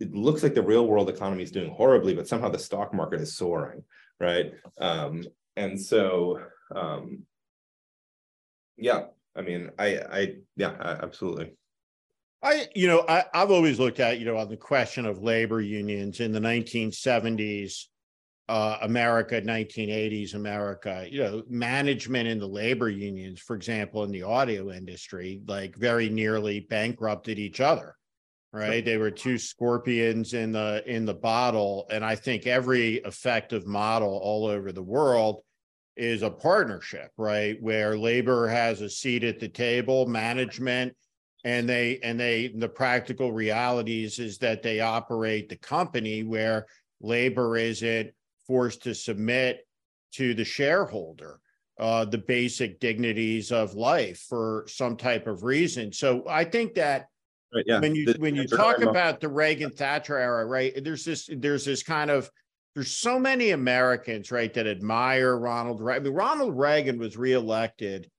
it 0.00 0.14
looks 0.14 0.42
like 0.42 0.54
the 0.54 0.62
real 0.62 0.86
world 0.86 1.10
economy 1.10 1.42
is 1.42 1.50
doing 1.50 1.70
horribly, 1.70 2.14
but 2.14 2.28
somehow 2.28 2.48
the 2.48 2.58
stock 2.58 2.94
market 2.94 3.20
is 3.20 3.36
soaring, 3.36 3.82
right? 4.20 4.52
Um, 4.80 5.24
and 5.56 5.78
so, 5.80 6.40
um, 6.74 7.24
yeah, 8.76 9.06
I 9.36 9.42
mean, 9.42 9.70
I, 9.78 9.98
I, 9.98 10.34
yeah, 10.56 10.74
absolutely. 10.80 11.56
I, 12.42 12.68
you 12.74 12.86
know, 12.86 13.04
I, 13.08 13.24
I've 13.34 13.50
always 13.50 13.80
looked 13.80 14.00
at, 14.00 14.18
you 14.18 14.24
know, 14.24 14.36
on 14.36 14.48
the 14.48 14.56
question 14.56 15.06
of 15.06 15.22
labor 15.22 15.60
unions 15.60 16.20
in 16.20 16.32
the 16.32 16.40
nineteen 16.40 16.92
seventies, 16.92 17.88
uh, 18.48 18.78
America, 18.82 19.40
nineteen 19.40 19.90
eighties 19.90 20.34
America, 20.34 21.06
you 21.10 21.22
know, 21.22 21.42
management 21.48 22.28
in 22.28 22.38
the 22.38 22.46
labor 22.46 22.88
unions, 22.88 23.40
for 23.40 23.56
example, 23.56 24.04
in 24.04 24.12
the 24.12 24.22
audio 24.22 24.70
industry, 24.70 25.40
like 25.48 25.74
very 25.76 26.08
nearly 26.08 26.60
bankrupted 26.60 27.38
each 27.38 27.60
other. 27.60 27.96
Right. 28.50 28.82
They 28.82 28.96
were 28.96 29.10
two 29.10 29.36
scorpions 29.36 30.32
in 30.32 30.52
the, 30.52 30.82
in 30.86 31.04
the 31.04 31.12
bottle. 31.12 31.86
And 31.90 32.02
I 32.02 32.14
think 32.14 32.46
every 32.46 32.94
effective 33.04 33.66
model 33.66 34.18
all 34.22 34.46
over 34.46 34.72
the 34.72 34.82
world 34.82 35.42
is 35.98 36.22
a 36.22 36.30
partnership, 36.30 37.10
right? 37.18 37.60
Where 37.60 37.98
labor 37.98 38.48
has 38.48 38.80
a 38.80 38.88
seat 38.88 39.22
at 39.22 39.38
the 39.38 39.48
table, 39.48 40.06
management 40.06 40.96
and 41.44 41.68
they 41.68 41.98
and 42.02 42.18
they 42.18 42.48
the 42.48 42.68
practical 42.68 43.32
realities 43.32 44.18
is 44.18 44.38
that 44.38 44.62
they 44.62 44.80
operate 44.80 45.48
the 45.48 45.56
company 45.56 46.22
where 46.22 46.66
labor 47.00 47.56
isn't 47.56 48.10
forced 48.46 48.82
to 48.82 48.94
submit 48.94 49.66
to 50.12 50.34
the 50.34 50.44
shareholder 50.44 51.40
uh, 51.78 52.04
the 52.04 52.18
basic 52.18 52.80
dignities 52.80 53.52
of 53.52 53.74
life 53.74 54.26
for 54.28 54.64
some 54.66 54.96
type 54.96 55.28
of 55.28 55.44
reason. 55.44 55.92
So 55.92 56.24
i 56.28 56.44
think 56.44 56.74
that 56.74 57.06
Right, 57.54 57.64
yeah. 57.66 57.80
when 57.80 57.94
you 57.94 58.12
The- 58.12 58.18
when 58.18 58.34
you 58.34 58.46
talk 58.46 58.82
about 58.82 59.20
the 59.20 59.28
reagan 59.28 59.70
thatcher 59.70 60.18
era 60.18 60.44
right 60.44 60.72
there's 60.84 61.04
this 61.04 61.30
there's 61.34 61.64
this 61.64 61.82
kind 61.82 62.10
of 62.10 62.30
there's 62.74 62.90
so 62.90 63.18
many 63.18 63.50
americans 63.52 64.30
right 64.30 64.52
that 64.52 64.66
admire 64.66 65.34
ronald 65.38 65.80
reagan 65.80 66.02
I 66.02 66.04
mean, 66.10 66.14
ronald 66.14 66.58
reagan 66.58 66.98
was 66.98 67.16
reelected 67.16 68.10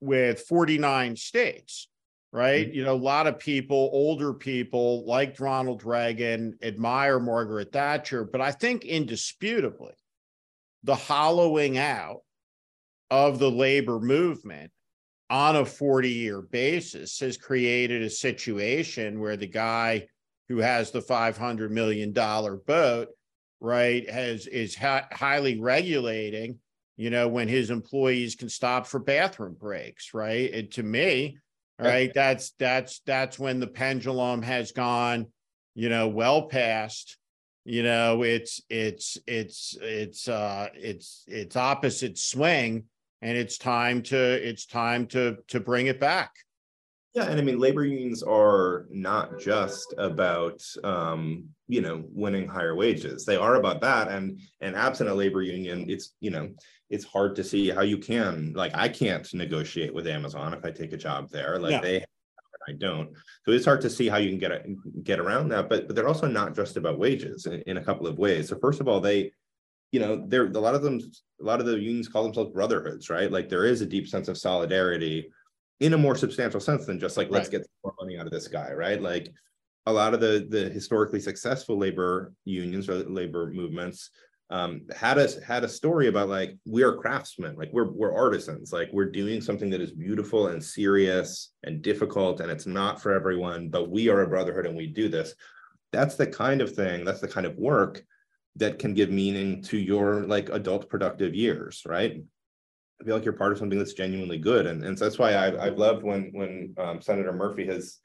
with 0.00 0.40
49 0.40 1.14
states 1.14 1.88
right? 2.32 2.66
Mm-hmm. 2.66 2.76
You 2.76 2.84
know, 2.84 2.94
a 2.94 2.96
lot 2.96 3.26
of 3.26 3.38
people, 3.38 3.90
older 3.92 4.34
people 4.34 5.06
liked 5.06 5.40
Ronald 5.40 5.84
Reagan, 5.84 6.58
admire 6.62 7.18
Margaret 7.18 7.72
Thatcher, 7.72 8.24
but 8.24 8.40
I 8.40 8.52
think 8.52 8.84
indisputably 8.84 9.94
the 10.82 10.94
hollowing 10.94 11.78
out 11.78 12.20
of 13.10 13.38
the 13.38 13.50
labor 13.50 13.98
movement 13.98 14.70
on 15.30 15.56
a 15.56 15.64
40 15.64 16.10
year 16.10 16.42
basis 16.42 17.18
has 17.20 17.36
created 17.36 18.02
a 18.02 18.10
situation 18.10 19.20
where 19.20 19.36
the 19.36 19.46
guy 19.46 20.06
who 20.48 20.58
has 20.58 20.90
the 20.90 21.02
500 21.02 21.70
million 21.70 22.12
dollar 22.12 22.56
boat 22.56 23.08
right 23.60 24.08
has 24.08 24.46
is 24.46 24.74
hi- 24.74 25.06
highly 25.12 25.60
regulating 25.60 26.58
you 26.96 27.10
know 27.10 27.28
when 27.28 27.48
his 27.48 27.70
employees 27.70 28.36
can 28.36 28.48
stop 28.48 28.86
for 28.86 29.00
bathroom 29.00 29.56
breaks 29.58 30.14
right 30.14 30.52
and 30.52 30.70
to 30.70 30.82
me 30.82 31.36
Right. 31.78 32.12
That's 32.12 32.52
that's 32.58 33.00
that's 33.06 33.38
when 33.38 33.60
the 33.60 33.66
pendulum 33.66 34.42
has 34.42 34.72
gone 34.72 35.26
you 35.74 35.88
know 35.88 36.08
well 36.08 36.48
past 36.48 37.18
you 37.64 37.84
know 37.84 38.22
it's 38.24 38.60
it's 38.68 39.16
it's 39.28 39.76
it's 39.80 40.26
uh 40.26 40.68
it's 40.74 41.24
it's 41.28 41.54
opposite 41.54 42.18
swing 42.18 42.84
and 43.22 43.38
it's 43.38 43.58
time 43.58 44.02
to 44.02 44.16
it's 44.16 44.66
time 44.66 45.06
to 45.06 45.36
to 45.46 45.60
bring 45.60 45.86
it 45.86 46.00
back 46.00 46.32
Yeah, 47.14 47.24
and 47.24 47.40
I 47.40 47.42
mean, 47.42 47.58
labor 47.58 47.84
unions 47.84 48.22
are 48.22 48.86
not 48.90 49.38
just 49.38 49.94
about 49.98 50.62
um, 50.84 51.48
you 51.66 51.80
know, 51.80 52.04
winning 52.08 52.46
higher 52.46 52.74
wages. 52.74 53.24
They 53.24 53.36
are 53.36 53.56
about 53.56 53.80
that. 53.80 54.08
And 54.08 54.40
and 54.60 54.76
absent 54.76 55.10
a 55.10 55.14
labor 55.14 55.42
union, 55.42 55.88
it's 55.88 56.14
you 56.20 56.30
know, 56.30 56.50
it's 56.90 57.04
hard 57.04 57.34
to 57.36 57.44
see 57.44 57.70
how 57.70 57.82
you 57.82 57.98
can 57.98 58.52
like 58.54 58.72
I 58.74 58.88
can't 58.88 59.26
negotiate 59.34 59.94
with 59.94 60.06
Amazon 60.06 60.54
if 60.54 60.64
I 60.64 60.70
take 60.70 60.92
a 60.92 60.98
job 60.98 61.30
there. 61.30 61.58
Like 61.58 61.72
Yeah. 61.72 61.80
they 61.80 62.04
I 62.68 62.72
don't. 62.72 63.10
So 63.46 63.52
it's 63.52 63.64
hard 63.64 63.80
to 63.80 63.90
see 63.90 64.08
how 64.08 64.18
you 64.18 64.28
can 64.28 64.38
get 64.38 65.04
get 65.04 65.18
around 65.18 65.48
that. 65.48 65.68
But 65.68 65.86
but 65.86 65.96
they're 65.96 66.08
also 66.08 66.26
not 66.26 66.54
just 66.54 66.76
about 66.76 66.98
wages 66.98 67.46
in, 67.46 67.62
in 67.62 67.76
a 67.78 67.84
couple 67.84 68.06
of 68.06 68.18
ways. 68.18 68.48
So 68.48 68.58
first 68.58 68.80
of 68.80 68.88
all, 68.88 69.00
they 69.00 69.32
you 69.92 70.00
know, 70.00 70.22
there 70.26 70.46
a 70.46 70.50
lot 70.50 70.74
of 70.74 70.82
them, 70.82 71.00
a 71.40 71.44
lot 71.44 71.60
of 71.60 71.66
the 71.66 71.78
unions 71.78 72.08
call 72.08 72.22
themselves 72.22 72.52
brotherhoods, 72.52 73.08
right? 73.08 73.32
Like 73.32 73.48
there 73.48 73.64
is 73.64 73.80
a 73.80 73.86
deep 73.86 74.06
sense 74.06 74.28
of 74.28 74.36
solidarity 74.36 75.30
in 75.80 75.94
a 75.94 75.98
more 75.98 76.16
substantial 76.16 76.60
sense 76.60 76.86
than 76.86 76.98
just 76.98 77.16
like, 77.16 77.30
let's 77.30 77.48
Right. 77.48 77.60
get 77.60 77.70
more 77.84 77.94
money 78.00 78.18
out 78.18 78.26
of 78.26 78.32
this 78.32 78.48
guy, 78.48 78.72
right? 78.72 79.00
Like 79.00 79.32
a 79.86 79.92
lot 79.92 80.12
of 80.12 80.20
the 80.20 80.46
the 80.50 80.68
historically 80.68 81.20
successful 81.20 81.78
labor 81.78 82.32
unions 82.44 82.88
or 82.88 82.96
labor 82.96 83.50
movements 83.50 84.10
um, 84.50 84.82
had 84.94 85.18
a 85.18 85.28
had 85.44 85.62
a 85.64 85.68
story 85.68 86.06
about 86.08 86.28
like 86.28 86.56
we 86.66 86.82
are 86.82 86.96
craftsmen, 86.96 87.54
like 87.56 87.70
we're 87.72 87.90
we're 87.92 88.14
artisans, 88.14 88.72
like 88.72 88.88
we're 88.92 89.10
doing 89.10 89.40
something 89.40 89.70
that 89.70 89.80
is 89.80 89.92
beautiful 89.92 90.48
and 90.48 90.62
serious 90.62 91.52
and 91.64 91.82
difficult, 91.82 92.40
and 92.40 92.50
it's 92.50 92.66
not 92.66 93.00
for 93.00 93.12
everyone, 93.12 93.68
but 93.68 93.90
we 93.90 94.08
are 94.08 94.22
a 94.22 94.28
brotherhood 94.28 94.66
and 94.66 94.76
we 94.76 94.86
do 94.86 95.08
this. 95.08 95.34
That's 95.92 96.16
the 96.16 96.26
kind 96.26 96.60
of 96.60 96.74
thing, 96.74 97.04
that's 97.04 97.20
the 97.20 97.28
kind 97.28 97.46
of 97.46 97.56
work 97.56 98.02
that 98.56 98.78
can 98.78 98.94
give 98.94 99.10
meaning 99.10 99.62
to 99.64 99.78
your 99.78 100.26
like 100.26 100.48
adult 100.48 100.88
productive 100.88 101.34
years, 101.34 101.82
right? 101.86 102.22
I 103.00 103.04
feel 103.04 103.14
like 103.14 103.24
you're 103.24 103.32
part 103.34 103.52
of 103.52 103.58
something 103.58 103.78
that's 103.78 103.92
genuinely 103.92 104.38
good, 104.38 104.66
and 104.66 104.84
and 104.84 104.98
so 104.98 105.04
that's 105.04 105.18
why 105.18 105.36
I've 105.36 105.56
I've 105.58 105.78
loved 105.78 106.02
when 106.02 106.30
when 106.32 106.74
um, 106.78 107.00
Senator 107.00 107.32
Murphy 107.32 107.66
has 107.66 107.98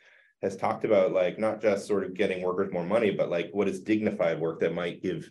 has 0.43 0.55
talked 0.55 0.85
about 0.85 1.13
like 1.13 1.39
not 1.39 1.61
just 1.61 1.87
sort 1.87 2.03
of 2.03 2.13
getting 2.13 2.43
workers 2.43 2.71
more 2.71 2.85
money, 2.85 3.11
but 3.11 3.29
like 3.29 3.49
what 3.53 3.67
is 3.67 3.81
dignified 3.81 4.39
work 4.39 4.59
that 4.59 4.73
might 4.73 5.01
give 5.01 5.29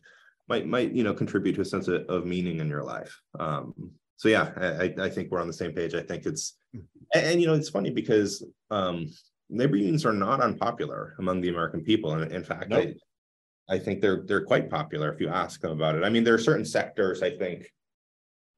might 0.49 0.67
might 0.67 0.93
you 0.93 1.05
know 1.05 1.15
contribute 1.15 1.55
to 1.55 1.61
a 1.61 1.65
sense 1.65 1.87
of, 1.87 2.03
of 2.09 2.27
meaning 2.27 2.59
in 2.59 2.69
your 2.69 2.83
life. 2.83 3.21
Um, 3.39 3.93
so 4.17 4.29
yeah, 4.29 4.53
I 4.57 4.95
I- 5.05 5.11
think 5.11 5.31
we're 5.31 5.41
on 5.41 5.47
the 5.47 5.53
same 5.53 5.73
page. 5.73 5.95
I 5.95 6.03
think 6.03 6.27
it's 6.27 6.57
and, 7.15 7.27
and, 7.27 7.41
you 7.41 7.47
know 7.47 7.55
it's 7.55 7.69
funny 7.69 7.91
because 7.91 8.45
um, 8.71 9.07
labor 9.51 9.77
unions 9.77 10.05
are 10.05 10.13
not 10.13 10.41
unpopular 10.41 11.15
among 11.19 11.41
the 11.41 11.51
American 11.51 11.83
people, 11.83 12.15
and 12.15 12.33
in 12.33 12.43
fact, 12.43 12.69
Nope. 12.69 12.95
I 13.71 13.75
I 13.77 13.79
think 13.79 14.01
they're 14.01 14.23
they're 14.27 14.45
quite 14.45 14.69
popular 14.69 15.13
if 15.13 15.21
you 15.21 15.29
ask 15.29 15.61
them 15.61 15.71
about 15.71 15.95
it. 15.95 16.03
I 16.03 16.11
mean, 16.11 16.25
there 16.25 16.35
are 16.35 16.39
certain 16.39 16.65
sectors 16.65 17.23
I 17.23 17.37
think. 17.37 17.71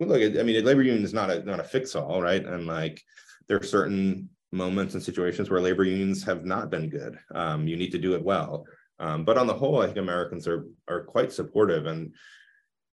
Look, 0.01 0.20
I 0.20 0.42
mean, 0.42 0.57
a 0.57 0.61
labor 0.61 0.82
union 0.82 1.05
is 1.05 1.14
not 1.14 1.30
a 1.30 1.42
not 1.45 1.61
a 1.61 1.64
fix 1.64 1.95
all, 1.95 2.20
right? 2.20 2.45
And 2.45 2.66
like 2.66 3.01
there 3.49 3.59
are 3.59 3.62
certain 3.62 4.28
moments 4.53 4.95
and 4.95 5.03
situations 5.03 5.51
where 5.51 5.61
labor 5.61 5.84
unions 5.84 6.24
have 6.24 6.45
not 6.45 6.70
been 6.70 6.88
good. 6.88 7.18
Um, 7.34 7.66
you 7.68 7.76
need 7.76 7.92
to 7.92 7.99
do 7.99 8.14
it 8.14 8.24
well. 8.24 8.66
Um, 8.99 9.24
but 9.24 9.38
on 9.38 9.47
the 9.47 9.55
whole, 9.55 9.82
I 9.82 9.86
think 9.86 9.99
Americans 9.99 10.47
are 10.49 10.66
are 10.88 11.05
quite 11.05 11.32
supportive 11.32 11.86
and 11.86 12.14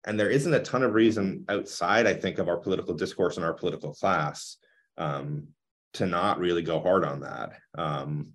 and 0.06 0.20
there 0.20 0.30
isn't 0.30 0.54
a 0.54 0.62
ton 0.62 0.84
of 0.84 0.94
reason 0.94 1.46
outside, 1.50 2.08
I 2.08 2.14
think, 2.14 2.40
of 2.40 2.48
our 2.48 2.58
political 2.58 2.94
discourse 2.94 3.36
and 3.36 3.46
our 3.46 3.54
political 3.54 3.94
class 3.94 4.58
um, 4.98 5.48
to 5.94 6.06
not 6.06 6.40
really 6.40 6.62
go 6.62 6.80
hard 6.80 7.04
on 7.04 7.20
that. 7.22 7.52
Um, 7.78 8.30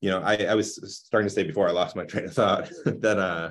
you 0.00 0.10
know, 0.10 0.20
I, 0.20 0.36
I 0.36 0.54
was 0.54 0.76
starting 1.04 1.28
to 1.28 1.34
say 1.34 1.42
before 1.42 1.68
I 1.68 1.72
lost 1.72 1.96
my 1.96 2.04
train 2.06 2.26
of 2.26 2.34
thought 2.34 2.70
that 2.84 3.18
uh, 3.18 3.50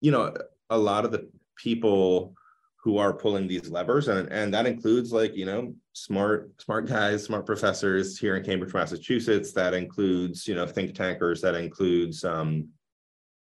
you 0.00 0.10
know, 0.10 0.34
a 0.68 0.78
lot 0.78 1.04
of 1.04 1.12
the 1.12 1.30
people 1.56 2.34
who 2.82 2.98
are 2.98 3.12
pulling 3.12 3.46
these 3.46 3.70
levers, 3.70 4.08
and 4.08 4.30
and 4.32 4.52
that 4.52 4.66
includes 4.66 5.12
like 5.12 5.36
you 5.36 5.46
know 5.46 5.74
smart 5.92 6.50
smart 6.60 6.86
guys, 6.86 7.24
smart 7.24 7.46
professors 7.46 8.18
here 8.18 8.36
in 8.36 8.44
Cambridge, 8.44 8.74
Massachusetts. 8.74 9.52
That 9.52 9.72
includes 9.72 10.48
you 10.48 10.54
know 10.54 10.66
think 10.66 10.94
tankers. 10.94 11.40
That 11.40 11.54
includes 11.54 12.24
um, 12.24 12.68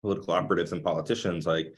political 0.03 0.35
operatives 0.35 0.72
and 0.72 0.85
politicians. 0.85 1.47
Like 1.47 1.74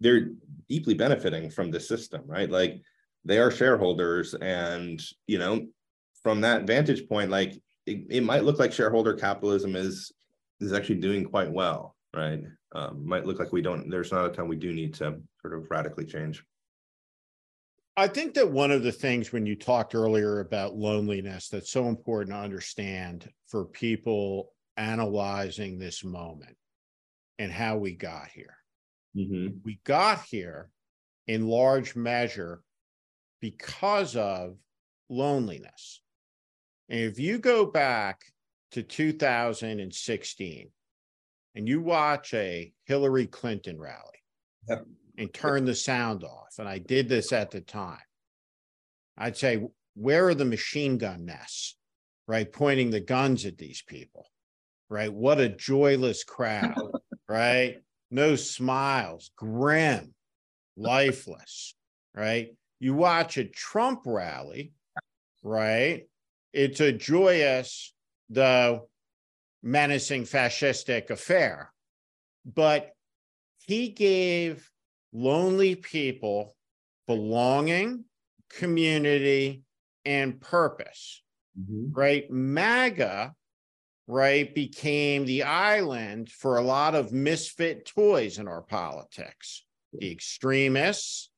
they're 0.00 0.30
deeply 0.68 0.92
benefiting 0.92 1.50
from 1.50 1.70
this 1.70 1.88
system, 1.88 2.22
right? 2.26 2.50
Like 2.50 2.82
they 3.24 3.38
are 3.38 3.50
shareholders, 3.50 4.34
and 4.34 5.02
you 5.26 5.38
know 5.38 5.66
from 6.22 6.42
that 6.42 6.66
vantage 6.66 7.08
point, 7.08 7.30
like 7.30 7.54
it, 7.86 8.06
it 8.10 8.22
might 8.22 8.44
look 8.44 8.58
like 8.58 8.72
shareholder 8.72 9.14
capitalism 9.14 9.76
is 9.76 10.12
is 10.60 10.74
actually 10.74 10.96
doing 10.96 11.24
quite 11.24 11.50
well, 11.50 11.96
right? 12.14 12.42
Um, 12.74 13.06
might 13.06 13.24
look 13.24 13.38
like 13.38 13.52
we 13.52 13.62
don't. 13.62 13.88
There's 13.88 14.12
not 14.12 14.26
a 14.26 14.28
time 14.28 14.48
we 14.48 14.56
do 14.56 14.74
need 14.74 14.92
to 14.94 15.22
sort 15.40 15.54
of 15.54 15.70
radically 15.70 16.04
change. 16.04 16.44
I 17.96 18.08
think 18.08 18.34
that 18.34 18.50
one 18.50 18.70
of 18.70 18.82
the 18.82 18.92
things 18.92 19.32
when 19.32 19.46
you 19.46 19.56
talked 19.56 19.94
earlier 19.94 20.40
about 20.40 20.76
loneliness 20.76 21.48
that's 21.48 21.70
so 21.70 21.88
important 21.88 22.34
to 22.34 22.42
understand 22.42 23.30
for 23.46 23.64
people 23.64 24.52
analyzing 24.76 25.78
this 25.78 26.04
moment 26.04 26.56
and 27.38 27.50
how 27.50 27.78
we 27.78 27.92
got 27.94 28.28
here. 28.28 28.56
Mm-hmm. 29.16 29.58
We 29.64 29.80
got 29.84 30.24
here 30.24 30.70
in 31.26 31.48
large 31.48 31.96
measure 31.96 32.62
because 33.40 34.14
of 34.14 34.56
loneliness. 35.08 36.02
And 36.88 37.00
if 37.00 37.18
you 37.18 37.38
go 37.38 37.64
back 37.64 38.24
to 38.72 38.82
2016 38.82 40.70
and 41.54 41.68
you 41.68 41.80
watch 41.80 42.34
a 42.34 42.72
Hillary 42.84 43.26
Clinton 43.26 43.80
rally 43.80 44.16
Yep. 44.68 44.86
And 45.16 45.32
turn 45.32 45.64
the 45.64 45.74
sound 45.74 46.24
off, 46.24 46.58
and 46.58 46.68
I 46.68 46.78
did 46.78 47.08
this 47.08 47.32
at 47.32 47.50
the 47.50 47.60
time, 47.60 47.98
I'd 49.16 49.36
say, 49.36 49.62
where 49.94 50.28
are 50.28 50.34
the 50.34 50.44
machine 50.44 50.98
gun 50.98 51.24
nests, 51.24 51.76
right? 52.26 52.50
Pointing 52.50 52.90
the 52.90 53.00
guns 53.00 53.46
at 53.46 53.56
these 53.56 53.82
people, 53.82 54.26
right? 54.90 55.12
What 55.12 55.40
a 55.40 55.48
joyless 55.48 56.22
crowd, 56.24 56.92
right? 57.28 57.76
No 58.10 58.36
smiles, 58.36 59.30
grim, 59.36 60.14
lifeless, 60.76 61.74
right? 62.14 62.48
You 62.78 62.94
watch 62.94 63.38
a 63.38 63.44
Trump 63.44 64.02
rally, 64.04 64.72
right? 65.42 66.06
It's 66.52 66.80
a 66.80 66.92
joyous, 66.92 67.94
though 68.28 68.88
menacing 69.62 70.24
fascistic 70.24 71.10
affair. 71.10 71.72
But 72.44 72.92
he 73.66 73.88
gave 73.88 74.70
lonely 75.16 75.74
people 75.74 76.54
belonging, 77.06 78.04
community, 78.50 79.62
and 80.04 80.40
purpose 80.40 81.22
right? 81.92 82.30
MAGA, 82.30 83.34
right, 84.06 84.54
became 84.54 85.24
the 85.24 85.44
island 85.44 86.30
for 86.30 86.58
a 86.58 86.62
lot 86.62 86.94
of 86.94 87.12
misfit 87.12 87.86
toys 87.86 88.38
in 88.38 88.46
our 88.46 88.62
politics. 88.62 89.64
The 89.98 90.10
extremists, 90.10 91.30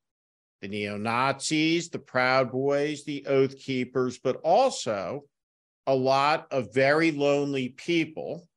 the 0.61 0.68
neo 0.68 0.97
Nazis, 0.97 1.89
the 1.91 2.01
Proud 2.01 2.51
Boys, 2.51 3.05
the 3.05 3.26
Oath 3.26 3.57
Keepers, 3.59 4.18
but 4.18 4.37
also 4.43 5.24
a 5.87 5.95
lot 5.95 6.49
of 6.51 6.74
very 6.74 7.12
lonely 7.12 7.68
people, 7.68 8.49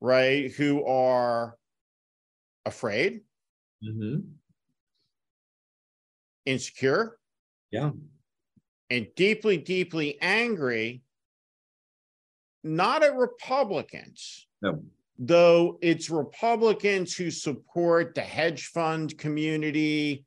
right, 0.00 0.52
who 0.52 0.84
are 0.86 1.56
afraid, 2.64 3.22
Mm-hmm. 3.86 4.20
Insecure, 6.44 7.18
Yeah. 7.70 7.92
and 8.90 9.08
deeply, 9.14 9.56
deeply 9.56 10.18
angry, 10.20 11.02
not 12.62 13.02
at 13.02 13.14
Republicans, 13.14 14.46
No. 14.62 14.84
though 15.18 15.78
it's 15.82 16.10
Republicans 16.10 17.14
who 17.16 17.30
support 17.30 18.14
the 18.14 18.22
hedge 18.22 18.66
fund 18.66 19.16
community 19.18 20.24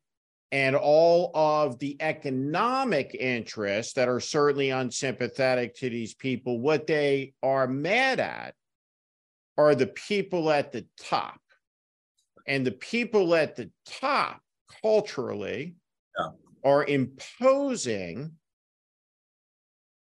and 0.50 0.74
all 0.74 1.30
of 1.36 1.78
the 1.78 1.96
economic 2.00 3.14
interests 3.14 3.92
that 3.94 4.08
are 4.08 4.20
certainly 4.20 4.70
unsympathetic 4.70 5.74
to 5.74 5.90
these 5.90 6.14
people. 6.14 6.58
What 6.58 6.86
they 6.86 7.34
are 7.42 7.66
mad 7.66 8.18
at 8.18 8.54
are 9.58 9.74
the 9.74 9.88
people 9.88 10.50
at 10.50 10.72
the 10.72 10.86
top. 10.96 11.40
And 12.46 12.66
the 12.66 12.72
people 12.72 13.34
at 13.34 13.56
the 13.56 13.70
top 13.84 14.40
culturally 14.80 15.74
Yeah. 16.18 16.28
are 16.64 16.84
imposing 16.84 18.32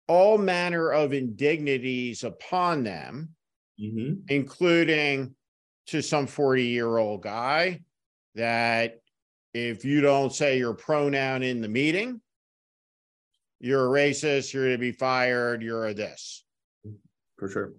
all 0.07 0.37
manner 0.37 0.91
of 0.91 1.13
indignities 1.13 2.23
upon 2.23 2.83
them, 2.83 3.29
Mm-hmm. 3.81 4.23
including 4.27 5.33
to 5.87 6.01
some 6.01 6.27
40 6.27 6.65
year 6.65 6.97
old 6.97 7.21
guy 7.23 7.79
that 8.35 8.99
if 9.53 9.85
you 9.85 10.01
don't 10.01 10.33
say 10.33 10.57
your 10.57 10.73
pronoun 10.73 11.43
in 11.43 11.61
the 11.61 11.69
meeting, 11.69 12.19
you're 13.61 13.85
a 13.85 13.89
racist, 13.89 14.51
you're 14.53 14.63
going 14.65 14.75
to 14.75 14.77
be 14.79 14.91
fired, 14.91 15.63
you're 15.63 15.87
a 15.87 15.93
this. 15.93 16.43
For 17.37 17.49
sure. 17.49 17.73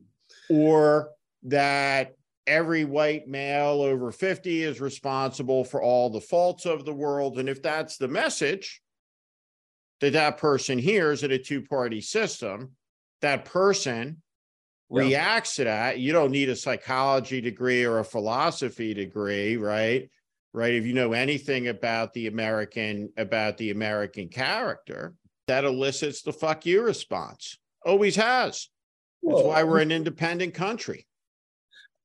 Or 0.48 1.10
that 1.42 2.14
every 2.46 2.84
white 2.84 3.28
male 3.28 3.82
over 3.82 4.10
50 4.12 4.62
is 4.62 4.80
responsible 4.80 5.64
for 5.64 5.82
all 5.82 6.10
the 6.10 6.20
faults 6.20 6.66
of 6.66 6.84
the 6.84 6.92
world. 6.92 7.38
And 7.38 7.48
if 7.48 7.62
that's 7.62 7.96
the 7.96 8.08
message 8.08 8.80
that 10.00 10.14
that 10.14 10.38
person 10.38 10.78
hears 10.78 11.22
in 11.22 11.30
a 11.30 11.38
two 11.38 11.62
party 11.62 12.00
system, 12.00 12.72
that 13.20 13.44
person 13.44 14.22
Yeah. 14.90 15.02
reacts 15.02 15.56
to 15.56 15.64
that. 15.64 15.98
You 15.98 16.12
don't 16.12 16.32
need 16.32 16.48
a 16.48 16.56
psychology 16.56 17.40
degree 17.40 17.84
or 17.84 17.98
a 17.98 18.04
philosophy 18.04 18.94
degree, 18.94 19.56
right? 19.56 20.10
Right. 20.52 20.74
If 20.74 20.84
you 20.84 20.94
know 20.94 21.12
anything 21.12 21.68
about 21.68 22.12
the 22.12 22.26
American, 22.26 23.12
about 23.16 23.56
the 23.56 23.70
American 23.70 24.28
character, 24.28 25.14
that 25.46 25.64
elicits 25.64 26.22
the 26.22 26.32
fuck 26.32 26.66
you 26.66 26.82
response. 26.82 27.56
Always 27.86 28.16
has. 28.16 28.68
That's 29.22 29.42
why 29.42 29.62
we're 29.62 29.80
an 29.80 29.92
independent 29.92 30.54
country. 30.54 31.06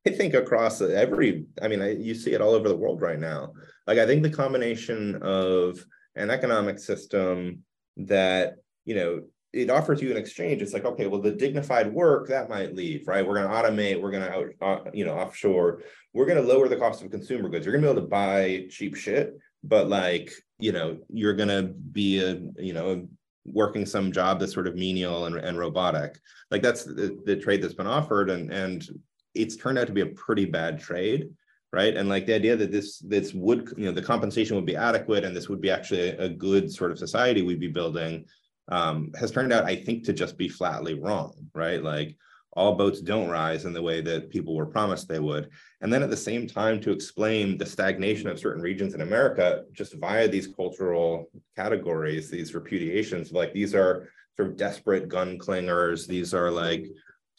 I 0.08 0.12
think 0.12 0.34
across 0.34 0.82
every, 0.82 1.46
I 1.62 1.68
mean, 1.68 1.82
I, 1.82 1.94
you 1.94 2.14
see 2.14 2.34
it 2.34 2.42
all 2.42 2.54
over 2.54 2.70
the 2.70 2.76
world 2.76 3.02
right 3.02 3.20
now. 3.20 3.54
Like, 3.88 3.98
I 3.98 4.06
think 4.06 4.24
the 4.24 4.30
combination 4.30 5.22
of 5.22 5.84
an 6.16 6.30
economic 6.30 6.80
system 6.80 7.64
that, 7.98 8.56
you 8.86 8.96
know, 8.96 9.22
it 9.52 9.70
offers 9.70 10.02
you 10.02 10.12
an 10.12 10.18
exchange. 10.18 10.62
It's 10.62 10.74
like, 10.74 10.86
okay, 10.86 11.08
well, 11.08 11.22
the 11.22 11.32
dignified 11.32 11.92
work 11.92 12.28
that 12.28 12.50
might 12.50 12.76
leave, 12.76 13.08
right? 13.08 13.26
We're 13.26 13.36
going 13.36 13.48
to 13.48 13.54
automate, 13.54 14.02
we're 14.02 14.12
going 14.12 14.30
to 14.32 14.66
uh, 14.66 14.90
you 14.94 15.06
know, 15.06 15.14
offshore, 15.14 15.82
we're 16.14 16.26
going 16.26 16.42
to 16.42 16.48
lower 16.48 16.68
the 16.68 16.76
cost 16.76 17.02
of 17.02 17.10
consumer 17.10 17.50
goods. 17.50 17.66
You're 17.66 17.74
going 17.74 17.84
to 17.84 17.88
be 17.88 17.92
able 17.92 18.02
to 18.02 18.08
buy 18.08 18.68
cheap 18.70 18.96
shit, 18.96 19.34
but 19.64 19.88
like, 19.88 20.32
you 20.60 20.72
know, 20.72 21.00
you're 21.10 21.34
going 21.34 21.50
to 21.50 21.64
be 21.64 22.20
a, 22.20 22.42
you 22.62 22.74
know, 22.74 23.08
working 23.46 23.86
some 23.86 24.12
job 24.12 24.40
that's 24.40 24.54
sort 24.54 24.68
of 24.68 24.76
menial 24.76 25.26
and, 25.26 25.36
and 25.36 25.58
robotic. 25.58 26.20
Like 26.52 26.62
that's 26.62 26.84
the, 26.84 27.18
the 27.26 27.36
trade 27.36 27.62
that's 27.62 27.74
been 27.74 27.88
offered, 27.88 28.30
and 28.30 28.52
and 28.52 28.88
it's 29.36 29.56
turned 29.56 29.78
out 29.78 29.88
to 29.88 29.94
be 29.94 30.02
a 30.02 30.08
pretty 30.08 30.46
bad 30.46 30.80
trade 30.80 31.30
right? 31.74 31.98
And 31.98 32.08
like 32.08 32.26
the 32.26 32.34
idea 32.34 32.56
that 32.56 32.72
this 32.72 33.00
this 33.00 33.34
would 33.34 33.74
you 33.76 33.86
know 33.86 33.92
the 33.92 34.02
compensation 34.02 34.56
would 34.56 34.66
be 34.66 34.78
adequate 34.78 35.26
and 35.26 35.36
this 35.36 35.50
would 35.50 35.60
be 35.60 35.70
actually 35.70 36.10
a, 36.12 36.30
good 36.30 36.72
sort 36.72 36.90
of 36.90 36.98
society 36.98 37.42
we'd 37.42 37.60
be 37.60 37.68
building 37.68 38.24
um, 38.70 39.12
has 39.20 39.30
turned 39.30 39.52
out 39.52 39.66
i 39.66 39.76
think 39.76 40.04
to 40.06 40.14
just 40.14 40.38
be 40.38 40.48
flatly 40.48 40.94
wrong 40.94 41.34
right? 41.54 41.84
Like 41.84 42.16
all 42.54 42.76
boats 42.76 43.02
don't 43.02 43.30
rise 43.30 43.66
in 43.66 43.74
the 43.74 43.82
way 43.82 44.00
that 44.02 44.30
people 44.30 44.56
were 44.56 44.66
promised 44.66 45.08
they 45.08 45.20
would. 45.20 45.50
And 45.82 45.92
then 45.92 46.04
at 46.04 46.10
the 46.10 46.18
same 46.18 46.48
time 46.48 46.80
to 46.82 46.92
explain 46.92 47.58
the 47.58 47.66
stagnation 47.66 48.30
of 48.30 48.40
certain 48.40 48.62
regions 48.62 48.94
in 48.94 49.02
america 49.02 49.64
just 49.74 49.96
via 49.96 50.28
these 50.28 50.48
cultural 50.48 51.30
categories 51.56 52.30
these 52.30 52.54
repudiations 52.54 53.34
like 53.34 53.54
these 53.54 53.76
are 53.76 54.10
sort 54.36 54.50
of 54.50 54.58
desperate 54.58 55.10
gun 55.10 55.38
clingers 55.38 56.08
these 56.08 56.34
are 56.34 56.50
like 56.50 56.86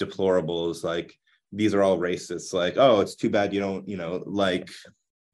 deplorables 0.01 0.84
like 0.84 1.18
these 1.53 1.74
are 1.74 1.82
all 1.82 1.99
racists 1.99 2.53
like 2.53 2.74
oh 2.76 3.01
it's 3.01 3.14
too 3.14 3.30
bad 3.30 3.55
you 3.55 3.61
don't 3.61 3.88
you 3.88 3.97
know 3.97 4.22
like 4.26 4.68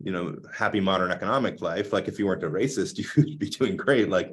you 0.02 0.12
know 0.12 0.36
happy 0.56 0.80
modern 0.80 1.10
economic 1.10 1.60
life. 1.60 1.92
Like 1.92 2.08
if 2.08 2.18
you 2.18 2.26
weren't 2.26 2.44
a 2.44 2.50
racist 2.50 2.98
you'd 3.16 3.38
be 3.38 3.48
doing 3.48 3.76
great. 3.76 4.08
Like 4.08 4.30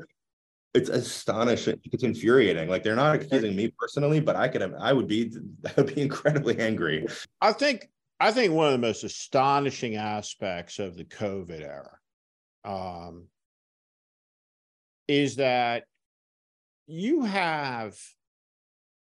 it's 0.74 0.90
astonishing 0.90 1.80
it's 1.86 2.04
infuriating. 2.04 2.70
Like 2.70 2.84
they're 2.84 2.96
not 2.96 3.16
accusing 3.16 3.56
me 3.56 3.72
personally 3.78 4.20
but 4.20 4.36
i 4.36 4.48
could 4.48 4.62
have 4.62 4.74
i 4.80 4.94
would 4.94 5.08
be 5.08 5.32
i 5.66 5.72
would 5.78 5.94
be 5.94 6.02
incredibly 6.02 6.60
angry. 6.60 7.06
I 7.42 7.54
think 7.54 7.90
I 8.20 8.32
think 8.32 8.54
one 8.54 8.68
of 8.68 8.74
the 8.74 8.86
most 8.86 9.04
astonishing 9.04 9.96
aspects 9.96 10.80
of 10.80 10.98
the 10.98 11.06
COVID 11.06 11.62
era 11.62 11.98
um, 12.66 13.28
is 15.08 15.38
that 15.38 15.86
you 16.86 17.24
have 17.24 17.98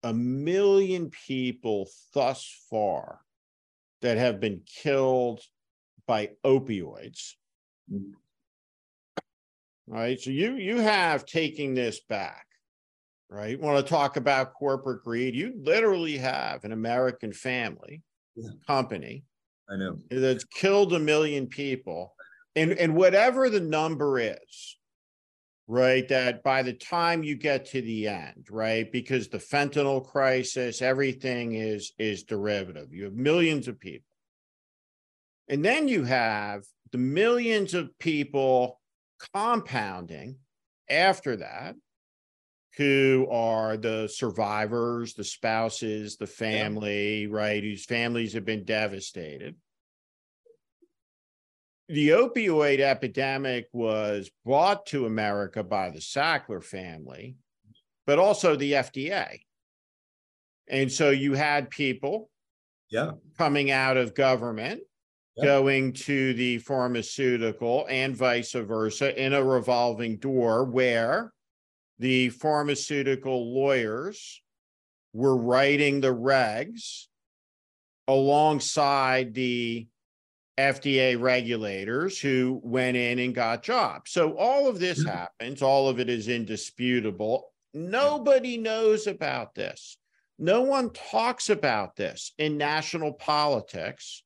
a 0.02 0.12
million 0.12 1.10
people 1.10 1.88
thus 2.12 2.44
far 2.68 3.20
that 4.00 4.18
have 4.18 4.40
been 4.40 4.62
killed 4.66 5.40
by 6.06 6.30
opioids. 6.44 7.32
Right. 9.86 10.18
So 10.20 10.30
you 10.30 10.56
you 10.56 10.78
have 10.78 11.24
taking 11.26 11.74
this 11.74 12.00
back. 12.08 12.46
Right. 13.28 13.58
Want 13.58 13.84
to 13.84 13.90
talk 13.90 14.16
about 14.16 14.54
corporate 14.54 15.02
greed? 15.04 15.34
You 15.34 15.54
literally 15.62 16.18
have 16.18 16.64
an 16.64 16.72
American 16.72 17.32
family 17.32 18.02
Yeah. 18.34 18.50
company 18.66 19.24
i 19.70 19.76
know 19.76 19.96
that's 20.10 20.44
killed 20.44 20.92
a 20.92 20.98
million 20.98 21.46
people 21.46 22.14
and 22.56 22.72
and 22.72 22.96
whatever 22.96 23.48
the 23.50 23.60
number 23.60 24.18
is 24.18 24.78
right 25.72 26.06
that 26.08 26.42
by 26.42 26.62
the 26.62 26.74
time 26.74 27.24
you 27.24 27.34
get 27.34 27.64
to 27.64 27.80
the 27.80 28.06
end 28.06 28.46
right 28.50 28.92
because 28.92 29.28
the 29.28 29.38
fentanyl 29.38 30.04
crisis 30.04 30.82
everything 30.82 31.54
is 31.54 31.92
is 31.98 32.24
derivative. 32.24 32.92
You 32.92 33.04
have 33.04 33.14
millions 33.14 33.68
of 33.68 33.80
people. 33.80 34.04
And 35.48 35.64
then 35.64 35.88
you 35.88 36.04
have 36.04 36.64
the 36.92 36.98
millions 36.98 37.72
of 37.72 37.98
people 37.98 38.80
compounding 39.32 40.36
after 40.90 41.36
that 41.36 41.74
who 42.76 43.26
are 43.30 43.78
the 43.78 44.08
survivors, 44.08 45.14
the 45.14 45.24
spouses, 45.24 46.18
the 46.18 46.26
family, 46.26 47.28
right, 47.28 47.62
whose 47.62 47.86
families 47.86 48.34
have 48.34 48.44
been 48.44 48.64
devastated. 48.64 49.56
The 51.92 52.08
opioid 52.08 52.80
epidemic 52.80 53.68
was 53.74 54.30
brought 54.46 54.86
to 54.86 55.04
America 55.04 55.62
by 55.62 55.90
the 55.90 55.98
Sackler 55.98 56.64
family, 56.64 57.36
but 58.06 58.18
also 58.18 58.56
the 58.56 58.72
FDA. 58.72 59.40
And 60.68 60.90
so 60.90 61.10
you 61.10 61.34
had 61.34 61.68
people 61.68 62.30
yeah 62.88 63.12
coming 63.36 63.70
out 63.70 63.98
of 63.98 64.14
government 64.14 64.80
Yeah. 65.36 65.44
going 65.44 65.92
to 66.08 66.32
the 66.32 66.58
pharmaceutical 66.60 67.86
and 67.90 68.16
vice 68.16 68.52
versa 68.52 69.08
in 69.22 69.34
a 69.34 69.44
revolving 69.44 70.16
door 70.16 70.64
where 70.64 71.34
the 71.98 72.30
pharmaceutical 72.30 73.52
lawyers 73.54 74.42
were 75.12 75.36
writing 75.36 76.00
the 76.00 76.14
regs 76.14 77.08
alongside 78.08 79.34
the 79.34 79.88
FDA 80.58 81.18
regulators 81.20 82.20
who 82.20 82.60
went 82.62 82.96
in 82.96 83.18
and 83.18 83.34
got 83.34 83.62
jobs. 83.62 84.10
So 84.10 84.36
all 84.36 84.68
of 84.68 84.78
this 84.78 85.04
Yeah. 85.04 85.12
happens, 85.12 85.62
all 85.62 85.88
of 85.88 85.98
it 85.98 86.08
is 86.08 86.28
indisputable. 86.28 87.52
Nobody 87.72 88.58
knows 88.58 89.06
about 89.06 89.54
this. 89.54 89.96
No 90.38 90.62
one 90.62 90.90
talks 90.90 91.48
about 91.48 91.96
this 91.96 92.32
in 92.38 92.58
national 92.58 93.12
politics 93.14 94.24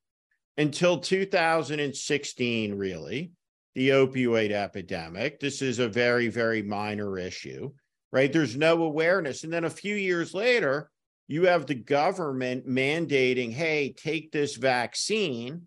until 0.56 0.98
2016, 0.98 2.74
really, 2.74 3.32
the 3.74 3.90
opioid 3.90 4.50
epidemic. 4.50 5.38
This 5.38 5.62
is 5.62 5.78
a 5.78 5.88
very, 5.88 6.28
very 6.28 6.62
minor 6.62 7.18
issue, 7.18 7.72
right? 8.10 8.32
There's 8.32 8.56
no 8.56 8.82
awareness. 8.82 9.44
And 9.44 9.52
then 9.52 9.64
a 9.64 9.70
few 9.70 9.94
years 9.94 10.32
later, 10.34 10.90
you 11.28 11.44
have 11.46 11.66
the 11.66 11.74
government 11.74 12.66
mandating, 12.66 13.52
hey, 13.52 13.92
take 13.92 14.32
this 14.32 14.56
vaccine. 14.56 15.66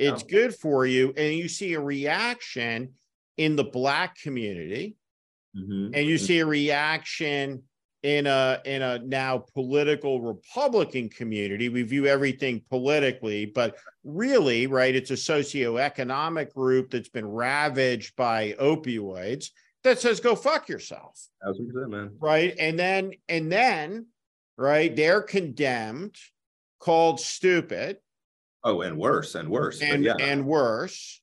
It's 0.00 0.22
Yeah. 0.22 0.28
good 0.38 0.54
for 0.54 0.86
you. 0.86 1.12
And 1.16 1.34
you 1.34 1.46
see 1.46 1.74
a 1.74 1.80
reaction 1.80 2.94
in 3.36 3.56
the 3.56 3.64
Black 3.64 4.16
community 4.18 4.96
Mhm. 5.56 5.90
and 5.94 6.06
you 6.06 6.16
see 6.18 6.38
a 6.38 6.46
reaction 6.46 7.62
in 8.02 8.26
a 8.26 8.62
in 8.64 8.80
a 8.80 8.98
now 9.00 9.36
political 9.52 10.22
republican 10.22 11.08
community 11.10 11.68
we 11.68 11.82
view 11.82 12.06
everything 12.06 12.62
politically 12.70 13.44
but 13.44 13.76
really 14.04 14.66
right 14.66 14.94
it's 14.94 15.10
a 15.10 15.14
socioeconomic 15.14 16.50
group 16.54 16.90
that's 16.90 17.10
been 17.10 17.26
ravaged 17.26 18.16
by 18.16 18.52
opioids 18.58 19.50
that 19.84 19.98
says 19.98 20.18
go 20.18 20.34
fuck 20.34 20.66
yourself 20.68 21.28
thousand 21.44 21.70
percent 21.70 21.90
man 21.90 22.10
right 22.20 22.54
and 22.58 22.78
then 22.78 23.12
and 23.28 23.52
then 23.52 24.06
right 24.56 24.96
they're 24.96 25.20
condemned 25.20 26.16
called 26.78 27.20
stupid 27.20 27.98
oh 28.64 28.82
and 28.82 28.96
worse 28.96 29.34
and 29.34 29.48
worse 29.48 29.80
and 29.82 30.04
yeah. 30.04 30.16
and 30.20 30.44
worse. 30.46 31.20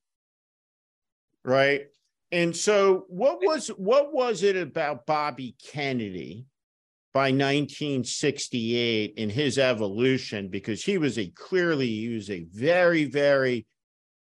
Right? 1.44 1.84
And 2.32 2.56
so 2.56 3.06
what 3.08 3.40
was 3.42 3.70
what 3.70 4.14
was 4.14 4.44
it 4.44 4.58
about 4.58 5.06
bobby 5.06 5.56
kennedy 5.64 6.46
by 7.14 7.32
1968 7.32 9.14
in 9.16 9.30
his 9.30 9.58
evolution? 9.58 10.50
Because 10.50 10.84
he 10.84 10.98
was 10.98 11.18
a 11.18 11.28
clearly 11.28 11.88
he 11.88 12.10
was 12.10 12.30
a 12.30 12.46
very 12.52 13.06
very 13.06 13.66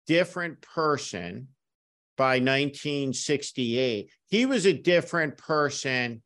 different 0.07 0.61
person 0.61 1.49
by 2.17 2.35
1968 2.39 4.09
he 4.29 4.47
was 4.47 4.67
a 4.67 4.73
different 4.73 5.37
person 5.37 6.23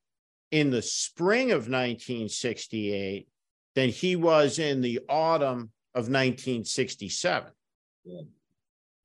in 0.50 0.70
the 0.70 0.82
spring 0.82 1.50
of 1.50 1.68
1968 1.68 3.28
than 3.74 3.88
he 3.88 4.16
was 4.16 4.58
in 4.58 4.80
the 4.80 5.00
autumn 5.08 5.70
of 5.98 6.04
1967 6.04 7.50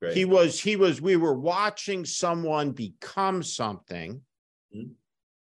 Great. 0.00 0.14
he 0.16 0.24
was 0.24 0.60
he 0.60 0.76
was 0.76 1.00
we 1.02 1.16
were 1.16 1.34
watching 1.34 2.04
someone 2.04 2.70
become 2.70 3.42
something 3.42 4.22
Mhm. 4.74 4.92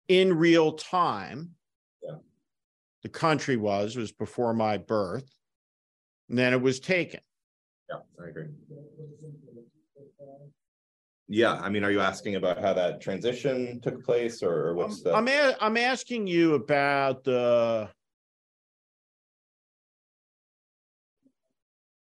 in 0.08 0.34
real 0.34 0.72
time 0.74 1.54
Yeah. 2.02 2.18
the 3.04 3.10
country 3.10 3.56
was 3.56 3.96
was 3.96 4.12
before 4.12 4.56
my 4.56 4.78
birth 4.80 5.30
and 6.28 6.38
then 6.40 6.54
it 6.54 6.62
was 6.62 6.80
taken 6.80 7.22
Yeah, 7.90 8.00
I 8.20 8.30
agree. 8.30 8.48
Yeah, 11.28 11.54
I 11.54 11.70
mean, 11.70 11.84
are 11.84 11.92
you 11.92 12.02
asking 12.02 12.36
about 12.36 12.60
how 12.60 12.74
that 12.74 13.00
transition 13.02 13.80
took 13.82 14.04
place 14.04 14.42
or 14.44 14.70
or 14.70 14.74
what's 14.74 15.02
the? 15.04 15.14
i'm 15.14 15.28
a- 15.28 15.56
i'm 15.62 15.78
asking 15.78 16.26
you 16.28 16.56
about 16.56 17.24
the 17.24 17.90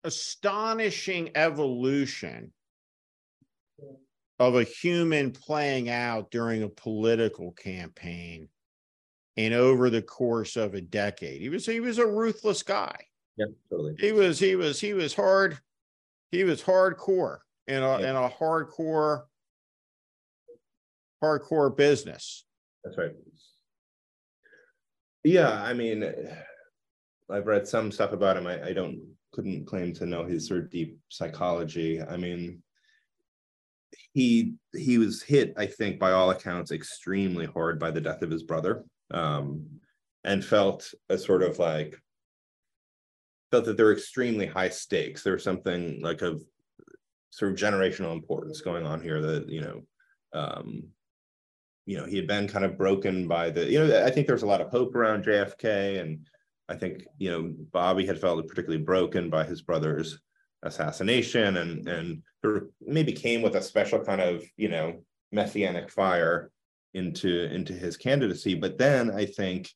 astonishing 0.03 1.31
evolution 1.35 2.51
of 4.39 4.55
a 4.55 4.63
human 4.63 5.31
playing 5.31 5.89
out 5.89 6.31
during 6.31 6.63
a 6.63 6.69
political 6.69 7.51
campaign 7.53 8.49
and 9.37 9.53
over 9.53 9.89
the 9.89 10.01
course 10.01 10.55
of 10.55 10.73
a 10.73 10.81
decade. 10.81 11.41
He 11.41 11.49
was 11.49 11.65
he 11.65 11.79
was 11.79 11.97
a 11.97 12.05
ruthless 12.05 12.63
guy. 12.63 12.95
Yeah, 13.37 13.45
totally. 13.69 13.95
He 13.99 14.11
was 14.11 14.39
he 14.39 14.55
was 14.55 14.79
he 14.79 14.93
was 14.93 15.13
hard. 15.13 15.59
He 16.31 16.43
was 16.43 16.61
hardcore 16.61 17.39
in 17.67 17.81
a 17.81 17.99
Yeah. 17.99 18.09
in 18.09 18.15
a 18.15 18.29
hardcore 18.29 19.23
hardcore 21.23 21.75
business. 21.75 22.45
That's 22.83 22.97
right. 22.97 23.11
Yeah, 25.23 25.49
I 25.63 25.73
mean, 25.73 26.03
I've 27.31 27.47
read 27.47 27.65
some 27.65 27.91
stuff 27.91 28.11
about 28.11 28.35
him. 28.35 28.45
I, 28.45 28.61
I 28.67 28.73
don't 28.73 28.99
couldn't 29.33 29.65
claim 29.65 29.93
to 29.93 30.05
know 30.05 30.25
his 30.25 30.47
sort 30.47 30.61
of 30.61 30.69
deep 30.69 30.97
psychology. 31.09 32.01
I 32.01 32.17
mean, 32.17 32.63
he 34.13 34.53
he 34.73 34.97
was 34.97 35.21
hit, 35.21 35.53
I 35.57 35.65
think, 35.65 35.99
by 35.99 36.11
all 36.11 36.31
accounts, 36.31 36.71
extremely 36.71 37.45
hard 37.45 37.79
by 37.79 37.91
the 37.91 38.01
death 38.01 38.21
of 38.21 38.31
his 38.31 38.43
brother, 38.43 38.85
um, 39.11 39.65
and 40.23 40.43
felt 40.43 40.93
a 41.09 41.17
sort 41.17 41.43
of 41.43 41.59
like 41.59 41.99
felt 43.51 43.65
that 43.65 43.77
there 43.77 43.87
were 43.87 43.93
extremely 43.93 44.45
high 44.45 44.69
stakes. 44.69 45.23
There 45.23 45.33
was 45.33 45.43
something 45.43 46.01
like 46.01 46.21
of 46.21 46.41
sort 47.31 47.51
of 47.51 47.57
generational 47.57 48.13
importance 48.13 48.61
going 48.61 48.85
on 48.85 49.01
here 49.01 49.21
that 49.21 49.49
you 49.49 49.61
know 49.61 49.81
um, 50.33 50.83
you 51.85 51.97
know, 51.97 52.05
he 52.05 52.15
had 52.15 52.27
been 52.27 52.47
kind 52.47 52.65
of 52.65 52.77
broken 52.77 53.27
by 53.27 53.49
the, 53.49 53.65
you 53.65 53.79
know, 53.79 54.05
I 54.05 54.09
think 54.09 54.27
there 54.27 54.35
was 54.35 54.43
a 54.43 54.47
lot 54.47 54.61
of 54.61 54.69
hope 54.69 54.95
around 54.95 55.25
JFK. 55.25 55.99
And 55.99 56.27
I 56.73 56.75
think, 56.75 57.05
you 57.17 57.29
know, 57.29 57.53
Bobby 57.71 58.05
had 58.05 58.19
felt 58.19 58.47
particularly 58.47 58.83
broken 58.83 59.29
by 59.29 59.43
his 59.43 59.61
brother's 59.61 60.19
assassination 60.63 61.57
and, 61.57 61.87
and 61.87 62.23
maybe 62.81 63.13
came 63.13 63.41
with 63.41 63.55
a 63.55 63.61
special 63.61 64.03
kind 64.03 64.21
of, 64.21 64.43
you 64.57 64.69
know, 64.69 65.03
messianic 65.31 65.91
fire 65.91 66.51
into, 66.93 67.43
into 67.53 67.73
his 67.73 67.95
candidacy. 67.95 68.55
But 68.55 68.77
then 68.77 69.11
I 69.11 69.25
think 69.25 69.69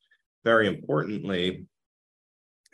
very 0.44 0.66
importantly, 0.66 1.66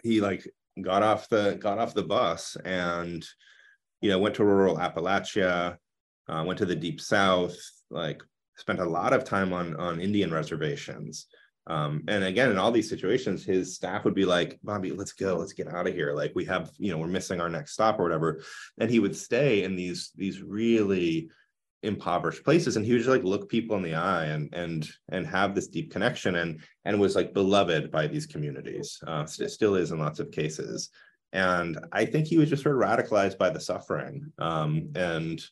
he 0.03 0.21
like 0.21 0.49
got 0.81 1.03
off 1.03 1.29
the, 1.29 1.59
got 1.61 1.79
off 1.79 1.95
the 1.95 2.03
bus 2.03 2.57
and, 2.65 3.25
you 4.01 4.09
know, 4.11 4.19
went 4.19 4.37
to 4.37 4.45
rural 4.45 4.79
Appalachia, 4.79 5.77
uh, 6.29 6.45
went 6.47 6.59
to 6.59 6.67
the 6.67 6.77
deep 6.77 7.01
South, 7.01 7.57
like 7.91 8.23
spent 8.57 8.81
a 8.81 8.85
lot 8.85 9.13
of 9.13 9.25
time 9.25 9.53
on 9.53 9.77
on 9.77 10.01
Indian 10.01 10.33
reservations. 10.33 11.27
Um, 11.67 12.05
and 12.09 12.25
again, 12.25 12.51
in 12.51 12.59
all 12.59 12.71
these 12.71 12.91
situations, 12.91 13.45
his 13.45 13.75
staff 13.75 14.05
would 14.05 14.15
be 14.15 14.27
like, 14.27 14.59
Bobby, 14.63 14.93
let's 14.93 15.13
go, 15.13 15.37
let's 15.37 15.55
get 15.55 15.73
out 15.73 15.87
of 15.87 15.95
here. 15.95 16.13
Like 16.13 16.33
we 16.35 16.45
have, 16.45 16.71
you 16.79 16.91
know, 16.91 16.99
we're 16.99 17.07
missing 17.07 17.41
our 17.41 17.49
next 17.49 17.73
stop 17.73 17.99
or 17.99 18.03
whatever. 18.03 18.43
And 18.79 18.91
he 18.91 18.99
would 18.99 19.17
stay 19.17 19.65
in 19.65 19.75
these 19.75 20.11
these 20.15 20.43
really 20.43 21.31
impoverished 21.85 22.45
places 22.45 22.77
and 22.77 22.87
he 22.87 22.93
would 22.93 22.99
just 22.99 23.11
like 23.11 23.25
look 23.25 23.49
people 23.49 23.77
in 23.77 23.83
the 23.83 23.95
eye 23.95 24.25
and 24.25 24.53
and 24.55 24.89
and 25.11 25.27
have 25.27 25.55
this 25.55 25.67
deep 25.67 25.93
connection 25.93 26.37
and 26.37 26.61
and 26.87 26.99
was 26.99 27.15
like 27.15 27.35
beloved 27.35 27.91
by 27.91 28.07
these 28.07 28.27
communities 28.27 28.99
uh 29.07 29.27
st- 29.27 29.51
still 29.51 29.75
is 29.75 29.93
in 29.93 29.99
lots 29.99 30.19
of 30.19 30.31
cases 30.31 30.89
and 31.35 31.79
i 31.93 32.03
think 32.03 32.27
he 32.27 32.39
was 32.39 32.49
just 32.49 32.63
sort 32.63 32.75
of 32.75 32.81
radicalized 32.81 33.37
by 33.37 33.51
the 33.51 33.61
suffering 33.61 34.33
um 34.39 34.89
and 34.95 35.45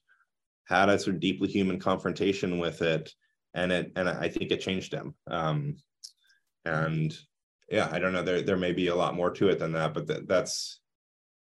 had 0.64 0.88
a 0.88 0.98
sort 0.98 1.16
of 1.16 1.20
deeply 1.20 1.50
human 1.50 1.78
confrontation 1.78 2.58
with 2.58 2.80
it 2.80 3.12
and 3.52 3.70
it 3.70 3.92
and 3.96 4.08
i 4.08 4.26
think 4.26 4.50
it 4.50 4.60
changed 4.62 4.94
him 4.94 5.14
um 5.26 5.76
and 6.64 7.16
yeah 7.70 7.88
i 7.92 7.98
don't 7.98 8.12
know 8.12 8.22
there 8.22 8.42
there 8.42 8.56
may 8.56 8.72
be 8.72 8.88
a 8.88 8.94
lot 8.94 9.14
more 9.14 9.30
to 9.30 9.48
it 9.48 9.58
than 9.58 9.72
that 9.72 9.94
but 9.94 10.06
that, 10.06 10.28
that's 10.28 10.80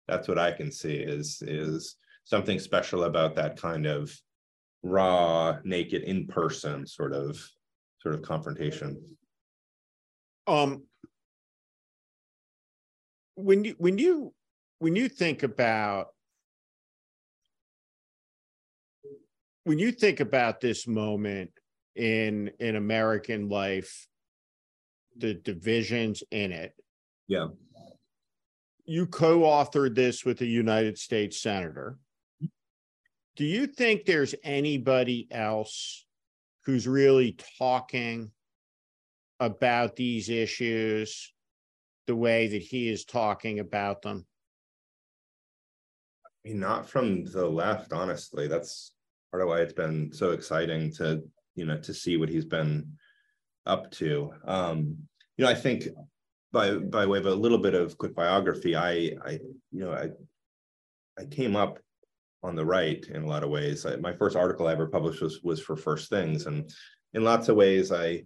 that's 0.08 0.28
what 0.28 0.38
i 0.38 0.50
can 0.50 0.70
see 0.70 0.94
is 0.94 1.42
is 1.46 1.96
something 2.24 2.58
special 2.58 3.04
about 3.04 3.34
that 3.34 3.60
kind 3.60 3.86
of 3.86 4.14
raw 4.82 5.56
naked 5.64 6.02
in 6.02 6.26
person 6.26 6.86
sort 6.86 7.12
of 7.12 7.40
sort 8.00 8.14
of 8.14 8.22
confrontation. 8.22 9.00
Um 10.46 10.82
when 13.36 13.64
you 13.64 13.74
when 13.78 13.98
you 13.98 14.34
when 14.80 14.96
you 14.96 15.08
think 15.08 15.42
about 15.42 16.08
when 19.64 19.78
you 19.78 19.92
think 19.92 20.20
about 20.20 20.60
this 20.60 20.86
moment 20.86 21.50
in 21.94 22.50
in 22.58 22.74
American 22.74 23.48
life, 23.48 24.08
the 25.16 25.34
divisions 25.34 26.22
in 26.30 26.52
it, 26.52 26.74
yeah 27.28 27.48
you 28.84 29.06
co-authored 29.06 29.94
this 29.94 30.24
with 30.24 30.40
a 30.40 30.46
United 30.46 30.98
States 30.98 31.40
senator. 31.40 31.98
Do 33.36 33.44
you 33.44 33.66
think 33.66 34.04
there's 34.04 34.34
anybody 34.44 35.28
else 35.30 36.04
who's 36.64 36.86
really 36.86 37.36
talking 37.58 38.30
about 39.40 39.96
these 39.96 40.28
issues 40.28 41.32
the 42.06 42.16
way 42.16 42.48
that 42.48 42.62
he 42.62 42.88
is 42.88 43.04
talking 43.04 43.60
about 43.60 44.02
them? 44.02 44.26
I 46.44 46.48
mean, 46.48 46.60
not 46.60 46.88
from 46.88 47.24
the 47.24 47.46
left 47.46 47.92
honestly 47.92 48.48
that's 48.48 48.92
part 49.30 49.42
of 49.42 49.48
why 49.48 49.60
it's 49.60 49.72
been 49.72 50.12
so 50.12 50.32
exciting 50.32 50.92
to 50.94 51.22
you 51.54 51.64
know 51.64 51.78
to 51.78 51.94
see 51.94 52.16
what 52.16 52.28
he's 52.28 52.44
been 52.44 52.92
up 53.66 53.90
to 53.90 54.32
um 54.46 54.96
you 55.36 55.44
know 55.44 55.50
i 55.50 55.54
think 55.54 55.84
by 56.52 56.74
by 56.74 57.06
way 57.06 57.18
of 57.18 57.26
a 57.26 57.34
little 57.34 57.58
bit 57.58 57.74
of 57.74 57.96
quick 57.98 58.14
biography 58.14 58.74
i 58.76 59.10
i 59.24 59.38
you 59.70 59.80
know 59.80 59.92
i 59.92 60.08
i 61.20 61.24
came 61.26 61.56
up 61.56 61.78
on 62.42 62.56
the 62.56 62.64
right 62.64 63.06
in 63.06 63.22
a 63.22 63.26
lot 63.26 63.44
of 63.44 63.50
ways 63.50 63.86
I, 63.86 63.96
my 63.96 64.12
first 64.12 64.36
article 64.36 64.66
i 64.66 64.72
ever 64.72 64.88
published 64.88 65.22
was 65.22 65.40
was 65.42 65.60
for 65.60 65.76
first 65.76 66.10
things 66.10 66.46
and 66.46 66.70
in 67.14 67.24
lots 67.24 67.48
of 67.48 67.56
ways 67.56 67.92
i 67.92 68.24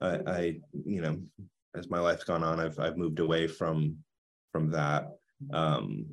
i, 0.00 0.18
I 0.26 0.60
you 0.84 1.00
know 1.00 1.20
as 1.76 1.88
my 1.88 2.00
life's 2.00 2.24
gone 2.24 2.42
on 2.42 2.58
i've 2.60 2.78
i've 2.78 2.96
moved 2.96 3.20
away 3.20 3.46
from 3.46 3.96
from 4.50 4.70
that 4.72 5.10
um 5.52 6.06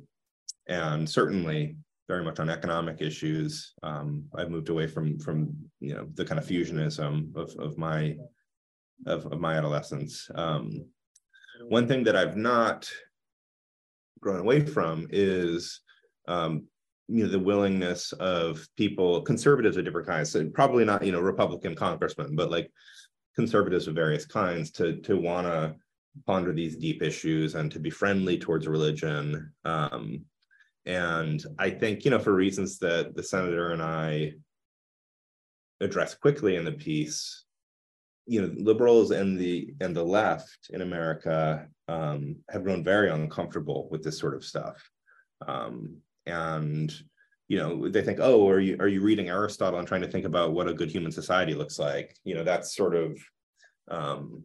and 0.68 1.08
certainly 1.08 1.76
very 2.10 2.24
much 2.24 2.40
on 2.40 2.50
economic 2.50 3.00
issues. 3.00 3.72
Um, 3.84 4.24
I've 4.34 4.50
moved 4.50 4.68
away 4.68 4.88
from 4.88 5.16
from 5.20 5.54
you 5.78 5.94
know 5.94 6.08
the 6.14 6.24
kind 6.24 6.40
of 6.40 6.46
fusionism 6.46 7.36
of 7.36 7.54
of 7.60 7.78
my 7.78 8.16
of, 9.06 9.26
of 9.26 9.40
my 9.40 9.54
adolescence. 9.54 10.30
Um, 10.34 10.86
one 11.68 11.86
thing 11.86 12.04
that 12.04 12.16
I've 12.16 12.36
not 12.36 12.90
grown 14.20 14.40
away 14.40 14.64
from 14.64 15.06
is 15.10 15.80
um, 16.28 16.66
you 17.08 17.24
know 17.24 17.30
the 17.30 17.38
willingness 17.38 18.12
of 18.12 18.66
people, 18.76 19.22
conservatives 19.22 19.76
of 19.76 19.84
different 19.84 20.06
kinds, 20.06 20.34
and 20.34 20.54
probably 20.54 20.84
not 20.84 21.04
you 21.04 21.12
know 21.12 21.20
Republican 21.20 21.74
congressmen, 21.74 22.36
but 22.36 22.50
like 22.50 22.70
conservatives 23.34 23.88
of 23.88 23.94
various 23.94 24.26
kinds 24.26 24.70
to 24.72 25.00
to 25.00 25.16
want 25.16 25.46
to 25.46 25.74
ponder 26.26 26.52
these 26.52 26.76
deep 26.76 27.02
issues 27.02 27.54
and 27.54 27.70
to 27.72 27.78
be 27.78 27.90
friendly 27.90 28.38
towards 28.38 28.66
religion. 28.66 29.52
Um, 29.64 30.24
and 30.86 31.44
I 31.58 31.70
think, 31.70 32.04
you 32.04 32.10
know, 32.10 32.18
for 32.18 32.34
reasons 32.34 32.78
that 32.78 33.14
the 33.14 33.22
senator 33.22 33.72
and 33.72 33.82
I 33.82 34.32
address 35.80 36.14
quickly 36.14 36.56
in 36.56 36.64
the 36.64 36.72
piece, 36.72 37.44
you 38.30 38.40
know, 38.40 38.54
liberals 38.56 39.10
and 39.10 39.36
the 39.36 39.74
and 39.80 39.94
the 39.94 40.04
left 40.04 40.70
in 40.70 40.82
America 40.82 41.66
um, 41.88 42.36
have 42.48 42.62
grown 42.62 42.84
very 42.84 43.10
uncomfortable 43.10 43.88
with 43.90 44.04
this 44.04 44.20
sort 44.20 44.36
of 44.36 44.44
stuff. 44.44 44.88
Um, 45.48 45.96
and 46.26 46.94
you 47.48 47.58
know, 47.58 47.88
they 47.88 48.02
think, 48.02 48.20
oh, 48.22 48.48
are 48.48 48.60
you 48.60 48.76
are 48.78 48.86
you 48.86 49.00
reading 49.00 49.30
Aristotle 49.30 49.80
and 49.80 49.88
trying 49.88 50.02
to 50.02 50.08
think 50.08 50.26
about 50.26 50.52
what 50.52 50.68
a 50.68 50.74
good 50.74 50.92
human 50.92 51.10
society 51.10 51.54
looks 51.54 51.76
like? 51.80 52.16
You 52.22 52.36
know, 52.36 52.44
that's 52.44 52.76
sort 52.76 52.94
of 52.94 53.18
um, 53.90 54.44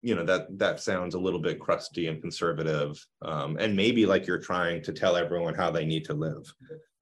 you 0.00 0.14
know 0.14 0.24
that 0.24 0.56
that 0.56 0.78
sounds 0.78 1.16
a 1.16 1.20
little 1.20 1.40
bit 1.40 1.58
crusty 1.58 2.06
and 2.06 2.20
conservative 2.20 3.04
um, 3.22 3.56
and 3.58 3.74
maybe 3.74 4.06
like 4.06 4.24
you're 4.24 4.38
trying 4.38 4.80
to 4.84 4.92
tell 4.92 5.16
everyone 5.16 5.54
how 5.54 5.72
they 5.72 5.84
need 5.84 6.04
to 6.04 6.14
live 6.14 6.46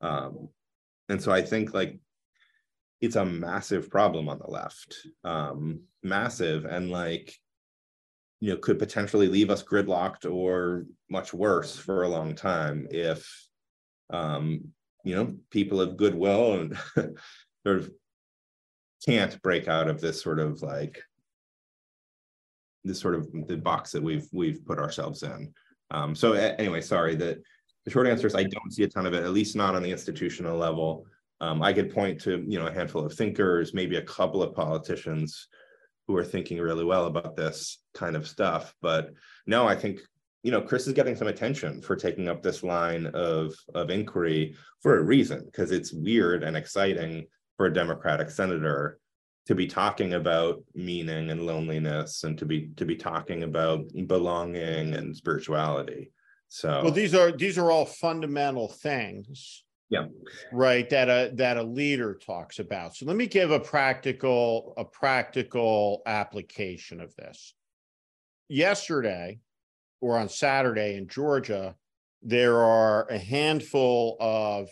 um, 0.01 0.49
and 1.09 1.23
so 1.23 1.31
i 1.31 1.41
think 1.41 1.73
like 1.73 2.01
it's 3.01 3.17
a 3.17 3.25
massive 3.25 3.91
problem 3.91 4.29
on 4.29 4.39
the 4.39 4.51
left 4.51 4.97
um, 5.25 5.81
massive 6.03 6.65
and 6.65 6.91
like 6.91 7.35
you 8.41 8.51
know 8.51 8.57
could 8.57 8.79
potentially 8.79 9.29
leave 9.29 9.51
us 9.51 9.63
gridlocked 9.63 10.31
or 10.31 10.87
much 11.11 11.33
worse 11.33 11.77
for 11.77 12.03
a 12.03 12.09
long 12.09 12.35
time 12.35 12.87
if 12.91 13.29
um, 14.11 14.63
you 15.05 15.15
know 15.15 15.35
people 15.51 15.81
of 15.81 15.97
goodwill 15.97 16.55
and 16.55 16.79
sort 17.67 17.79
of 17.79 17.91
can't 19.05 19.41
break 19.43 19.69
out 19.69 19.89
of 19.89 20.01
this 20.01 20.23
sort 20.23 20.41
of 20.41 20.63
like 20.63 21.01
this 22.85 23.01
sort 23.01 23.15
of 23.15 23.29
the 23.47 23.57
box 23.57 23.93
that 23.93 24.03
we've 24.03 24.27
we've 24.33 24.65
put 24.65 24.79
ourselves 24.79 25.23
in. 25.23 25.53
Um, 25.91 26.15
so 26.15 26.33
anyway, 26.33 26.81
sorry 26.81 27.15
that 27.17 27.39
the 27.85 27.91
short 27.91 28.07
answer 28.07 28.27
is 28.27 28.35
I 28.35 28.45
don't 28.45 28.73
see 28.73 28.83
a 28.83 28.89
ton 28.89 29.07
of 29.07 29.15
it, 29.15 29.25
at 29.25 29.33
least 29.33 29.57
not 29.57 29.75
on 29.75 29.83
the 29.83 29.91
institutional 29.91 30.59
level. 30.59 31.07
Um, 31.41 31.63
I 31.63 31.73
could 31.73 31.95
point 31.95 32.21
to 32.23 32.45
you 32.47 32.59
know 32.59 32.67
a 32.67 32.73
handful 32.73 33.05
of 33.05 33.15
thinkers, 33.15 33.75
maybe 33.75 33.97
a 33.97 34.03
couple 34.03 34.43
of 34.43 34.55
politicians 34.55 35.49
who 36.07 36.17
are 36.17 36.25
thinking 36.25 36.59
really 36.59 36.85
well 36.85 37.07
about 37.07 37.37
this 37.37 37.79
kind 37.95 38.17
of 38.17 38.27
stuff. 38.27 38.75
But 38.81 39.11
no, 39.47 39.69
I 39.69 39.77
think 39.77 40.01
you 40.43 40.53
know, 40.53 40.61
Chris 40.61 40.87
is 40.87 40.95
getting 40.95 41.17
some 41.17 41.29
attention 41.29 41.83
for 41.83 41.97
taking 41.97 42.29
up 42.29 42.43
this 42.43 42.63
line 42.63 43.07
of 43.07 43.55
of 43.75 43.91
inquiry 43.91 44.57
for 44.81 44.99
a 44.99 45.03
reason, 45.03 45.45
because 45.45 45.73
it's 45.73 45.93
weird 45.93 46.43
and 46.43 46.57
exciting 46.57 47.27
for 47.57 47.67
a 47.67 47.73
Democratic 47.73 48.31
senator 48.31 48.99
to 49.47 49.55
be 49.55 49.67
talking 49.67 50.15
about 50.15 50.63
meaning 50.75 51.31
and 51.31 51.45
loneliness 51.45 52.25
and 52.25 52.39
to 52.39 52.47
be 52.47 52.71
to 52.77 52.85
be 52.85 52.97
talking 52.97 53.43
about 53.43 53.85
belonging 54.07 54.95
and 54.95 55.17
spirituality. 55.17 56.13
So 56.49 56.83
Well, 56.85 56.93
these 56.93 57.15
are, 57.15 57.33
these 57.33 57.59
are 57.59 57.71
all 57.71 57.85
fundamental 57.85 58.69
things. 58.69 59.65
Yeah. 59.91 60.07
Right, 60.53 60.89
that 60.91 61.09
a, 61.09 61.31
that 61.37 61.57
a 61.57 61.63
leader 61.63 62.15
talks 62.15 62.59
about. 62.59 62.95
So 62.95 63.07
let 63.07 63.17
me 63.17 63.27
give 63.27 63.51
a 63.51 63.61
practical, 63.61 64.75
a 64.77 64.85
practical 64.85 66.03
application 66.05 67.01
of 67.01 67.15
this. 67.17 67.55
Yesterday, 68.49 69.41
or 70.01 70.19
on 70.19 70.29
Saturday 70.29 70.97
in 70.97 71.09
Georgia, 71.09 71.75
there 72.23 72.59
are 72.59 73.07
a 73.09 73.19
handful 73.19 74.17
of 74.21 74.69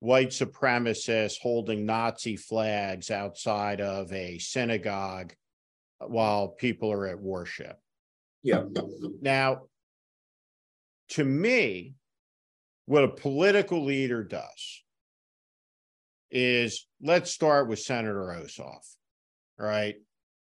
white 0.00 0.30
supremacists 0.30 1.38
holding 1.40 1.86
Nazi 1.86 2.36
flags 2.36 3.10
outside 3.10 3.80
of 3.80 4.12
a 4.12 4.38
synagogue 4.38 5.32
while 5.98 6.48
people 6.48 6.92
are 6.92 7.06
at 7.06 7.18
worship. 7.18 7.78
yeah, 8.42 8.64
Now, 9.22 9.62
to 11.10 11.24
me, 11.24 11.94
what 12.86 13.04
a 13.04 13.08
political 13.08 13.84
leader 13.84 14.24
does 14.24 14.82
is 16.30 16.86
let's 17.02 17.30
start 17.30 17.68
with 17.68 17.80
Senator 17.80 18.34
Ossoff, 18.40 18.94
right? 19.58 19.96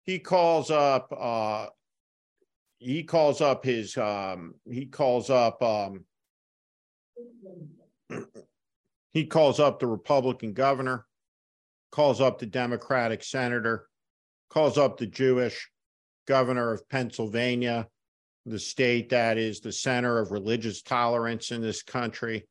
He 0.04 0.20
calls 0.20 0.70
up, 0.70 1.14
uh, 1.18 1.68
he 2.80 3.04
calls 3.04 3.40
up 3.42 3.64
his, 3.64 3.98
um, 3.98 4.56
he 4.70 4.86
calls 4.86 5.30
up, 5.30 5.62
um, 5.64 6.04
he 9.14 9.26
calls 9.26 9.60
up 9.62 9.80
the 9.80 9.88
Republican 9.88 10.52
governor, 10.54 11.06
calls 11.92 12.20
up 12.20 12.40
the 12.40 12.46
Democratic 12.46 13.24
senator, 13.24 13.88
calls 14.50 14.78
up 14.78 14.98
the 14.98 15.08
Jewish 15.08 15.70
governor 16.28 16.74
of 16.74 16.88
Pennsylvania, 16.90 17.88
the 18.46 18.60
state 18.60 19.10
that 19.10 19.38
is 19.38 19.60
the 19.60 19.72
center 19.72 20.20
of 20.20 20.32
religious 20.32 20.82
tolerance 20.82 21.52
in 21.52 21.62
this 21.62 21.82
country. 21.82 22.46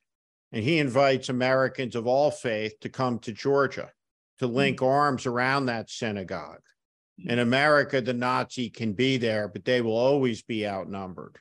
And 0.53 0.63
he 0.63 0.79
invites 0.79 1.29
Americans 1.29 1.97
of 1.97 2.07
all 2.07 2.31
faith 2.31 2.79
to 2.81 2.89
come 2.89 3.19
to 3.21 3.33
Georgia 3.33 3.91
to 4.39 4.47
hmm. 4.47 4.55
link 4.55 4.83
arms 4.83 5.27
around 5.27 5.67
that 5.67 5.91
synagogue. 5.91 6.61
Hmm. 7.23 7.31
In 7.31 7.39
America, 7.39 8.01
the 8.01 8.15
Nazi 8.15 8.71
can 8.71 8.93
be 8.93 9.17
there, 9.17 9.49
but 9.49 9.65
they 9.65 9.81
will 9.81 9.97
always 9.97 10.43
be 10.43 10.67
outnumbered, 10.67 11.39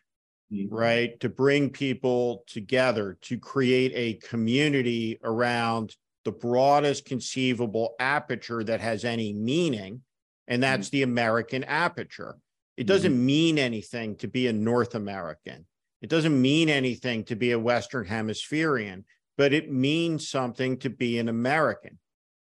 hmm. 0.49 0.73
right? 0.73 1.19
To 1.19 1.29
bring 1.29 1.69
people 1.69 2.43
together 2.47 3.17
to 3.21 3.37
create 3.37 3.91
a 3.95 4.25
community 4.27 5.19
around 5.23 5.95
the 6.23 6.31
broadest 6.31 7.05
conceivable 7.05 7.95
aperture 7.99 8.63
that 8.63 8.79
has 8.79 9.03
any 9.03 9.33
meaning, 9.33 10.01
and 10.47 10.61
that's 10.61 10.89
the 10.89 11.03
American 11.03 11.63
aperture. 11.63 12.37
It 12.77 12.87
doesn't 12.87 13.25
mean 13.25 13.59
anything 13.59 14.15
to 14.17 14.27
be 14.27 14.47
a 14.47 14.53
North 14.53 14.95
American. 14.95 15.65
It 16.01 16.09
doesn't 16.09 16.41
mean 16.41 16.69
anything 16.69 17.23
to 17.25 17.35
be 17.35 17.51
a 17.51 17.59
Western 17.59 18.05
Hemispherian, 18.05 19.03
but 19.37 19.53
it 19.53 19.71
means 19.71 20.27
something 20.27 20.77
to 20.77 20.89
be 20.89 21.19
an 21.19 21.29
American. 21.29 21.99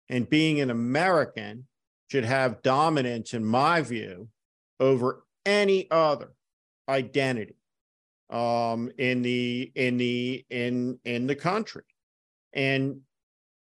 And 0.09 0.29
being 0.29 0.61
an 0.61 0.71
American 0.71 1.67
should 2.11 2.25
have 2.25 2.63
dominance, 2.63 3.35
in 3.35 3.45
my 3.45 3.83
view, 3.83 4.29
over 4.81 5.25
any 5.45 5.91
other 5.91 6.33
identity 6.89 7.57
um, 8.31 8.91
in 8.99 9.23
the 9.23 9.71
in 9.75 9.97
the 9.97 10.45
in 10.51 10.99
in 11.05 11.27
the 11.27 11.37
country. 11.37 11.85
And 12.53 13.01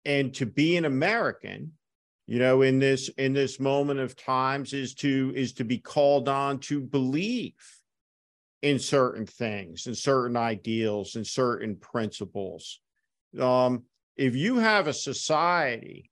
and 0.04 0.34
to 0.34 0.46
be 0.46 0.76
an 0.76 0.84
American 0.84 1.72
you 2.26 2.38
know 2.38 2.62
in 2.62 2.78
this 2.78 3.08
in 3.18 3.32
this 3.32 3.60
moment 3.60 4.00
of 4.00 4.16
times 4.16 4.72
is 4.72 4.94
to 4.94 5.32
is 5.36 5.52
to 5.54 5.64
be 5.64 5.78
called 5.78 6.28
on 6.28 6.58
to 6.58 6.80
believe 6.80 7.52
in 8.62 8.78
certain 8.78 9.26
things 9.26 9.86
and 9.86 9.96
certain 9.96 10.36
ideals 10.36 11.16
and 11.16 11.26
certain 11.26 11.76
principles. 11.76 12.80
Um 13.38 13.84
if 14.16 14.36
you 14.36 14.58
have 14.58 14.86
a 14.86 14.92
society 14.92 16.10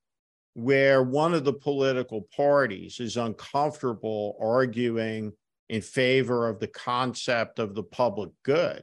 where 0.54 1.02
one 1.02 1.32
of 1.32 1.44
the 1.44 1.52
political 1.52 2.28
parties 2.36 3.00
is 3.00 3.16
uncomfortable 3.16 4.36
arguing 4.40 5.32
in 5.70 5.80
favor 5.80 6.46
of 6.46 6.58
the 6.58 6.66
concept 6.66 7.58
of 7.58 7.74
the 7.74 7.82
public 7.82 8.30
good 8.42 8.82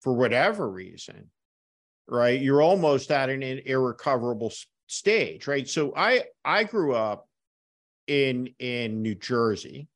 for 0.00 0.12
whatever 0.12 0.68
reason 0.68 1.30
right 2.08 2.40
you're 2.40 2.62
almost 2.62 3.12
at 3.12 3.30
an 3.30 3.42
irrecoverable 3.42 4.50
stage, 4.86 5.46
right? 5.46 5.68
So 5.68 5.92
I 5.96 6.24
I 6.44 6.64
grew 6.64 6.94
up 6.94 7.28
in 8.06 8.54
in 8.58 9.02
New 9.02 9.14
Jersey. 9.14 9.88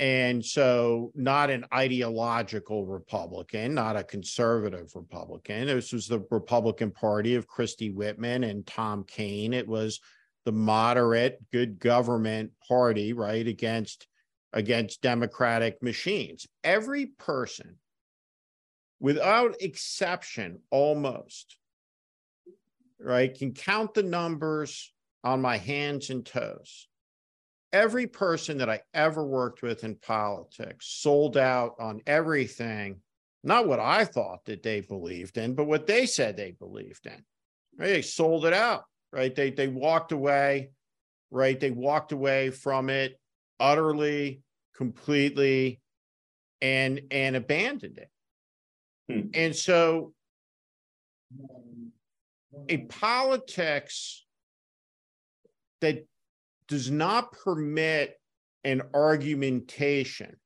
And 0.00 0.44
so 0.44 1.12
not 1.14 1.50
an 1.50 1.66
ideological 1.72 2.84
Republican, 2.84 3.74
not 3.74 3.96
a 3.96 4.02
conservative 4.02 4.90
Republican. 4.96 5.66
This 5.66 5.92
was 5.92 6.08
the 6.08 6.26
Republican 6.32 6.90
Party 6.90 7.36
of 7.36 7.46
Christie 7.46 7.90
Whitman 7.90 8.42
and 8.42 8.66
Tom 8.66 9.04
Kean. 9.04 9.52
It 9.52 9.68
was 9.68 10.00
the 10.44 10.52
moderate 10.52 11.38
good 11.52 11.78
government 11.78 12.50
party, 12.66 13.12
right, 13.12 13.46
against 13.46 14.08
against 14.52 15.00
democratic 15.00 15.82
machines. 15.82 16.46
Every 16.62 17.06
person 17.06 17.76
without 19.00 19.60
exception 19.60 20.58
almost 20.70 21.56
right, 23.04 23.36
can 23.36 23.52
count 23.52 23.94
the 23.94 24.02
numbers 24.02 24.92
on 25.22 25.40
my 25.40 25.56
hands 25.56 26.10
and 26.10 26.24
toes. 26.24 26.88
Every 27.72 28.06
person 28.06 28.58
that 28.58 28.70
I 28.70 28.82
ever 28.92 29.24
worked 29.24 29.62
with 29.62 29.84
in 29.84 29.96
politics 29.96 30.86
sold 30.86 31.36
out 31.36 31.74
on 31.80 32.00
everything, 32.06 33.00
not 33.42 33.66
what 33.66 33.80
I 33.80 34.04
thought 34.04 34.44
that 34.46 34.62
they 34.62 34.80
believed 34.80 35.36
in, 35.38 35.54
but 35.54 35.66
what 35.66 35.86
they 35.86 36.06
said 36.06 36.36
they 36.36 36.52
believed 36.52 37.06
in. 37.06 37.24
Right? 37.76 37.88
They 37.88 38.02
sold 38.02 38.46
it 38.46 38.52
out, 38.52 38.84
right? 39.12 39.34
They 39.34 39.50
they 39.50 39.68
walked 39.68 40.12
away, 40.12 40.70
right? 41.30 41.58
They 41.58 41.72
walked 41.72 42.12
away 42.12 42.50
from 42.50 42.90
it 42.90 43.18
utterly, 43.58 44.42
completely, 44.76 45.80
and 46.62 47.00
and 47.10 47.34
abandoned 47.34 47.98
it. 47.98 48.10
Hmm. 49.08 49.28
And 49.34 49.56
so 49.56 50.14
a 52.68 52.78
politics 52.78 54.24
that 55.80 56.06
does 56.68 56.90
not 56.90 57.32
permit 57.32 58.14
an 58.64 58.82
argumentation 58.94 60.36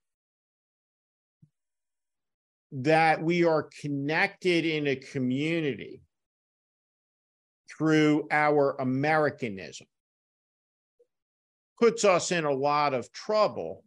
that 2.71 3.23
we 3.23 3.45
are 3.45 3.69
connected 3.81 4.65
in 4.65 4.87
a 4.87 4.95
community 4.95 6.01
through 7.69 8.27
our 8.29 8.75
Americanism 8.79 9.87
puts 11.79 12.03
us 12.03 12.31
in 12.31 12.43
a 12.43 12.51
lot 12.51 12.93
of 12.93 13.11
trouble 13.11 13.83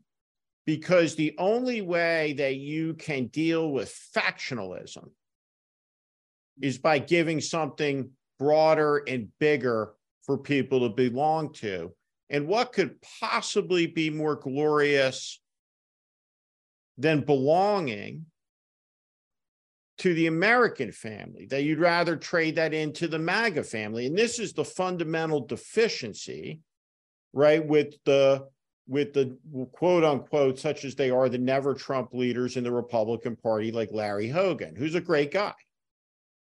because 0.64 1.14
the 1.14 1.34
only 1.38 1.82
way 1.82 2.32
that 2.34 2.56
you 2.56 2.94
can 2.94 3.26
deal 3.26 3.70
with 3.70 3.94
factionalism 4.16 5.10
is 6.60 6.78
by 6.78 6.98
giving 6.98 7.40
something 7.40 8.10
broader 8.38 8.98
and 9.08 9.28
bigger 9.38 9.94
for 10.22 10.38
people 10.38 10.80
to 10.80 10.94
belong 10.94 11.52
to. 11.54 11.92
And 12.30 12.46
what 12.46 12.72
could 12.72 12.96
possibly 13.20 13.86
be 13.86 14.10
more 14.10 14.36
glorious 14.36 15.40
than 16.96 17.20
belonging 17.20 18.26
to 19.98 20.14
the 20.14 20.26
American 20.26 20.90
family, 20.90 21.46
that 21.46 21.62
you'd 21.62 21.78
rather 21.78 22.16
trade 22.16 22.56
that 22.56 22.74
into 22.74 23.06
the 23.06 23.18
MAGA 23.18 23.64
family? 23.64 24.06
And 24.06 24.16
this 24.16 24.38
is 24.38 24.52
the 24.52 24.64
fundamental 24.64 25.40
deficiency, 25.40 26.60
right, 27.32 27.64
with 27.64 27.94
the 28.04 28.48
with 28.88 29.12
the 29.12 29.36
quote 29.72 30.02
unquote, 30.02 30.58
such 30.58 30.84
as 30.84 30.94
they 30.94 31.10
are 31.10 31.28
the 31.28 31.38
never 31.38 31.74
Trump 31.74 32.12
leaders 32.14 32.56
in 32.56 32.64
the 32.64 32.72
Republican 32.72 33.36
Party, 33.36 33.70
like 33.70 33.90
Larry 33.92 34.28
Hogan, 34.28 34.74
who's 34.74 34.94
a 34.94 35.00
great 35.00 35.32
guy. 35.32 35.54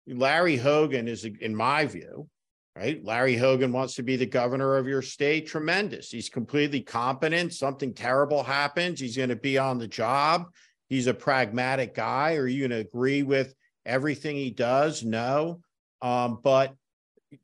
Larry 0.06 0.56
Hogan 0.56 1.08
is, 1.08 1.24
in 1.24 1.54
my 1.54 1.86
view, 1.86 2.28
right? 2.76 3.02
Larry 3.04 3.36
Hogan 3.36 3.72
wants 3.72 3.94
to 3.94 4.02
be 4.02 4.16
the 4.16 4.26
governor 4.26 4.76
of 4.76 4.86
your 4.86 5.02
state. 5.02 5.46
Tremendous. 5.46 6.10
He's 6.10 6.28
completely 6.28 6.80
competent. 6.80 7.54
Something 7.54 7.94
terrible 7.94 8.42
happens. 8.42 9.00
He's 9.00 9.16
going 9.16 9.30
to 9.30 9.36
be 9.36 9.58
on 9.58 9.78
the 9.78 9.88
job. 9.88 10.46
He's 10.88 11.06
a 11.06 11.14
pragmatic 11.14 11.94
guy. 11.94 12.36
Are 12.36 12.46
you 12.46 12.68
going 12.68 12.78
to 12.82 12.86
agree 12.86 13.22
with 13.22 13.54
everything 13.86 14.36
he 14.36 14.50
does? 14.50 15.02
No. 15.02 15.60
Um, 16.02 16.40
but 16.42 16.74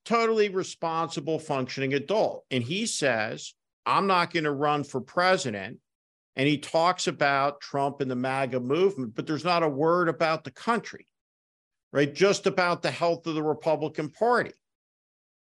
totally 0.05 0.51
responsible, 0.51 1.39
functioning 1.39 1.95
adult. 1.95 2.45
And 2.51 2.63
he 2.63 2.87
says, 2.87 3.55
I'm 3.87 4.07
not 4.07 4.33
going 4.33 4.45
to 4.45 4.53
run 4.53 4.85
for 4.85 5.01
president 5.01 5.79
and 6.37 6.49
he 6.49 6.59
talks 6.59 7.07
about 7.07 7.61
Trump 7.61 8.01
and 8.01 8.11
the 8.11 8.17
MAGA 8.17 8.61
movement, 8.61 9.15
but 9.15 9.27
there's 9.27 9.45
not 9.45 9.63
a 9.63 9.69
word 9.69 10.09
about 10.09 10.45
the 10.45 10.51
country, 10.51 11.07
right? 11.93 12.15
Just 12.15 12.47
about 12.47 12.83
the 12.83 12.91
health 12.91 13.27
of 13.27 13.35
the 13.35 13.43
Republican 13.43 14.11
Party. 14.11 14.53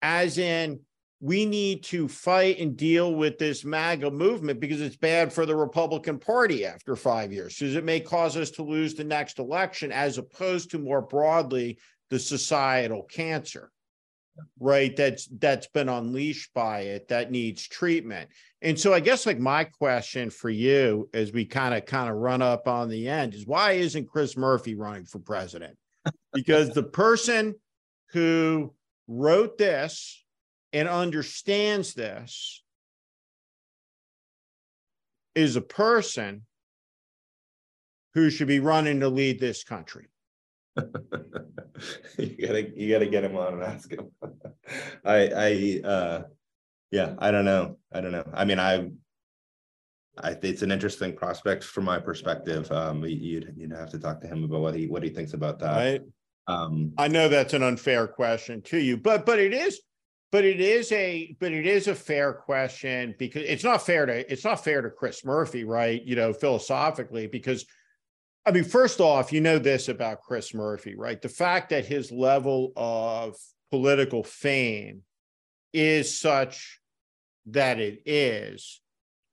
As 0.02 0.38
in, 0.38 0.80
we 1.20 1.44
need 1.44 1.84
to 1.84 2.08
fight 2.08 2.58
and 2.58 2.76
deal 2.76 3.14
with 3.14 3.38
this 3.38 3.62
MAGA 3.64 4.10
movement 4.10 4.58
because 4.58 4.80
it's 4.80 4.96
bad 4.96 5.30
for 5.30 5.44
the 5.44 5.54
Republican 5.54 6.18
Party 6.18 6.64
after 6.64 6.96
five 6.96 7.30
years, 7.30 7.58
because 7.58 7.76
it 7.76 7.84
may 7.84 8.00
cause 8.00 8.36
us 8.38 8.50
to 8.52 8.62
lose 8.62 8.94
the 8.94 9.04
next 9.04 9.38
election, 9.38 9.92
as 9.92 10.16
opposed 10.16 10.70
to 10.70 10.78
more 10.78 11.02
broadly 11.02 11.78
the 12.08 12.18
societal 12.18 13.02
cancer, 13.02 13.70
right? 14.58 14.96
That's 14.96 15.28
that's 15.38 15.66
been 15.66 15.90
unleashed 15.90 16.54
by 16.54 16.80
it 16.80 17.08
that 17.08 17.30
needs 17.30 17.68
treatment. 17.68 18.30
And 18.62 18.80
so 18.80 18.94
I 18.94 19.00
guess 19.00 19.26
like 19.26 19.38
my 19.38 19.64
question 19.64 20.30
for 20.30 20.48
you 20.48 21.10
as 21.12 21.32
we 21.32 21.44
kind 21.44 21.74
of 21.74 21.84
kind 21.84 22.08
of 22.08 22.16
run 22.16 22.40
up 22.40 22.66
on 22.66 22.88
the 22.88 23.08
end 23.08 23.34
is 23.34 23.46
why 23.46 23.72
isn't 23.72 24.08
Chris 24.08 24.38
Murphy 24.38 24.74
running 24.74 25.04
for 25.04 25.18
president? 25.18 25.76
Because 26.32 26.70
the 26.70 26.82
person 26.82 27.54
who 28.12 28.74
wrote 29.08 29.58
this 29.58 30.24
and 30.72 30.88
understands 30.88 31.94
this 31.94 32.62
is 35.34 35.56
a 35.56 35.60
person 35.60 36.42
who 38.14 38.30
should 38.30 38.48
be 38.48 38.60
running 38.60 39.00
to 39.00 39.08
lead 39.08 39.40
this 39.40 39.64
country. 39.64 40.08
you 40.76 42.46
gotta 42.46 42.70
you 42.76 42.90
gotta 42.90 43.06
get 43.06 43.24
him 43.24 43.36
on 43.36 43.54
and 43.54 43.62
ask 43.62 43.90
him. 43.90 44.10
I 45.04 45.30
I 45.36 45.80
uh 45.84 46.22
yeah, 46.90 47.14
I 47.18 47.30
don't 47.30 47.44
know. 47.44 47.78
I 47.92 48.00
don't 48.00 48.12
know. 48.12 48.28
I 48.32 48.44
mean, 48.44 48.58
I 48.58 48.90
I 50.18 50.36
it's 50.42 50.62
an 50.62 50.72
interesting 50.72 51.14
prospect 51.14 51.64
from 51.64 51.84
my 51.84 51.98
perspective. 51.98 52.70
Um 52.72 53.04
you'd 53.04 53.52
you'd 53.56 53.72
have 53.72 53.90
to 53.90 53.98
talk 53.98 54.20
to 54.20 54.26
him 54.26 54.44
about 54.44 54.60
what 54.60 54.74
he 54.74 54.86
what 54.86 55.02
he 55.02 55.10
thinks 55.10 55.32
about 55.32 55.58
that. 55.60 55.76
Right. 55.76 56.02
Um 56.46 56.92
I 56.98 57.08
know 57.08 57.28
that's 57.28 57.54
an 57.54 57.62
unfair 57.62 58.06
question 58.06 58.62
to 58.62 58.78
you, 58.78 58.96
but 58.96 59.26
but 59.26 59.38
it 59.38 59.52
is 59.52 59.80
but 60.32 60.44
it 60.44 60.60
is 60.60 60.92
a 60.92 61.36
but 61.40 61.52
it 61.52 61.66
is 61.66 61.88
a 61.88 61.94
fair 61.94 62.32
question 62.32 63.14
because 63.18 63.42
it's 63.46 63.64
not 63.64 63.84
fair 63.84 64.06
to 64.06 64.32
it's 64.32 64.44
not 64.44 64.62
fair 64.62 64.82
to 64.82 64.90
Chris 64.90 65.24
Murphy, 65.24 65.64
right? 65.64 66.02
You 66.02 66.16
know, 66.16 66.32
philosophically, 66.32 67.26
because 67.26 67.66
I 68.46 68.52
mean, 68.52 68.64
first 68.64 69.00
off, 69.00 69.32
you 69.32 69.40
know 69.40 69.58
this 69.58 69.88
about 69.88 70.22
Chris 70.22 70.54
Murphy, 70.54 70.94
right? 70.96 71.20
The 71.20 71.28
fact 71.28 71.70
that 71.70 71.84
his 71.84 72.10
level 72.10 72.72
of 72.76 73.36
political 73.70 74.24
fame 74.24 75.02
is 75.72 76.18
such 76.18 76.80
that 77.46 77.78
it 77.78 78.02
is 78.06 78.79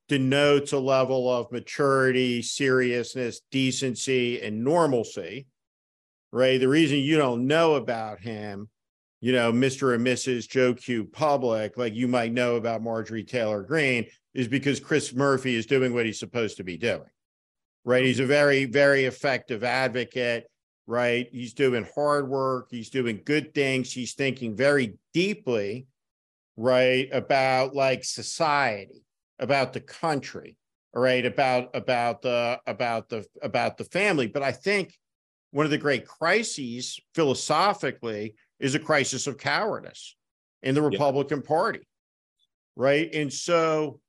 denotes 0.08 0.72
a 0.72 0.78
level 0.78 1.30
of 1.30 1.52
maturity, 1.52 2.42
seriousness, 2.42 3.40
decency, 3.50 4.40
and 4.40 4.64
normalcy, 4.64 5.46
right? 6.32 6.58
The 6.58 6.68
reason 6.68 6.98
you 6.98 7.16
don't 7.16 7.46
know 7.46 7.74
about 7.74 8.20
him 8.20 8.68
you 9.20 9.32
know, 9.32 9.52
Mr. 9.52 9.94
and 9.94 10.06
Mrs. 10.06 10.48
Joe 10.48 10.74
Q 10.74 11.04
public, 11.04 11.76
like 11.76 11.94
you 11.94 12.06
might 12.06 12.32
know 12.32 12.56
about 12.56 12.82
Marjorie 12.82 13.24
Taylor 13.24 13.62
Greene, 13.62 14.06
is 14.32 14.46
because 14.46 14.78
Chris 14.78 15.12
Murphy 15.12 15.56
is 15.56 15.66
doing 15.66 15.92
what 15.92 16.06
he's 16.06 16.20
supposed 16.20 16.58
to 16.58 16.64
be 16.64 16.76
doing. 16.76 17.10
Right. 17.84 18.04
He's 18.04 18.20
a 18.20 18.26
very, 18.26 18.64
very 18.64 19.06
effective 19.06 19.64
advocate. 19.64 20.46
Right. 20.86 21.28
He's 21.32 21.52
doing 21.52 21.86
hard 21.94 22.28
work. 22.28 22.68
He's 22.70 22.90
doing 22.90 23.20
good 23.24 23.54
things. 23.54 23.92
He's 23.92 24.14
thinking 24.14 24.56
very 24.56 24.98
deeply, 25.12 25.86
right, 26.56 27.08
about 27.12 27.74
like 27.74 28.04
society, 28.04 29.04
about 29.38 29.72
the 29.72 29.80
country, 29.80 30.56
right, 30.94 31.24
about 31.24 31.70
about 31.74 32.22
the 32.22 32.60
about 32.66 33.08
the 33.08 33.26
about 33.42 33.78
the 33.78 33.84
family. 33.84 34.26
But 34.26 34.42
I 34.42 34.52
think 34.52 34.94
one 35.50 35.64
of 35.64 35.70
the 35.70 35.78
great 35.78 36.06
crises 36.06 37.00
philosophically 37.14 38.34
is 38.60 38.74
a 38.74 38.80
crisis 38.80 39.26
of 39.26 39.38
cowardice 39.38 40.16
in 40.62 40.74
the 40.74 40.82
Republican 40.82 41.40
yeah. 41.40 41.48
Party. 41.48 41.88
Right. 42.76 43.12
And 43.12 43.32
so 43.32 44.00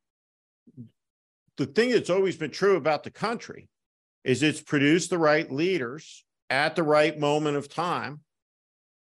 the 1.58 1.66
thing 1.66 1.92
that's 1.92 2.10
always 2.10 2.38
been 2.38 2.52
true 2.52 2.76
about 2.76 3.04
the 3.04 3.12
country 3.12 3.68
is 4.24 4.44
it's 4.44 4.62
produced 4.62 5.10
the 5.10 5.18
right 5.18 5.52
leaders 5.52 6.24
at 6.50 6.76
the 6.76 6.84
right 6.84 7.18
moment 7.18 7.58
of 7.58 7.70
time. 7.70 8.22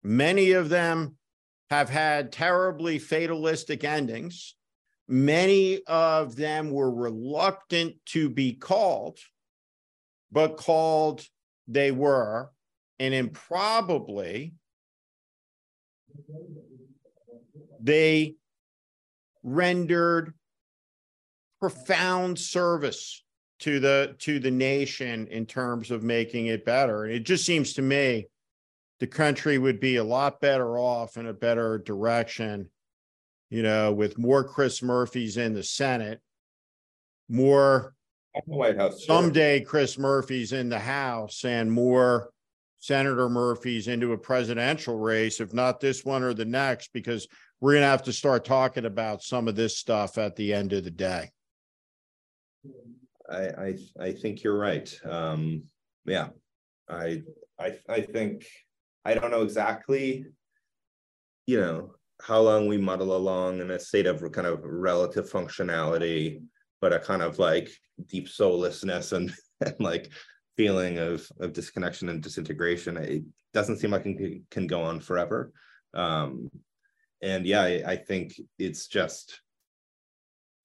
Many 0.03 0.53
of 0.53 0.69
them 0.69 1.17
have 1.71 1.89
had 1.89 2.33
terribly 2.33 2.99
fatalistic 2.99 3.85
endings. 3.85 4.55
Many 5.11 5.83
of 5.89 6.37
them 6.37 6.71
were 6.71 6.89
reluctant 6.89 7.97
to 8.07 8.31
be 8.31 8.53
called, 8.53 9.19
but 10.31 10.57
called 10.57 11.27
they 11.67 11.91
were. 11.91 12.53
And 13.01 13.13
improbably, 13.13 14.55
they 17.81 18.37
rendered 19.43 20.33
profound 21.59 22.39
service 22.39 23.25
to 23.59 23.81
the 23.81 24.15
to 24.21 24.39
the 24.39 24.51
nation 24.53 25.27
in 25.27 25.45
terms 25.45 25.91
of 25.91 26.05
making 26.05 26.47
it 26.47 26.65
better 26.65 27.05
and 27.05 27.13
it 27.13 27.25
just 27.25 27.45
seems 27.45 27.75
to 27.75 27.83
me 27.83 28.27
the 29.01 29.07
country 29.07 29.59
would 29.59 29.81
be 29.81 29.97
a 29.97 30.05
lot 30.05 30.41
better 30.41 30.79
off 30.79 31.17
in 31.19 31.27
a 31.27 31.33
better 31.33 31.79
direction 31.79 32.69
you 33.51 33.63
know 33.63 33.93
with 33.93 34.19
more 34.19 34.43
chris 34.43 34.83
murphys 34.83 35.37
in 35.37 35.53
the 35.53 35.63
senate 35.63 36.21
more 37.29 37.95
white 38.47 38.77
house 38.77 39.05
someday 39.05 39.61
chris 39.61 39.99
murphys 39.99 40.53
in 40.53 40.69
the 40.69 40.79
house 40.79 41.45
and 41.45 41.71
more 41.71 42.31
Senator 42.81 43.29
Murphy's 43.29 43.89
into 43.89 44.15
a 44.15 44.19
presidential 44.19 44.99
race, 44.99 45.39
if 45.39 45.53
not 45.53 45.81
this 45.81 46.03
one 46.03 46.23
or 46.23 46.33
the 46.33 46.47
next, 46.47 46.95
because 46.95 47.29
we're 47.61 47.73
going 47.73 47.83
to 47.83 47.89
have 47.89 48.03
to 48.05 48.13
start 48.13 48.43
talking 48.43 48.87
about 48.87 49.23
some 49.23 49.49
of 49.49 49.55
this 49.55 49.77
stuff 49.77 50.17
at 50.17 50.35
the 50.35 50.55
end 50.55 50.73
of 50.73 50.85
the 50.85 50.91
day. 50.91 51.31
I 53.31 53.49
I, 53.49 53.79
I 54.01 54.13
think 54.13 54.43
you're 54.43 54.59
right. 54.59 54.93
Um, 55.05 55.65
yeah, 56.07 56.29
I 56.89 57.23
I 57.59 57.79
I 57.89 58.01
think 58.01 58.47
I 59.05 59.13
don't 59.13 59.31
know 59.31 59.43
exactly, 59.43 60.25
you 61.47 61.61
know, 61.61 61.95
how 62.23 62.41
long 62.41 62.67
we 62.67 62.77
muddle 62.77 63.17
along 63.17 63.61
in 63.61 63.71
a 63.71 63.79
state 63.79 64.07
of 64.07 64.21
kind 64.33 64.47
of 64.47 64.61
relative 64.63 65.31
functionality, 65.31 66.43
but 66.81 66.93
a 66.93 66.99
kind 66.99 67.23
of 67.23 67.39
like 67.39 67.71
deep 68.07 68.29
soullessness 68.29 69.13
and, 69.13 69.35
and 69.61 69.75
like 69.79 70.11
feeling 70.57 70.99
of 70.99 71.27
of 71.41 71.53
disconnection 71.53 72.09
and 72.09 72.23
disintegration. 72.23 72.97
It 72.97 73.25
doesn't 73.55 73.79
seem 73.79 73.91
like 73.91 74.07
it 74.07 74.43
can, 74.51 74.67
go 74.67 74.83
on 74.83 75.01
forever. 75.01 75.53
Um, 75.95 76.51
and 77.23 77.47
yeah, 77.47 77.63
I, 77.63 77.83
I 77.87 77.97
think 77.97 78.41
it's 78.59 78.87
just 78.87 79.41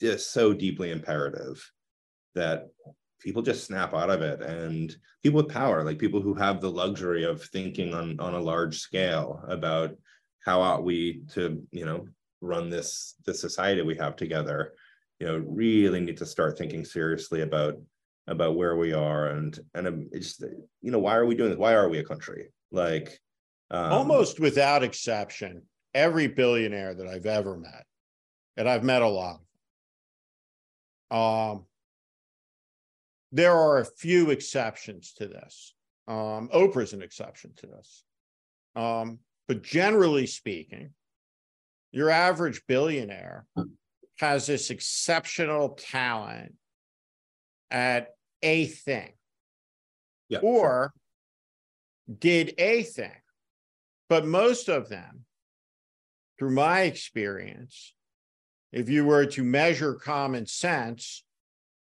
just 0.01 0.31
so 0.31 0.53
deeply 0.53 0.91
imperative 0.91 1.71
that 2.35 2.67
people 3.21 3.41
just 3.41 3.65
snap 3.65 3.93
out 3.93 4.09
of 4.09 4.21
it 4.21 4.41
and 4.41 4.95
people 5.23 5.41
with 5.41 5.51
power 5.51 5.83
like 5.83 5.97
people 5.97 6.21
who 6.21 6.33
have 6.33 6.59
the 6.59 6.69
luxury 6.69 7.23
of 7.23 7.41
thinking 7.41 7.93
on 7.93 8.19
on 8.19 8.33
a 8.33 8.39
large 8.39 8.79
scale 8.79 9.41
about 9.47 9.95
how 10.45 10.61
ought 10.61 10.83
we 10.83 11.23
to 11.33 11.65
you 11.71 11.85
know 11.85 12.07
run 12.41 12.69
this 12.69 13.15
this 13.25 13.41
society 13.41 13.81
we 13.81 13.95
have 13.95 14.15
together? 14.15 14.73
You 15.19 15.27
know 15.27 15.37
really 15.47 15.99
need 15.99 16.17
to 16.17 16.25
start 16.25 16.57
thinking 16.57 16.85
seriously 16.85 17.41
about 17.41 17.75
about 18.27 18.55
where 18.55 18.75
we 18.75 18.93
are 18.93 19.27
and 19.27 19.57
and 19.73 20.07
it's 20.11 20.39
you 20.81 20.91
know 20.91 20.99
why 20.99 21.15
are 21.15 21.25
we 21.25 21.35
doing 21.35 21.49
this? 21.49 21.59
Why 21.59 21.73
are 21.73 21.89
we 21.89 21.99
a 21.99 22.03
country? 22.03 22.49
Like 22.71 23.19
um, 23.71 23.91
almost 23.91 24.39
without 24.39 24.83
exception 24.83 25.63
every 25.95 26.27
billionaire 26.27 26.93
that 26.93 27.07
i've 27.07 27.25
ever 27.25 27.57
met 27.57 27.85
and 28.57 28.69
i've 28.69 28.83
met 28.83 29.01
a 29.01 29.07
lot 29.07 29.39
um 31.09 31.65
there 33.35 33.53
are 33.53 33.79
a 33.79 33.85
few 33.85 34.31
exceptions 34.31 35.11
to 35.13 35.27
this. 35.27 35.75
Um 36.07 36.49
oprah's 36.53 36.93
an 36.93 37.01
exception 37.01 37.51
to 37.57 37.67
this. 37.67 38.03
Um 38.75 39.19
but 39.47 39.63
generally 39.63 40.27
speaking 40.27 40.91
your 41.91 42.09
average 42.09 42.61
billionaire 42.67 43.45
has 44.19 44.47
this 44.47 44.69
exceptional 44.69 45.69
talent 45.69 46.53
at 47.71 48.09
a 48.41 48.65
thing 48.65 49.13
yeah, 50.29 50.39
or 50.39 50.67
sure. 50.67 50.93
did 52.19 52.53
a 52.57 52.83
thing. 52.83 53.11
But 54.09 54.25
most 54.25 54.69
of 54.69 54.89
them, 54.89 55.25
through 56.37 56.51
my 56.51 56.81
experience, 56.81 57.93
if 58.71 58.89
you 58.89 59.05
were 59.05 59.25
to 59.27 59.43
measure 59.43 59.95
common 59.95 60.45
sense 60.45 61.23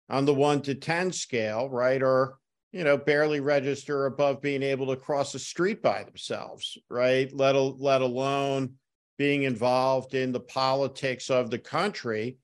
on 0.08 0.24
the 0.24 0.34
one 0.34 0.60
to 0.62 0.74
10 0.74 1.12
scale, 1.12 1.68
right, 1.68 2.02
or, 2.02 2.36
you 2.72 2.84
know, 2.84 2.96
barely 2.96 3.40
register 3.40 4.06
above 4.06 4.40
being 4.40 4.62
able 4.62 4.86
to 4.86 4.96
cross 4.96 5.34
a 5.34 5.38
street 5.38 5.82
by 5.82 6.04
themselves, 6.04 6.78
right, 6.88 7.32
let, 7.34 7.54
let 7.54 8.02
alone 8.02 8.74
being 9.18 9.42
involved 9.42 10.14
in 10.14 10.32
the 10.32 10.40
politics 10.40 11.30
of 11.30 11.50
the 11.50 11.58
country, 11.58 12.36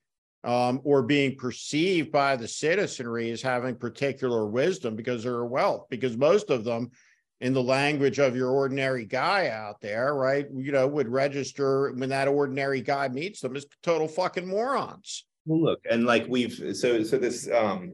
um, 0.43 0.79
or 0.83 1.01
being 1.01 1.35
perceived 1.35 2.11
by 2.11 2.35
the 2.35 2.47
citizenry 2.47 3.31
as 3.31 3.41
having 3.41 3.75
particular 3.75 4.45
wisdom 4.47 4.95
because 4.95 5.23
they're 5.23 5.45
wealth, 5.45 5.87
because 5.89 6.15
most 6.15 6.49
of 6.49 6.63
them, 6.63 6.91
in 7.39 7.53
the 7.53 7.61
language 7.61 8.17
of 8.17 8.35
your 8.35 8.49
ordinary 8.49 9.05
guy 9.05 9.49
out 9.49 9.79
there, 9.79 10.15
right, 10.15 10.47
you 10.55 10.71
know, 10.71 10.87
would 10.87 11.07
register 11.07 11.91
when 11.93 12.09
that 12.09 12.27
ordinary 12.27 12.81
guy 12.81 13.07
meets 13.07 13.41
them 13.41 13.55
as 13.55 13.65
total 13.83 14.07
fucking 14.07 14.47
morons. 14.47 15.25
Well, 15.45 15.61
look, 15.61 15.79
and 15.89 16.05
like 16.05 16.25
we've 16.27 16.75
so 16.75 17.03
so 17.03 17.17
this 17.17 17.49
um 17.51 17.93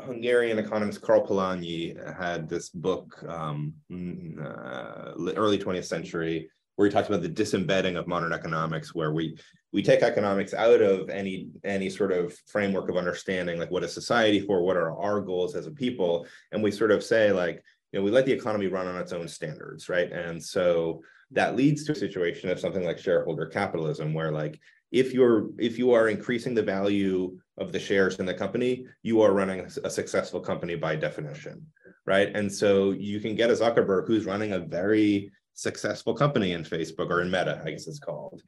Hungarian 0.00 0.58
economist 0.58 1.02
Karl 1.02 1.26
Polanyi 1.26 1.96
had 2.18 2.48
this 2.48 2.70
book 2.70 3.22
um 3.28 3.74
uh, 3.90 5.12
early 5.36 5.58
20th 5.58 5.84
century 5.84 6.50
where 6.76 6.88
he 6.88 6.92
talks 6.92 7.08
about 7.08 7.22
the 7.22 7.28
disembedding 7.28 7.96
of 7.96 8.06
modern 8.06 8.32
economics 8.32 8.94
where 8.94 9.12
we 9.12 9.36
we 9.72 9.82
take 9.82 10.02
economics 10.02 10.54
out 10.54 10.80
of 10.80 11.10
any 11.10 11.48
any 11.64 11.90
sort 11.90 12.12
of 12.12 12.36
framework 12.46 12.88
of 12.88 12.96
understanding 12.96 13.58
like 13.58 13.70
what 13.70 13.84
is 13.84 13.92
society 13.92 14.40
for 14.40 14.62
what 14.62 14.76
are 14.76 14.96
our 14.98 15.20
goals 15.20 15.54
as 15.54 15.66
a 15.66 15.70
people 15.70 16.26
and 16.52 16.62
we 16.62 16.70
sort 16.70 16.90
of 16.90 17.04
say 17.04 17.30
like 17.32 17.62
you 17.92 17.98
know 17.98 18.04
we 18.04 18.10
let 18.10 18.24
the 18.26 18.32
economy 18.32 18.66
run 18.66 18.86
on 18.86 18.96
its 18.96 19.12
own 19.12 19.28
standards 19.28 19.88
right? 19.88 20.10
And 20.10 20.42
so 20.42 21.02
that 21.30 21.56
leads 21.56 21.84
to 21.84 21.92
a 21.92 21.96
situation 21.96 22.50
of 22.50 22.60
something 22.60 22.84
like 22.84 22.98
shareholder 22.98 23.46
capitalism 23.46 24.12
where 24.12 24.30
like 24.30 24.58
if 24.92 25.12
you're 25.12 25.48
if 25.58 25.78
you 25.78 25.92
are 25.92 26.08
increasing 26.08 26.54
the 26.54 26.62
value 26.62 27.36
of 27.58 27.72
the 27.72 27.80
shares 27.80 28.18
in 28.18 28.26
the 28.26 28.34
company 28.34 28.86
you 29.02 29.20
are 29.20 29.32
running 29.32 29.60
a 29.84 29.90
successful 29.90 30.40
company 30.40 30.76
by 30.76 30.94
definition 30.94 31.66
right? 32.06 32.34
And 32.34 32.52
so 32.52 32.92
you 32.92 33.20
can 33.20 33.34
get 33.34 33.50
a 33.50 33.54
zuckerberg 33.54 34.06
who's 34.06 34.26
running 34.26 34.52
a 34.52 34.58
very 34.58 35.30
successful 35.54 36.14
company 36.14 36.52
in 36.52 36.64
facebook 36.64 37.10
or 37.10 37.20
in 37.20 37.30
meta 37.30 37.60
i 37.64 37.70
guess 37.70 37.86
it's 37.86 37.98
called. 37.98 38.42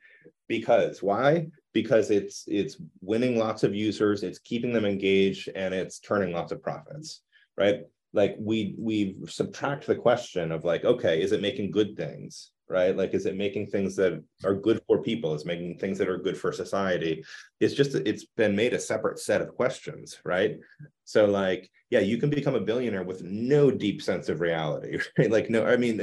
Because 0.48 1.02
why? 1.02 1.48
Because 1.72 2.10
it's 2.10 2.44
it's 2.46 2.76
winning 3.00 3.38
lots 3.38 3.62
of 3.62 3.74
users 3.74 4.22
it's 4.22 4.38
keeping 4.38 4.72
them 4.72 4.84
engaged 4.84 5.48
and 5.54 5.72
it's 5.74 6.00
turning 6.00 6.32
lots 6.32 6.52
of 6.52 6.62
profits 6.62 7.20
right? 7.56 7.82
Like 8.12 8.36
we 8.38 8.74
we 8.78 9.16
subtract 9.26 9.86
the 9.86 9.94
question 9.94 10.50
of 10.50 10.64
like 10.64 10.84
okay 10.84 11.22
is 11.22 11.32
it 11.32 11.42
making 11.42 11.70
good 11.70 11.96
things 11.96 12.50
right? 12.68 12.96
Like 12.96 13.14
is 13.14 13.26
it 13.26 13.36
making 13.36 13.66
things 13.68 13.96
that 13.96 14.22
are 14.44 14.54
good 14.54 14.80
for 14.86 15.02
people? 15.02 15.34
Is 15.34 15.44
making 15.44 15.78
things 15.78 15.98
that 15.98 16.08
are 16.08 16.18
good 16.18 16.38
for 16.38 16.52
society? 16.52 17.24
It's 17.60 17.74
just 17.74 17.94
it's 17.94 18.24
been 18.24 18.56
made 18.56 18.72
a 18.72 18.80
separate 18.80 19.18
set 19.18 19.42
of 19.42 19.54
questions 19.54 20.18
right? 20.24 20.58
So 21.04 21.26
like 21.26 21.70
yeah 21.90 22.00
you 22.00 22.18
can 22.18 22.30
become 22.30 22.56
a 22.56 22.60
billionaire 22.60 23.04
with 23.04 23.22
no 23.22 23.70
deep 23.70 24.02
sense 24.02 24.28
of 24.28 24.40
reality 24.40 24.98
right? 25.18 25.30
Like 25.30 25.48
no 25.48 25.64
i 25.64 25.76
mean 25.76 25.96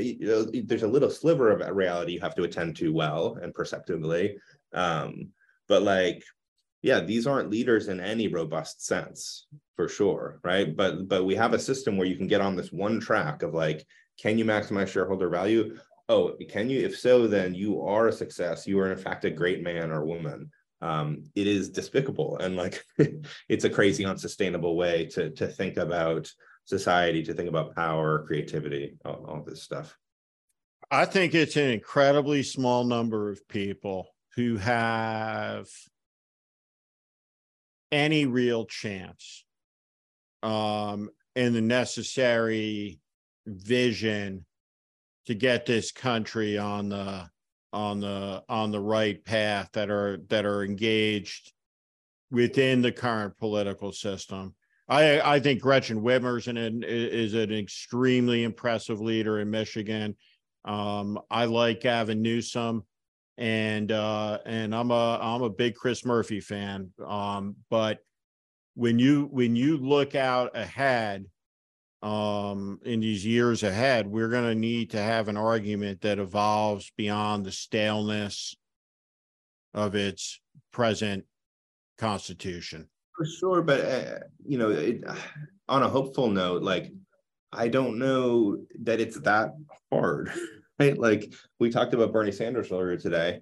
there's 0.66 0.84
a 0.84 0.88
little 0.88 1.10
sliver 1.10 1.52
of 1.52 1.76
reality 1.76 2.14
you 2.14 2.22
have 2.22 2.36
to 2.36 2.44
attend 2.44 2.78
to 2.78 2.94
well 2.94 3.38
and 3.42 3.54
perceptively 3.54 4.38
um 4.74 5.30
but 5.68 5.84
like 5.84 6.24
yeah 6.82 7.02
these 7.02 7.28
aren't 7.28 7.50
leaders 7.50 7.90
in 7.90 8.00
any 8.00 8.28
robust 8.28 8.86
sense 8.86 9.48
for 9.76 9.88
sure 9.88 10.40
right? 10.44 10.76
But 10.76 11.08
but 11.08 11.26
we 11.26 11.36
have 11.36 11.54
a 11.54 11.60
system 11.60 11.98
where 11.98 12.08
you 12.08 12.16
can 12.16 12.28
get 12.28 12.42
on 12.42 12.56
this 12.56 12.72
one 12.72 13.00
track 13.00 13.44
of 13.44 13.54
like 13.54 13.86
can 14.22 14.38
you 14.38 14.46
maximize 14.46 14.88
shareholder 14.88 15.30
value 15.30 15.78
oh, 16.12 16.36
can 16.50 16.70
you? 16.70 16.86
If 16.86 17.00
so, 17.00 17.26
then 17.28 17.56
you 17.56 17.82
are 17.82 18.10
a 18.10 18.14
success. 18.14 18.68
You 18.68 18.80
are 18.80 18.92
in 18.92 18.98
fact 18.98 19.26
a 19.26 19.32
great 19.32 19.64
man 19.64 19.92
or 19.92 20.06
woman. 20.06 20.52
Um, 20.82 21.24
it 21.36 21.48
is 21.48 21.70
despicable 21.70 22.38
and 22.40 22.56
like 22.56 22.84
it's 23.50 23.66
a 23.66 23.70
crazy, 23.70 24.04
unsustainable 24.04 24.76
way 24.76 25.06
to 25.14 25.30
to 25.32 25.48
think 25.48 25.78
about 25.78 26.32
society, 26.66 27.24
to 27.24 27.34
think 27.34 27.50
about 27.50 27.76
power, 27.76 28.26
creativity, 28.26 28.98
all, 29.06 29.26
all 29.28 29.44
this 29.44 29.64
stuff. 29.64 29.98
I 30.90 31.06
think 31.06 31.34
it's 31.34 31.56
an 31.56 31.70
incredibly 31.70 32.44
small 32.44 32.84
number 32.84 33.30
of 33.30 33.48
people 33.48 34.08
who 34.36 34.58
have 34.58 35.68
any 37.92 38.26
real 38.26 38.66
chance 38.66 39.46
um, 40.44 41.10
and 41.36 41.56
the 41.56 41.62
necessary 41.62 43.00
vision 43.46 44.46
to 45.28 45.36
get 45.36 45.66
this 45.66 45.92
country 45.92 46.58
on 46.58 46.90
the 46.90 47.30
on 47.74 48.00
the 48.00 48.44
on 48.50 48.72
the 48.72 48.80
right 48.80 49.24
path 49.24 49.70
that 49.74 49.90
are 49.90 50.18
that 50.30 50.46
are 50.46 50.64
engaged 50.64 51.54
within 52.30 52.82
the 52.82 52.92
current 52.92 53.38
political 53.38 53.92
system. 53.92 54.56
I 54.88 55.22
I 55.22 55.40
think 55.40 55.62
Gretchen 55.62 56.02
Whitmer's 56.02 56.48
an 56.48 56.84
is 56.86 57.34
an 57.34 57.52
extremely 57.54 58.44
impressive 58.44 59.00
leader 59.00 59.40
in 59.40 59.50
Michigan. 59.50 60.16
Um, 60.66 61.20
I 61.30 61.46
like 61.46 61.82
Gavin 61.82 62.22
Newsom, 62.22 62.86
and 63.38 63.92
uh, 63.92 64.40
and 64.46 64.76
I'm 64.76 64.92
a 64.92 65.20
I'm 65.22 65.44
a 65.44 65.50
big 65.50 65.76
Chris 65.76 66.06
Murphy 66.06 66.42
fan. 66.42 66.92
Um, 67.06 67.56
but 67.70 68.00
when 68.76 69.00
you 69.00 69.28
when 69.32 69.56
you 69.56 69.78
look 69.78 70.16
out 70.16 70.58
ahead 70.58 71.26
um, 72.02 72.80
in 72.84 73.00
these 73.00 73.26
years 73.26 73.64
ahead, 73.64 74.08
we're 74.08 74.30
going 74.30 74.50
to 74.50 74.56
need 74.56 74.92
to 74.92 75.02
have 75.02 75.28
an 75.28 75.38
argument 75.38 76.02
that 76.02 76.20
evolves 76.20 76.92
beyond 76.98 77.46
the 77.46 77.52
staleness 77.52 78.56
of 79.74 79.96
its 79.96 80.40
present 80.72 81.26
constitution. 81.98 82.88
For 83.16 83.26
sure, 83.26 83.62
but 83.62 83.82
uh, 83.82 84.20
you 84.46 84.58
know, 84.58 84.72
it, 84.72 85.04
on 85.70 85.84
a 85.84 85.90
hopeful 85.90 86.30
note, 86.30 86.64
like 86.64 86.92
I 87.54 87.68
don't 87.68 88.00
know 88.00 88.58
that 88.84 89.00
it's 89.00 89.20
that 89.22 89.52
hard, 89.92 90.32
right? 90.80 90.98
Like 90.98 91.34
we 91.60 91.70
talked 91.70 91.94
about 91.94 92.14
Bernie 92.14 92.32
Sanders 92.32 92.72
earlier 92.72 92.98
today. 92.98 93.42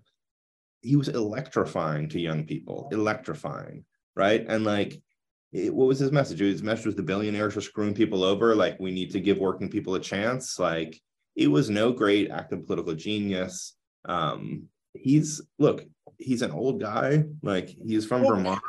He 0.81 0.95
was 0.95 1.09
electrifying 1.09 2.09
to 2.09 2.19
young 2.19 2.45
people, 2.45 2.89
electrifying, 2.91 3.85
right? 4.15 4.45
And 4.47 4.63
like 4.63 5.01
it, 5.51 5.73
what 5.73 5.87
was 5.87 5.99
his 5.99 6.11
message? 6.11 6.39
His 6.39 6.63
message 6.63 6.85
was 6.85 6.95
the 6.95 7.03
billionaires 7.03 7.57
are 7.57 7.61
screwing 7.61 7.93
people 7.93 8.23
over. 8.23 8.55
Like 8.55 8.79
we 8.79 8.91
need 8.91 9.11
to 9.11 9.19
give 9.19 9.37
working 9.37 9.69
people 9.69 9.95
a 9.95 9.99
chance. 9.99 10.59
Like 10.59 10.99
it 11.35 11.47
was 11.47 11.69
no 11.69 11.91
great 11.91 12.29
act 12.29 12.53
of 12.53 12.65
political 12.65 12.95
genius. 12.95 13.75
Um, 14.05 14.67
he's 14.93 15.41
look, 15.57 15.83
he's 16.17 16.41
an 16.41 16.51
old 16.51 16.79
guy. 16.79 17.23
Like 17.41 17.69
he's 17.69 18.05
from 18.05 18.21
well, 18.21 18.35
Vermont. 18.35 18.61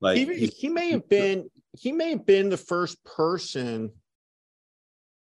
Like 0.00 0.18
he, 0.18 0.46
he 0.46 0.68
may 0.68 0.90
have 0.90 1.08
been 1.08 1.48
he 1.78 1.92
may 1.92 2.10
have 2.10 2.26
been 2.26 2.48
the 2.48 2.56
first 2.56 3.02
person 3.04 3.92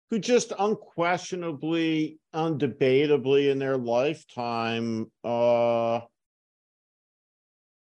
who 0.09 0.19
just 0.19 0.51
unquestionably, 0.57 2.17
undebatably 2.33 3.51
in 3.51 3.59
their 3.59 3.77
lifetime. 3.77 5.11
Uh, 5.23 6.01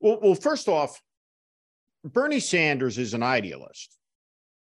well, 0.00 0.18
well, 0.22 0.34
first 0.34 0.68
off, 0.68 1.00
Bernie 2.04 2.40
Sanders 2.40 2.98
is 2.98 3.14
an 3.14 3.22
idealist. 3.22 3.96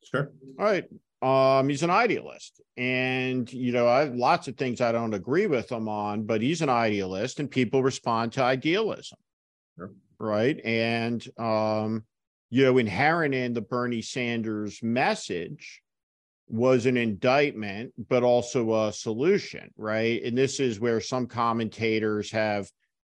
Sure. 0.05 0.30
All 0.59 0.64
right. 0.64 0.84
Um, 1.22 1.68
he's 1.68 1.82
an 1.82 1.90
idealist. 1.90 2.60
And, 2.76 3.51
you 3.52 3.72
know, 3.72 3.88
I 3.88 4.01
have 4.01 4.14
lots 4.14 4.48
of 4.48 4.56
things 4.56 4.80
I 4.80 4.92
don't 4.92 5.14
agree 5.14 5.46
with 5.46 5.70
him 5.72 5.88
on, 5.88 6.24
but 6.24 6.42
he's 6.42 6.60
an 6.60 6.68
idealist 6.68 7.40
and 7.40 7.51
people 7.51 7.82
respond 7.82 8.32
to 8.32 8.42
idealism. 8.42 9.18
Sure. 9.78 9.92
Right. 10.18 10.60
And, 10.64 11.26
um, 11.38 12.05
you 12.51 12.64
know, 12.64 12.78
inherent 12.78 13.34
in 13.34 13.55
the 13.55 13.62
Bernie 13.62 14.02
Sanders 14.02 14.82
message 14.82 15.82
was 16.46 16.84
an 16.84 16.98
indictment, 16.98 17.92
but 18.09 18.22
also 18.22 18.86
a 18.86 18.92
solution. 18.92 19.70
Right. 19.78 20.22
And 20.22 20.36
this 20.36 20.60
is 20.60 20.78
where 20.78 21.01
some 21.01 21.26
commentators 21.26 22.30
have 22.32 22.68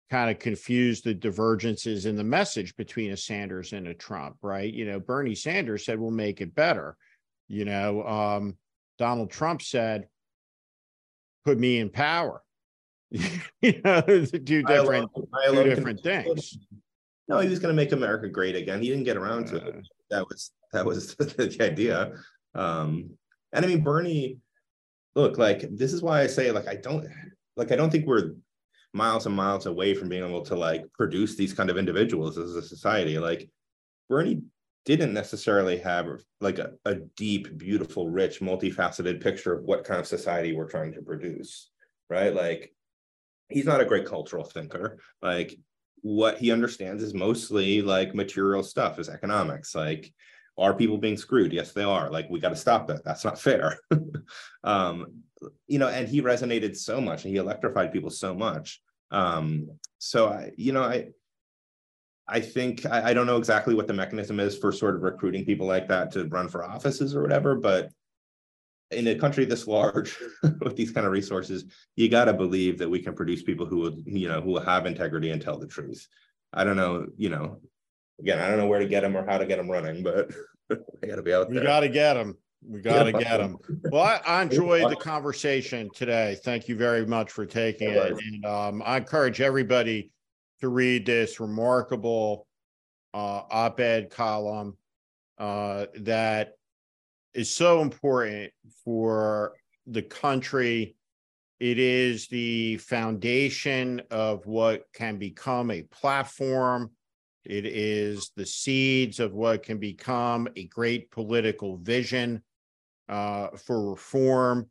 kind 0.09 0.31
of 0.31 0.39
confused 0.39 1.03
the 1.03 1.13
divergences 1.13 2.05
in 2.05 2.15
the 2.15 2.23
message 2.23 2.75
between 2.75 3.11
a 3.11 3.17
Sanders 3.17 3.73
and 3.73 3.87
a 3.87 3.93
Trump, 3.93 4.37
right? 4.41 4.73
You 4.73 4.85
know, 4.85 4.99
Bernie 4.99 5.35
Sanders 5.35 5.85
said 5.85 5.99
we'll 5.99 6.11
make 6.11 6.41
it 6.41 6.55
better. 6.55 6.95
You 7.47 7.65
know, 7.65 8.03
um, 8.03 8.57
Donald 8.97 9.31
Trump 9.31 9.61
said, 9.61 10.07
"Put 11.45 11.57
me 11.57 11.79
in 11.79 11.89
power." 11.89 12.41
you 13.11 13.81
know, 13.83 14.01
two 14.01 14.63
different, 14.63 15.09
two 15.15 15.63
different 15.63 16.03
things. 16.03 16.57
No, 17.29 17.39
he 17.39 17.49
was 17.49 17.59
going 17.59 17.75
to 17.75 17.81
make 17.81 17.91
America 17.91 18.29
great 18.29 18.55
again. 18.55 18.81
He 18.81 18.89
didn't 18.89 19.03
get 19.03 19.17
around 19.17 19.47
to 19.47 19.57
it. 19.57 19.75
Uh. 19.75 19.81
That 20.09 20.27
was 20.27 20.51
that 20.71 20.85
was 20.85 21.15
the 21.15 21.57
idea. 21.61 22.13
Um, 22.55 23.11
and 23.53 23.65
I 23.65 23.67
mean, 23.67 23.81
Bernie, 23.81 24.37
look, 25.15 25.37
like 25.37 25.65
this 25.75 25.93
is 25.93 26.01
why 26.01 26.21
I 26.21 26.27
say, 26.27 26.51
like, 26.51 26.67
I 26.67 26.75
don't, 26.75 27.05
like, 27.55 27.71
I 27.71 27.75
don't 27.75 27.89
think 27.89 28.05
we're 28.05 28.35
miles 28.93 29.25
and 29.25 29.35
miles 29.35 29.65
away 29.65 29.93
from 29.93 30.09
being 30.09 30.23
able 30.23 30.41
to 30.43 30.55
like 30.55 30.85
produce 30.93 31.35
these 31.35 31.53
kind 31.53 31.69
of 31.69 31.77
individuals 31.77 32.37
as 32.37 32.55
a 32.55 32.61
society. 32.61 33.19
Like 33.19 33.49
Bernie 34.09 34.41
didn't 34.85 35.13
necessarily 35.13 35.77
have 35.77 36.07
like 36.39 36.59
a, 36.59 36.71
a 36.85 36.95
deep, 36.95 37.57
beautiful, 37.57 38.09
rich, 38.09 38.39
multifaceted 38.39 39.21
picture 39.21 39.53
of 39.53 39.63
what 39.63 39.83
kind 39.83 39.99
of 39.99 40.07
society 40.07 40.53
we're 40.53 40.69
trying 40.69 40.93
to 40.93 41.01
produce, 41.01 41.69
right? 42.09 42.33
Like 42.33 42.73
he's 43.49 43.65
not 43.65 43.81
a 43.81 43.85
great 43.85 44.05
cultural 44.05 44.45
thinker. 44.45 44.99
Like 45.21 45.57
what 46.01 46.37
he 46.37 46.51
understands 46.51 47.03
is 47.03 47.13
mostly 47.13 47.81
like 47.81 48.15
material 48.15 48.63
stuff, 48.63 48.99
is 48.99 49.09
economics. 49.09 49.75
Like 49.75 50.13
are 50.57 50.73
people 50.73 50.97
being 50.97 51.17
screwed? 51.17 51.53
Yes, 51.53 51.71
they 51.71 51.83
are. 51.83 52.09
Like 52.09 52.29
we 52.29 52.39
got 52.39 52.49
to 52.49 52.55
stop 52.55 52.87
that. 52.87 53.03
That's 53.03 53.25
not 53.25 53.39
fair. 53.39 53.79
um, 54.63 55.23
you 55.67 55.79
know, 55.79 55.87
and 55.87 56.07
he 56.07 56.21
resonated 56.21 56.75
so 56.75 56.99
much 57.01 57.23
and 57.23 57.33
he 57.33 57.39
electrified 57.39 57.91
people 57.91 58.09
so 58.09 58.33
much. 58.33 58.81
Um, 59.11 59.69
so 59.97 60.27
I, 60.27 60.51
you 60.57 60.73
know, 60.73 60.83
I 60.83 61.09
I 62.29 62.41
think, 62.41 62.85
I, 62.85 63.11
I 63.11 63.13
don't 63.13 63.25
know 63.25 63.37
exactly 63.37 63.73
what 63.73 63.87
the 63.87 63.93
mechanism 63.93 64.39
is 64.39 64.57
for 64.57 64.73
sort 64.73 64.95
of 64.95 65.01
recruiting 65.01 65.45
people 65.45 65.65
like 65.65 65.87
that 65.87 66.11
to 66.11 66.25
run 66.25 66.49
for 66.49 66.63
offices 66.63 67.15
or 67.15 67.21
whatever, 67.21 67.55
but. 67.55 67.89
In 68.89 69.05
a 69.07 69.15
country 69.15 69.43
this 69.43 69.67
large 69.67 70.17
with 70.61 70.77
these 70.77 70.91
kind 70.91 71.05
of 71.05 71.11
resources, 71.11 71.65
you 71.97 72.07
gotta 72.07 72.31
believe 72.31 72.77
that 72.77 72.89
we 72.89 73.01
can 73.01 73.13
produce 73.13 73.43
people 73.43 73.65
who 73.65 73.79
will, 73.79 73.99
you 74.05 74.29
know, 74.29 74.39
who 74.39 74.51
will 74.51 74.61
have 74.61 74.85
integrity 74.85 75.31
and 75.31 75.41
tell 75.41 75.59
the 75.59 75.67
truth. 75.67 76.07
I 76.53 76.63
don't 76.63 76.77
know, 76.77 77.05
you 77.17 77.27
know, 77.27 77.59
again, 78.19 78.39
I 78.39 78.47
don't 78.47 78.57
know 78.57 78.67
where 78.67 78.79
to 78.79 78.87
get 78.87 79.01
them 79.01 79.17
or 79.17 79.25
how 79.25 79.37
to 79.37 79.45
get 79.45 79.57
them 79.57 79.69
running, 79.69 80.03
but 80.03 80.31
they 80.69 81.07
gotta 81.07 81.21
be 81.21 81.33
out 81.33 81.49
there. 81.49 81.57
You 81.57 81.63
gotta 81.63 81.89
get 81.89 82.13
them. 82.13 82.37
We 82.65 82.81
gotta 82.81 83.11
get 83.13 83.37
them. 83.37 83.57
Well, 83.91 84.03
I, 84.03 84.19
I 84.25 84.41
enjoyed 84.43 84.89
the 84.91 84.95
conversation 84.95 85.89
today. 85.93 86.37
Thank 86.43 86.67
you 86.67 86.75
very 86.75 87.05
much 87.05 87.31
for 87.31 87.45
taking 87.45 87.89
it. 87.89 88.11
And, 88.11 88.45
um, 88.45 88.83
I 88.85 88.97
encourage 88.97 89.41
everybody 89.41 90.11
to 90.61 90.69
read 90.69 91.05
this 91.05 91.39
remarkable, 91.39 92.47
uh, 93.13 93.43
op-ed 93.49 94.09
column, 94.09 94.75
uh, 95.37 95.85
that 95.99 96.53
is 97.33 97.49
so 97.49 97.81
important 97.81 98.51
for 98.83 99.53
the 99.85 100.01
country. 100.01 100.95
It 101.59 101.79
is 101.79 102.27
the 102.27 102.77
foundation 102.77 104.01
of 104.11 104.45
what 104.45 104.83
can 104.93 105.17
become 105.17 105.71
a 105.71 105.83
platform. 105.83 106.91
It 107.47 107.65
is 107.65 108.31
the 108.35 108.45
seeds 108.45 109.21
of 109.21 109.33
what 109.33 109.63
can 109.63 109.77
become 109.77 110.49
a 110.57 110.65
great 110.65 111.09
political 111.11 111.77
vision 111.77 112.41
uh, 113.07 113.49
for 113.55 113.91
reform. 113.91 114.69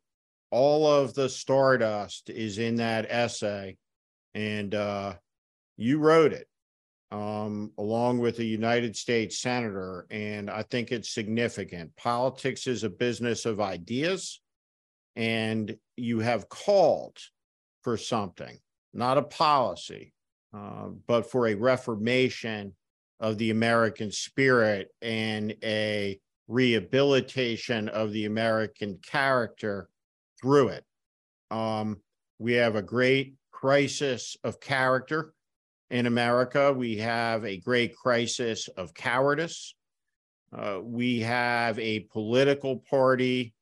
All 0.51 0.85
of 0.85 1.15
the 1.15 1.27
stardust 1.27 2.29
is 2.29 2.59
in 2.59 2.75
that 2.75 3.07
essay. 3.09 3.77
And 4.35 4.75
uh, 4.75 5.15
you 5.75 5.97
wrote 5.97 6.33
it 6.33 6.47
um, 7.11 7.71
along 7.79 8.19
with 8.19 8.37
a 8.37 8.45
United 8.45 8.95
States 8.95 9.39
senator. 9.39 10.05
And 10.11 10.47
I 10.47 10.61
think 10.61 10.91
it's 10.91 11.09
significant. 11.09 11.95
Politics 11.95 12.67
is 12.67 12.83
a 12.83 12.89
business 12.89 13.47
of 13.47 13.59
ideas. 13.59 14.39
And 15.15 15.75
you 15.95 16.19
have 16.19 16.47
called 16.47 17.17
for 17.81 17.97
something, 17.97 18.59
not 18.93 19.17
a 19.17 19.23
policy, 19.23 20.13
uh, 20.53 20.87
but 21.07 21.29
for 21.29 21.47
a 21.47 21.55
reformation 21.55 22.73
of 23.19 23.37
the 23.37 23.49
American 23.49 24.11
spirit 24.11 24.89
and 25.01 25.55
a 25.63 26.19
rehabilitation 26.47 27.89
of 27.89 28.11
the 28.11 28.25
American 28.25 28.99
character 29.05 29.89
through 30.39 30.69
it. 30.69 30.85
Um, 31.51 32.01
we 32.39 32.53
have 32.53 32.75
a 32.75 32.81
great 32.81 33.35
crisis 33.51 34.37
of 34.43 34.59
character 34.59 35.33
in 35.89 36.05
America. 36.05 36.71
We 36.71 36.97
have 36.97 37.43
a 37.43 37.57
great 37.57 37.95
crisis 37.95 38.67
of 38.77 38.93
cowardice. 38.93 39.73
Uh, 40.55 40.79
we 40.81 41.21
have 41.21 41.77
a 41.79 42.01
political 42.11 42.77
party 42.89 43.53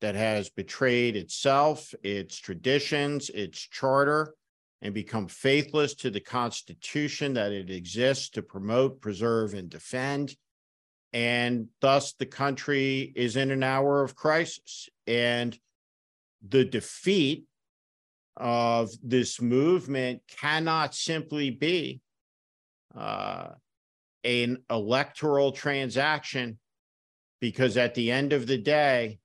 that 0.00 0.14
has 0.14 0.48
betrayed 0.48 1.16
itself, 1.16 1.92
its 2.02 2.38
traditions, 2.38 3.28
its 3.30 3.58
charter, 3.58 4.34
and 4.82 4.94
become 4.94 5.28
faithless 5.28 5.94
to 5.94 6.10
the 6.10 6.20
Constitution 6.20 7.34
that 7.34 7.52
it 7.52 7.70
exists 7.70 8.30
to 8.30 8.42
promote, 8.42 9.00
preserve, 9.00 9.54
and 9.54 9.68
defend. 9.68 10.34
And 11.12 11.68
thus, 11.80 12.12
the 12.14 12.26
country 12.26 13.12
is 13.14 13.36
in 13.36 13.50
an 13.50 13.62
hour 13.62 14.02
of 14.02 14.14
crisis. 14.14 14.88
And 15.06 15.58
the 16.48 16.64
defeat 16.64 17.44
of 18.36 18.90
this 19.02 19.40
movement 19.40 20.22
cannot 20.28 20.94
simply 20.94 21.50
be 21.50 22.00
uh, 22.96 23.50
an 24.24 24.62
electoral 24.70 25.52
transaction, 25.52 26.58
because 27.40 27.76
at 27.76 27.94
the 27.94 28.10
end 28.10 28.32
of 28.32 28.46
the 28.46 28.58
day, 28.58 29.18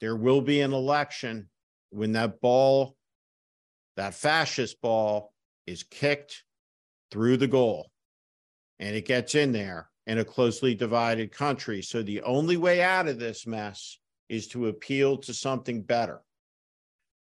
there 0.00 0.16
will 0.16 0.40
be 0.40 0.60
an 0.60 0.72
election 0.72 1.48
when 1.90 2.12
that 2.12 2.40
ball, 2.40 2.96
that 3.96 4.14
fascist 4.14 4.80
ball, 4.80 5.32
is 5.66 5.82
kicked 5.82 6.44
through 7.10 7.36
the 7.36 7.48
goal 7.48 7.90
and 8.78 8.94
it 8.94 9.06
gets 9.06 9.34
in 9.34 9.52
there 9.52 9.88
in 10.06 10.18
a 10.18 10.24
closely 10.24 10.74
divided 10.74 11.32
country. 11.32 11.82
So 11.82 12.02
the 12.02 12.22
only 12.22 12.56
way 12.56 12.82
out 12.82 13.08
of 13.08 13.18
this 13.18 13.46
mess 13.46 13.98
is 14.28 14.46
to 14.48 14.68
appeal 14.68 15.18
to 15.18 15.34
something 15.34 15.82
better. 15.82 16.20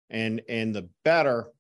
And 0.10 0.42
and 0.50 0.74
the 0.76 0.90
better 1.04 1.52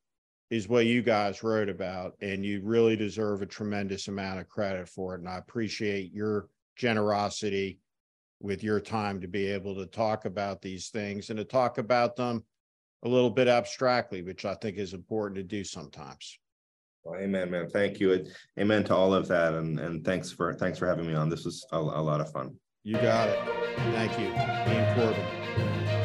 is 0.49 0.67
what 0.67 0.87
you 0.87 1.03
guys 1.03 1.43
wrote 1.43 1.69
about, 1.69 2.15
and 2.21 2.43
you 2.43 2.61
really 2.63 2.95
deserve 2.95 3.41
a 3.41 3.45
tremendous 3.45 4.07
amount 4.07 4.39
of 4.39 4.49
credit 4.49 4.89
for 4.89 5.13
it. 5.13 5.19
And 5.19 5.29
I 5.29 5.37
appreciate 5.37 6.11
your 6.11 6.49
generosity 6.75 7.79
with 8.39 8.63
your 8.63 8.79
time 8.79 9.21
to 9.21 9.27
be 9.27 9.47
able 9.47 9.75
to 9.75 9.85
talk 9.85 10.25
about 10.25 10.61
these 10.61 10.89
things 10.89 11.29
and 11.29 11.37
to 11.37 11.45
talk 11.45 11.77
about 11.77 12.15
them 12.15 12.43
a 13.03 13.07
little 13.07 13.29
bit 13.29 13.47
abstractly, 13.47 14.21
which 14.21 14.45
I 14.45 14.55
think 14.55 14.77
is 14.77 14.93
important 14.93 15.37
to 15.37 15.43
do 15.43 15.63
sometimes. 15.63 16.37
Well, 17.03 17.19
Amen, 17.19 17.49
man. 17.49 17.69
Thank 17.69 17.99
you. 17.99 18.25
Amen 18.59 18.83
to 18.85 18.95
all 18.95 19.13
of 19.13 19.27
that. 19.29 19.53
And, 19.53 19.79
and 19.79 20.03
thanks 20.03 20.31
for, 20.31 20.53
thanks 20.53 20.77
for 20.77 20.87
having 20.87 21.07
me 21.07 21.13
on. 21.13 21.29
This 21.29 21.45
was 21.45 21.65
a, 21.71 21.77
a 21.77 21.79
lot 21.79 22.21
of 22.21 22.31
fun. 22.31 22.55
You 22.83 22.95
got 22.95 23.29
it. 23.29 23.39
Thank 23.93 24.19
you. 24.19 24.27
Ian 24.27 24.95
Corbin. 24.95 25.98